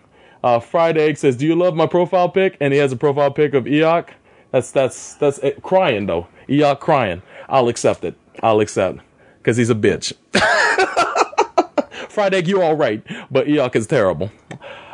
[0.43, 3.31] Uh, Fried Egg says, "Do you love my profile pic?" And he has a profile
[3.31, 4.09] pic of Iok.
[4.51, 5.61] That's that's that's it.
[5.63, 6.27] crying though.
[6.49, 7.21] Iok crying.
[7.47, 8.15] I'll accept it.
[8.43, 8.99] I'll accept
[9.37, 10.11] because he's a bitch.
[12.09, 14.31] Friday, Egg, you're all right, but Iok is terrible.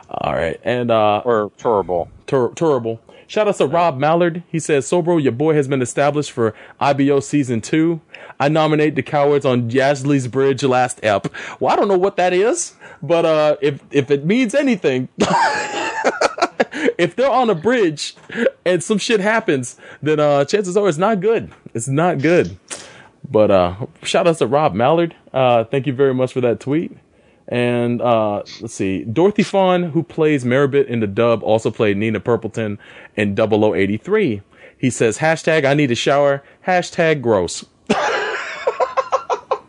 [0.09, 2.09] All right, and uh, Or terrible.
[2.27, 2.99] ter- terrible.
[3.31, 4.43] Shout out to Rob Mallard.
[4.49, 8.01] He says, Soul Bro, your boy has been established for IBO season two.
[8.41, 11.27] I nominate the cowards on Jasley's Bridge last ep.
[11.61, 15.07] Well, I don't know what that is, but uh, if if it means anything,
[16.97, 18.17] if they're on a bridge
[18.65, 21.53] and some shit happens, then uh, chances are it's not good.
[21.73, 22.57] It's not good.
[23.23, 25.15] But uh, shout out to Rob Mallard.
[25.31, 26.97] Uh, thank you very much for that tweet.
[27.51, 32.21] And uh, let's see, Dorothy Fahn, who plays Merribit in the dub, also played Nina
[32.21, 32.77] Purpleton
[33.17, 34.41] in 0083.
[34.77, 37.65] He says, hashtag I need a shower, hashtag gross.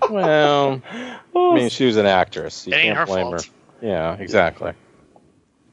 [0.09, 0.81] Well,
[1.35, 2.67] I mean, she was an actress.
[2.67, 3.45] You It ain't can't her blame fault.
[3.81, 3.87] her.
[3.87, 4.73] Yeah, exactly.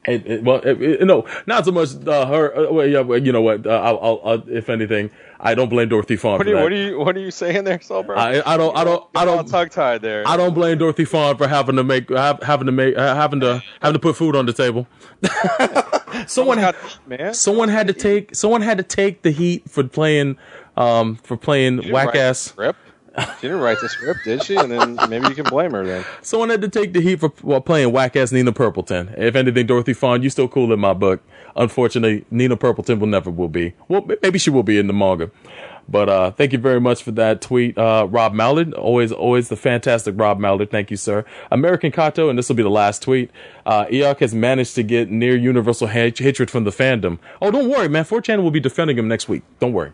[0.06, 2.56] It, it, well, it, no, not so much uh, her.
[2.56, 3.66] Uh, well, yeah, well, you know what?
[3.66, 6.56] Uh, I'll, I'll, I'll, if anything, I don't blame Dorothy Fahn What for are you,
[6.56, 6.62] that.
[6.62, 8.16] what are you, what are you saying there, Solberg?
[8.16, 10.26] I, I don't, I don't, I don't, tongue tied there.
[10.26, 13.92] I don't blame Dorothy Fahn for having to make, having to make, having to, having
[13.92, 14.86] to put food on the table.
[16.26, 17.34] someone had, man.
[17.34, 20.38] someone had to take, someone had to take the heat for playing,
[20.78, 22.54] um, for playing whack ass.
[23.18, 24.56] She didn't write the script, did she?
[24.56, 26.04] And then maybe you can blame her then.
[26.22, 27.28] Someone had to take the heat for
[27.60, 29.12] playing whack ass Nina Purpleton.
[29.18, 31.20] If anything, Dorothy Fahn, you still cool in my book.
[31.56, 33.74] Unfortunately, Nina Purpleton will never will be.
[33.88, 35.30] Well, maybe she will be in the manga.
[35.88, 38.74] But uh, thank you very much for that tweet, uh, Rob Mallard.
[38.74, 40.70] Always, always the fantastic Rob Mallard.
[40.70, 41.24] Thank you, sir.
[41.50, 43.30] American Kato, and this will be the last tweet.
[43.66, 43.86] Uh,
[44.20, 47.18] has managed to get near universal ha- hatred from the fandom.
[47.42, 48.04] Oh, don't worry, man.
[48.04, 49.42] 4chan will be defending him next week.
[49.58, 49.92] Don't worry.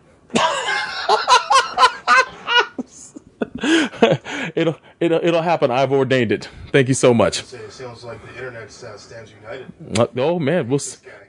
[4.54, 5.70] It'll, it'll, it'll happen.
[5.70, 6.48] I've ordained it.
[6.72, 7.40] Thank you so much.
[7.52, 9.72] It sounds like the internet sounds- stands united.
[9.98, 10.80] Uh, Oh man, we'll,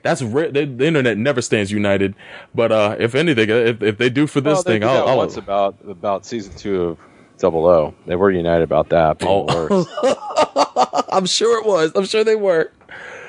[0.02, 0.50] that's rare.
[0.50, 2.14] The, the internet never stands united.
[2.54, 5.06] But uh, if anything, if, if they do for this well, they thing, did I'll,
[5.26, 6.98] that I'll about about season two of
[7.38, 7.94] Double O.
[8.06, 9.18] They were united about that.
[9.20, 11.04] Oh.
[11.10, 11.92] I'm sure it was.
[11.94, 12.70] I'm sure they were.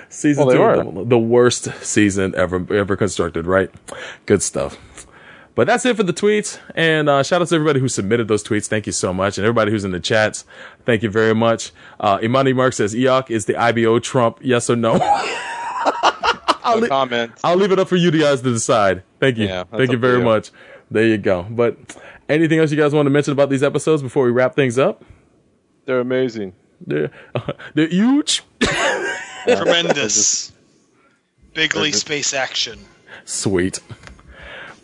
[0.09, 1.03] Season Well, they two, were.
[1.03, 3.45] the, the worst season ever ever constructed.
[3.45, 3.69] Right?
[4.25, 4.77] Good stuff.
[5.59, 6.57] But that's it for the tweets.
[6.73, 8.67] And uh, shout out to everybody who submitted those tweets.
[8.67, 9.37] Thank you so much.
[9.37, 10.45] And everybody who's in the chats,
[10.85, 11.73] thank you very much.
[11.99, 14.93] Uh, Imani Mark says, Iok is the IBO Trump, yes or no?
[16.63, 17.33] I'll, No le- comment.
[17.43, 19.03] I'll leave it up for you guys to decide.
[19.19, 19.47] Thank you.
[19.47, 20.23] Yeah, Thank you very you.
[20.23, 20.51] much.
[20.91, 21.43] There you go.
[21.49, 21.75] But
[22.29, 25.03] anything else you guys want to mention about these episodes before we wrap things up?
[25.83, 26.53] They're amazing.
[26.87, 27.11] They're,
[27.73, 28.43] they're huge.
[29.45, 30.53] Tremendous.
[31.53, 32.79] Bigly space action.
[33.25, 33.81] Sweet.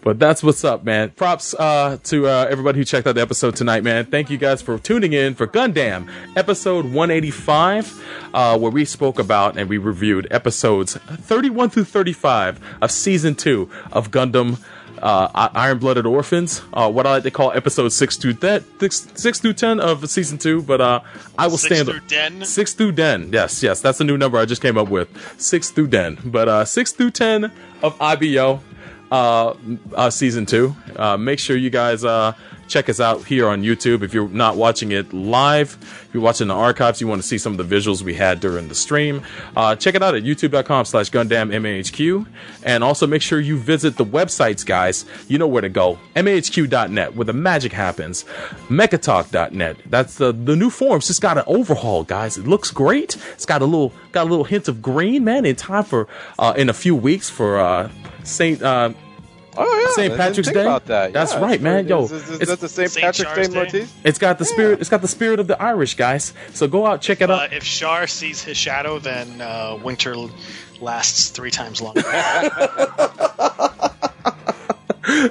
[0.05, 1.09] But that's what's up, man.
[1.09, 4.05] Props uh, to uh, everybody who checked out the episode tonight, man.
[4.05, 9.57] Thank you guys for tuning in for Gundam episode 185, uh, where we spoke about
[9.57, 14.63] and we reviewed episodes 31 through 35 of season two of Gundam.
[15.01, 19.05] Uh, Iron Blooded Orphans, uh, what I like to call episode six through that six,
[19.15, 21.01] six through ten of season two, but uh,
[21.37, 22.45] I will Six stand through den.
[22.45, 23.29] Six through den.
[23.33, 25.09] Yes, yes, that's a new number I just came up with.
[25.39, 26.17] Six through den.
[26.23, 27.51] But uh, six through ten
[27.83, 28.61] of IBO
[29.11, 29.53] uh,
[29.93, 30.75] uh, season two.
[30.95, 32.33] Uh, make sure you guys uh,
[32.67, 34.03] check us out here on YouTube.
[34.03, 37.37] If you're not watching it live, if you're watching the archives, you want to see
[37.37, 39.21] some of the visuals we had during the stream.
[39.55, 42.25] Uh, check it out at youtube.com slash Gundam MAHQ.
[42.63, 45.05] And also make sure you visit the websites, guys.
[45.27, 45.99] You know where to go.
[46.15, 48.23] MAHQ.net, where the magic happens.
[48.69, 49.77] Mechatalk.net.
[49.85, 51.07] That's the, the new forums.
[51.07, 52.37] Just got an overhaul, guys.
[52.37, 53.17] It looks great.
[53.33, 56.07] It's got a little got a little hint of green, man, in time for
[56.39, 57.89] uh, in a few weeks for uh,
[58.25, 58.91] Saint uh,
[59.57, 60.17] Oh yeah, St.
[60.17, 60.61] Patrick's Day?
[60.63, 61.13] About that.
[61.13, 61.87] That's Yeah, right, man.
[61.87, 62.91] Yo, is, is, is that the St.
[62.91, 63.59] Saint Patrick's Charles Day Day?
[63.63, 63.93] motif?
[64.03, 64.81] It's got the spirit.
[64.81, 66.33] It's got the spirit of the Irish, guys.
[66.53, 67.53] So go out, check it Uh, out.
[67.53, 70.13] if Char sees his shadow, then uh, winter
[70.81, 72.01] lasts three times longer.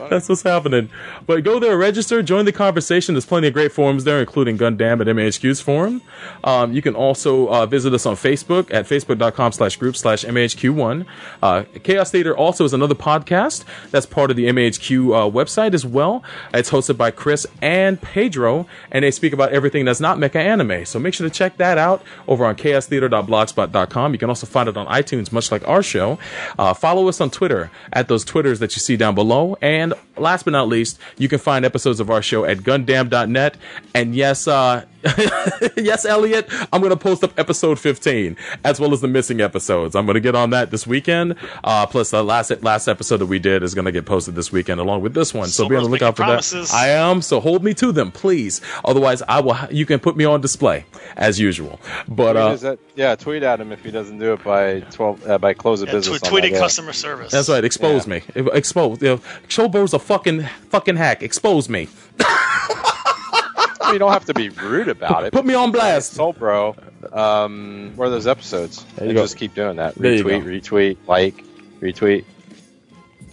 [0.11, 0.91] That's what's happening.
[1.27, 3.15] But go there, register, join the conversation.
[3.15, 6.03] There's plenty of great forums there, including Gundam at MAHQ's forum.
[6.43, 11.07] Um, you can also uh, visit us on Facebook at facebook.com slash group slash MAHQ1.
[11.43, 15.85] Uh, Chaos Theater also is another podcast that's part of the MAHQ uh, website as
[15.85, 16.23] well.
[16.53, 20.85] It's hosted by Chris and Pedro, and they speak about everything that's not mecha anime.
[20.85, 24.13] So make sure to check that out over on chaostheater.blogspot.com.
[24.13, 26.19] You can also find it on iTunes, much like our show.
[26.59, 29.57] Uh, follow us on Twitter at those Twitters that you see down below.
[29.61, 29.84] And
[30.17, 33.57] last but not least, you can find episodes of our show at gundam.net.
[33.95, 34.85] And yes, uh,
[35.77, 39.95] yes, Elliot, I'm going to post up episode 15 as well as the missing episodes.
[39.95, 41.37] I'm going to get on that this weekend.
[41.63, 44.51] Uh, plus, the last last episode that we did is going to get posted this
[44.53, 45.49] weekend along with this one.
[45.49, 46.71] So be on the lookout for making that.
[46.73, 47.21] I am.
[47.23, 48.61] So hold me to them, please.
[48.85, 49.57] Otherwise, I will.
[49.71, 50.87] You can put me on display
[51.17, 51.81] as usual.
[52.09, 54.81] But Tweet uh, is that- yeah, tweet at him if he doesn't do it by
[54.91, 56.21] twelve uh, by close of Yeah, business.
[56.21, 57.33] tw- on that tweeting customer service.
[57.33, 57.65] that's right.
[57.65, 58.21] Expose Yeah.
[58.37, 58.51] me.
[58.53, 59.03] Expose.
[59.03, 59.17] You know,
[59.49, 61.23] Showbo's a fucking fucking hack.
[61.23, 61.89] Expose me.
[63.85, 65.33] I mean, you don't have to be rude about it.
[65.33, 66.15] Put me on blast.
[66.15, 66.77] Soul Bro,
[67.13, 68.85] um, where are those episodes?
[68.97, 69.23] There you go.
[69.23, 69.95] just keep doing that.
[69.95, 71.45] There you Retweet, retweet, like,
[71.81, 72.25] retweet.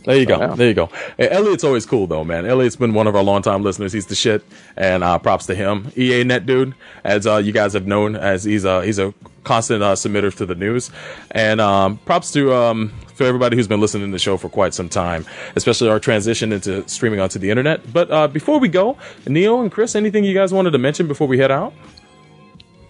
[0.04, 0.56] There you go.
[0.56, 0.90] There you go.
[1.18, 2.46] Hey, Elliot's always cool though, man.
[2.46, 3.94] Elliot's been one of our longtime listeners.
[3.94, 4.44] He's the shit,
[4.76, 5.92] and uh, props to him.
[5.96, 6.74] EA Net dude,
[7.04, 9.14] as uh, you guys have known, as he's a he's a
[9.44, 10.90] constant uh, submitter to the news,
[11.32, 14.74] and um, props to um, to everybody who's been listening to the show for quite
[14.74, 15.26] some time,
[15.56, 17.94] especially our transition into streaming onto the internet.
[17.94, 18.98] But uh, before we go,
[19.28, 21.74] Neil and Chris, anything you guys wanted to mention before we head out?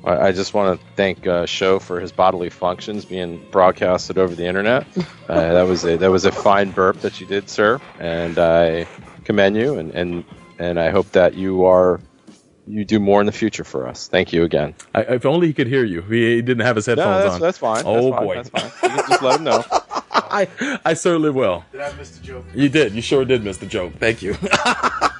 [0.03, 4.33] I, I just want to thank uh, Shou for his bodily functions being broadcasted over
[4.35, 4.85] the internet.
[5.29, 8.85] Uh, that was a that was a fine burp that you did, sir, and I
[9.23, 10.25] commend you, and and
[10.59, 12.01] and I hope that you are
[12.67, 14.09] you do more in the future for us.
[14.09, 14.75] Thank you again.
[14.93, 16.01] I, if only he could hear you.
[16.01, 17.39] He, he didn't have his No, headphones that's, on.
[17.41, 17.83] that's fine.
[17.85, 18.25] Oh That's fine.
[18.25, 18.91] boy, that's fine.
[18.91, 19.63] You just let him know.
[20.11, 21.63] I I certainly will.
[21.71, 22.45] Did I miss the joke?
[22.53, 22.91] You did.
[22.93, 23.93] You sure did miss the joke.
[23.99, 24.35] Thank you.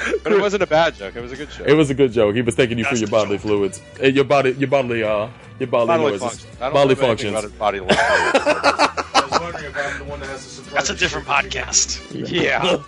[0.22, 1.16] But it wasn't a bad joke.
[1.16, 1.66] It was a good joke.
[1.68, 2.34] It was a good joke.
[2.34, 3.42] He was thanking you for your bodily joke.
[3.46, 5.28] fluids, Uh, your body, your bodily, uh,
[5.58, 6.56] your bodily, bodily noises, functions.
[6.60, 7.44] I don't bodily know anything functions.
[7.44, 7.86] about bodily.
[7.90, 10.74] I was wondering if I'm the one that has to supply.
[10.74, 11.60] That's a different sugar.
[11.60, 12.32] podcast.
[12.32, 12.78] yeah.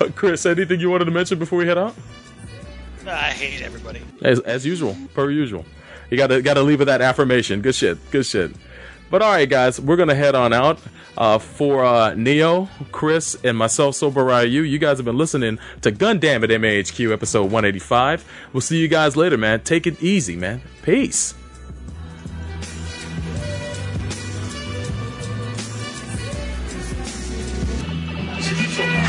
[0.00, 1.94] Uh, Chris, anything you wanted to mention before we head out?
[3.06, 4.00] I hate everybody.
[4.22, 5.64] As, as usual, per usual.
[6.10, 7.60] You gotta gotta leave with that affirmation.
[7.60, 7.98] Good shit.
[8.10, 8.52] Good shit.
[9.14, 10.80] But all right, guys, we're gonna head on out.
[11.16, 15.92] Uh, for uh, Neo, Chris, and myself, Sober Ryu, you guys have been listening to
[15.92, 18.24] Gundam at MAHQ episode 185.
[18.52, 19.60] We'll see you guys later, man.
[19.60, 20.62] Take it easy, man.
[20.82, 21.34] Peace.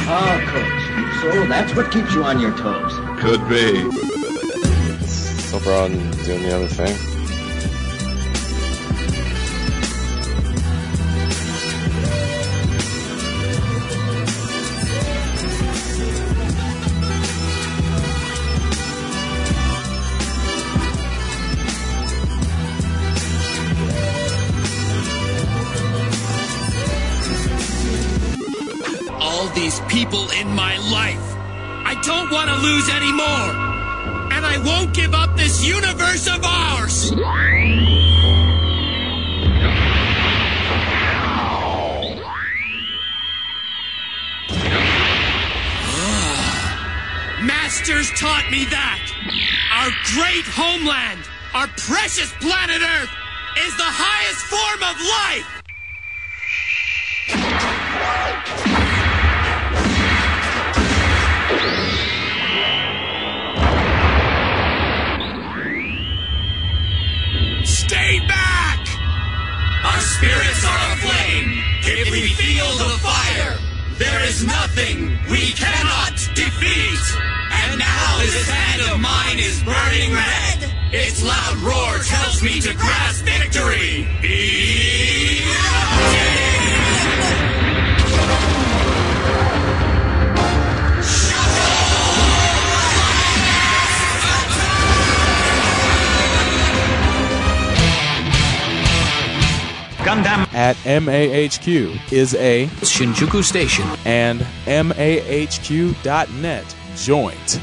[0.08, 1.34] Ah, coach.
[1.34, 2.94] So that's what keeps you on your toes.
[3.20, 3.92] Could be.
[5.08, 5.94] So Braun
[6.26, 7.15] doing the other thing.
[48.56, 49.04] Me that
[49.76, 51.20] our great homeland,
[51.54, 53.12] our precious planet Earth,
[53.66, 55.50] is the highest form of life.
[67.66, 68.80] Stay back!
[69.84, 71.60] Our spirits are aflame.
[71.84, 73.58] If we feel the fire,
[73.98, 77.35] there is nothing we cannot defeat.
[78.18, 80.74] And now this hand of mine is burning red.
[80.94, 84.08] Its loud roar tells me to grasp victory.
[84.22, 85.42] Be
[100.06, 103.86] Gundam at MAHQ is a Shinjuku Station.
[104.06, 105.96] and MAHQ.net
[106.96, 107.60] joint.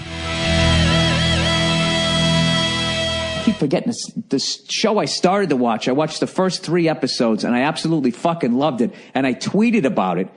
[3.43, 5.89] Keep forgetting this, this show I started to watch.
[5.89, 8.95] I watched the first three episodes and I absolutely fucking loved it.
[9.15, 10.29] And I tweeted about it.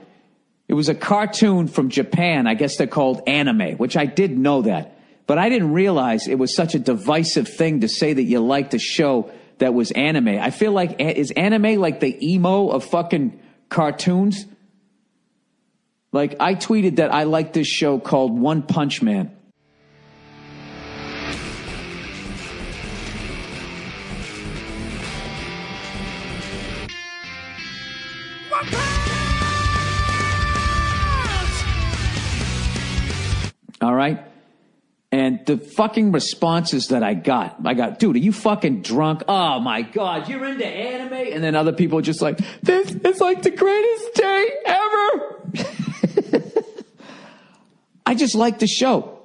[0.68, 2.46] It was a cartoon from Japan.
[2.46, 4.98] I guess they're called anime, which I did know that.
[5.26, 8.74] But I didn't realize it was such a divisive thing to say that you liked
[8.74, 10.28] a show that was anime.
[10.28, 14.46] I feel like, is anime like the emo of fucking cartoons?
[16.12, 19.35] Like, I tweeted that I like this show called One Punch Man.
[33.80, 34.24] All right.
[35.12, 39.22] And the fucking responses that I got, I got, dude, are you fucking drunk?
[39.28, 41.32] Oh my God, you're into anime?
[41.32, 45.50] And then other people just like, this is like the greatest day ever.
[48.06, 49.20] I just like the show.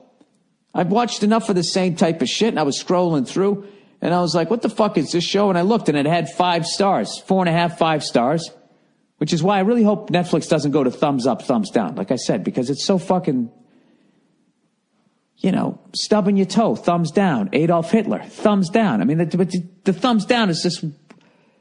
[0.74, 3.68] I've watched enough of the same type of shit and I was scrolling through
[4.02, 5.50] and I was like, what the fuck is this show?
[5.50, 8.50] And I looked and it had five stars, four and a half, five stars,
[9.22, 12.10] which is why I really hope Netflix doesn't go to thumbs up, thumbs down, like
[12.10, 13.52] I said, because it's so fucking
[15.38, 17.50] you know, stubbing your toe, thumbs down.
[17.54, 19.00] Adolf Hitler, thumbs down.
[19.00, 20.84] I mean, the, the, the thumbs down is just,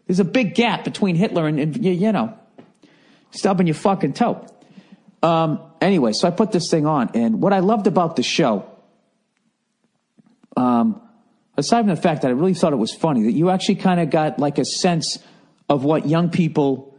[0.07, 2.35] there's a big gap between Hitler and, and you, you know,
[3.31, 4.47] stubbing your fucking toe.
[5.23, 8.65] Um, anyway, so I put this thing on, and what I loved about the show,
[10.57, 10.99] um,
[11.59, 14.01] aside from the fact that I really thought it was funny, that you actually kind
[14.01, 15.19] of got like a sense
[15.69, 16.90] of what young people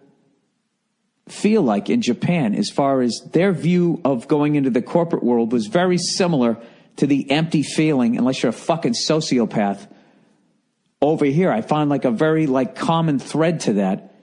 [1.28, 5.52] feel like in Japan as far as their view of going into the corporate world
[5.52, 6.58] was very similar
[6.98, 9.88] to the empty feeling, unless you're a fucking sociopath.
[11.02, 14.14] Over here, I found like a very like common thread to that.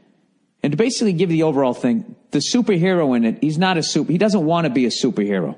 [0.62, 4.12] And to basically give the overall thing, the superhero in it, he's not a super,
[4.12, 5.56] he doesn't want to be a superhero.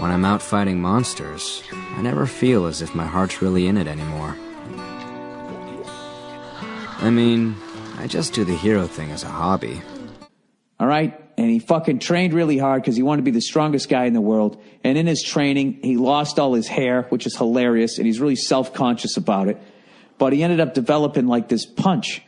[0.00, 3.86] When I'm out fighting monsters, I never feel as if my heart's really in it
[3.86, 4.36] anymore.
[6.98, 7.56] I mean,
[7.98, 9.82] I just do the hero thing as a hobby.
[10.82, 11.16] All right.
[11.38, 14.14] And he fucking trained really hard because he wanted to be the strongest guy in
[14.14, 14.60] the world.
[14.82, 17.98] And in his training, he lost all his hair, which is hilarious.
[17.98, 19.58] And he's really self conscious about it.
[20.18, 22.20] But he ended up developing like this punch.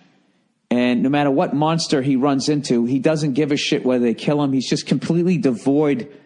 [0.70, 4.14] And no matter what monster he runs into, he doesn't give a shit whether they
[4.14, 4.52] kill him.
[4.52, 6.16] He's just completely devoid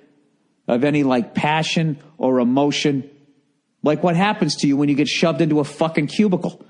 [0.66, 3.08] of any like passion or emotion.
[3.82, 6.62] Like what happens to you when you get shoved into a fucking cubicle.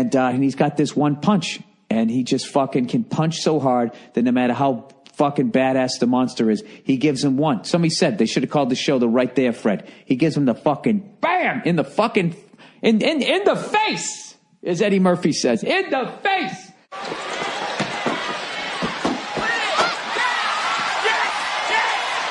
[0.00, 3.58] and uh, and he's got this one punch, and he just fucking can punch so
[3.58, 7.64] hard that no matter how fucking badass the monster is, he gives him one.
[7.64, 9.90] Somebody said they should have called the show the right there, Fred.
[10.04, 12.36] He gives him the fucking bam in the fucking
[12.82, 16.70] in in in the face, as Eddie Murphy says, in the face.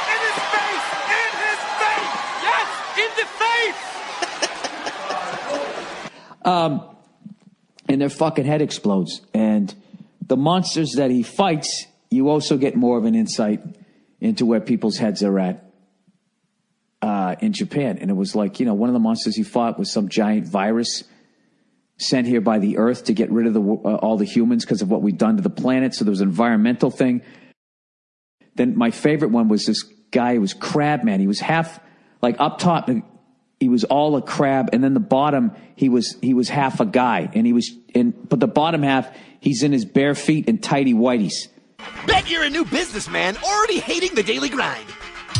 [0.09, 2.13] In his face.
[2.45, 2.67] Yes,
[2.97, 3.81] in the face.
[6.45, 6.88] Um,
[7.89, 9.21] and their fucking head explodes.
[9.33, 9.73] And
[10.25, 13.61] the monsters that he fights, you also get more of an insight
[14.21, 15.71] into where people's heads are at
[17.01, 17.97] uh, in Japan.
[17.97, 20.47] And it was like, you know, one of the monsters he fought was some giant
[20.47, 21.03] virus
[21.97, 24.81] sent here by the Earth to get rid of the, uh, all the humans because
[24.81, 25.93] of what we've done to the planet.
[25.93, 27.21] So there was an environmental thing.
[28.55, 31.19] Then my favorite one was this guy who was Crab Man.
[31.19, 31.79] He was half,
[32.21, 32.89] like up top,
[33.59, 36.85] he was all a crab, and then the bottom he was he was half a
[36.85, 39.09] guy, and he was in but the bottom half
[39.39, 41.47] he's in his bare feet and tidy whiteys.
[42.05, 44.85] Bet you're a new businessman already hating the daily grind.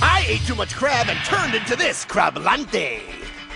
[0.01, 3.01] I ate too much crab and turned into this crablante.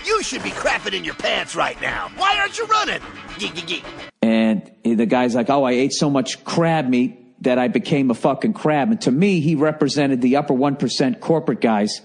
[0.04, 2.10] You should be crapping in your pants right now.
[2.16, 3.00] Why aren't you running?
[3.38, 3.84] Gee, gee, gee.
[4.20, 8.14] And the guy's like, "Oh, I ate so much crab meat that I became a
[8.14, 12.02] fucking crab." And to me, he represented the upper one percent corporate guys.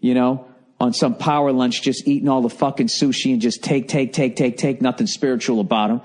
[0.00, 0.46] You know,
[0.82, 4.34] on some power lunch, just eating all the fucking sushi and just take, take, take,
[4.34, 6.00] take, take, nothing spiritual about him.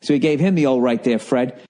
[0.00, 1.60] So he gave him the old right there, Fred.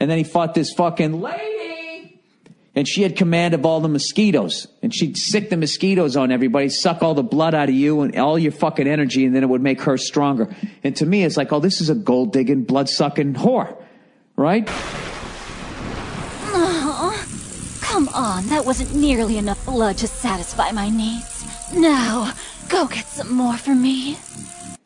[0.00, 1.57] And then he fought this fucking lady.
[2.78, 4.68] And she had command of all the mosquitoes.
[4.82, 8.16] And she'd sick the mosquitoes on everybody, suck all the blood out of you and
[8.16, 10.54] all your fucking energy, and then it would make her stronger.
[10.84, 13.76] And to me, it's like, oh, this is a gold digging, blood sucking whore.
[14.36, 14.62] Right?
[16.54, 17.26] Oh,
[17.80, 21.44] come on, that wasn't nearly enough blood to satisfy my needs.
[21.74, 22.32] Now,
[22.68, 24.18] go get some more for me.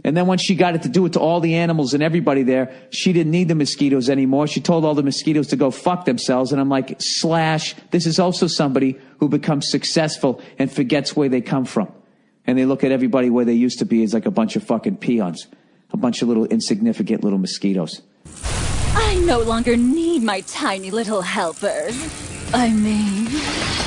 [0.05, 2.43] And then once she got it to do it to all the animals and everybody
[2.43, 4.49] there, she didn't need the mosquitoes anymore.
[4.49, 6.51] She told all the mosquitoes to go fuck themselves.
[6.51, 11.41] And I'm like, slash, this is also somebody who becomes successful and forgets where they
[11.41, 11.93] come from.
[12.47, 14.65] And they look at everybody where they used to be as like a bunch of
[14.65, 15.47] fucking peons.
[15.93, 18.03] a bunch of little insignificant little mosquitoes.
[18.95, 21.97] I no longer need my tiny little helpers.
[22.55, 23.82] I mean.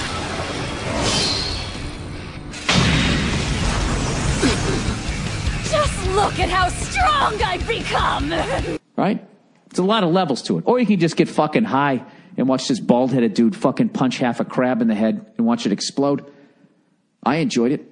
[6.15, 8.79] Look at how strong I've become!
[8.95, 9.25] right?
[9.69, 10.63] It's a lot of levels to it.
[10.65, 12.05] Or you can just get fucking high
[12.37, 15.45] and watch this bald headed dude fucking punch half a crab in the head and
[15.45, 16.25] watch it explode.
[17.23, 17.91] I enjoyed it.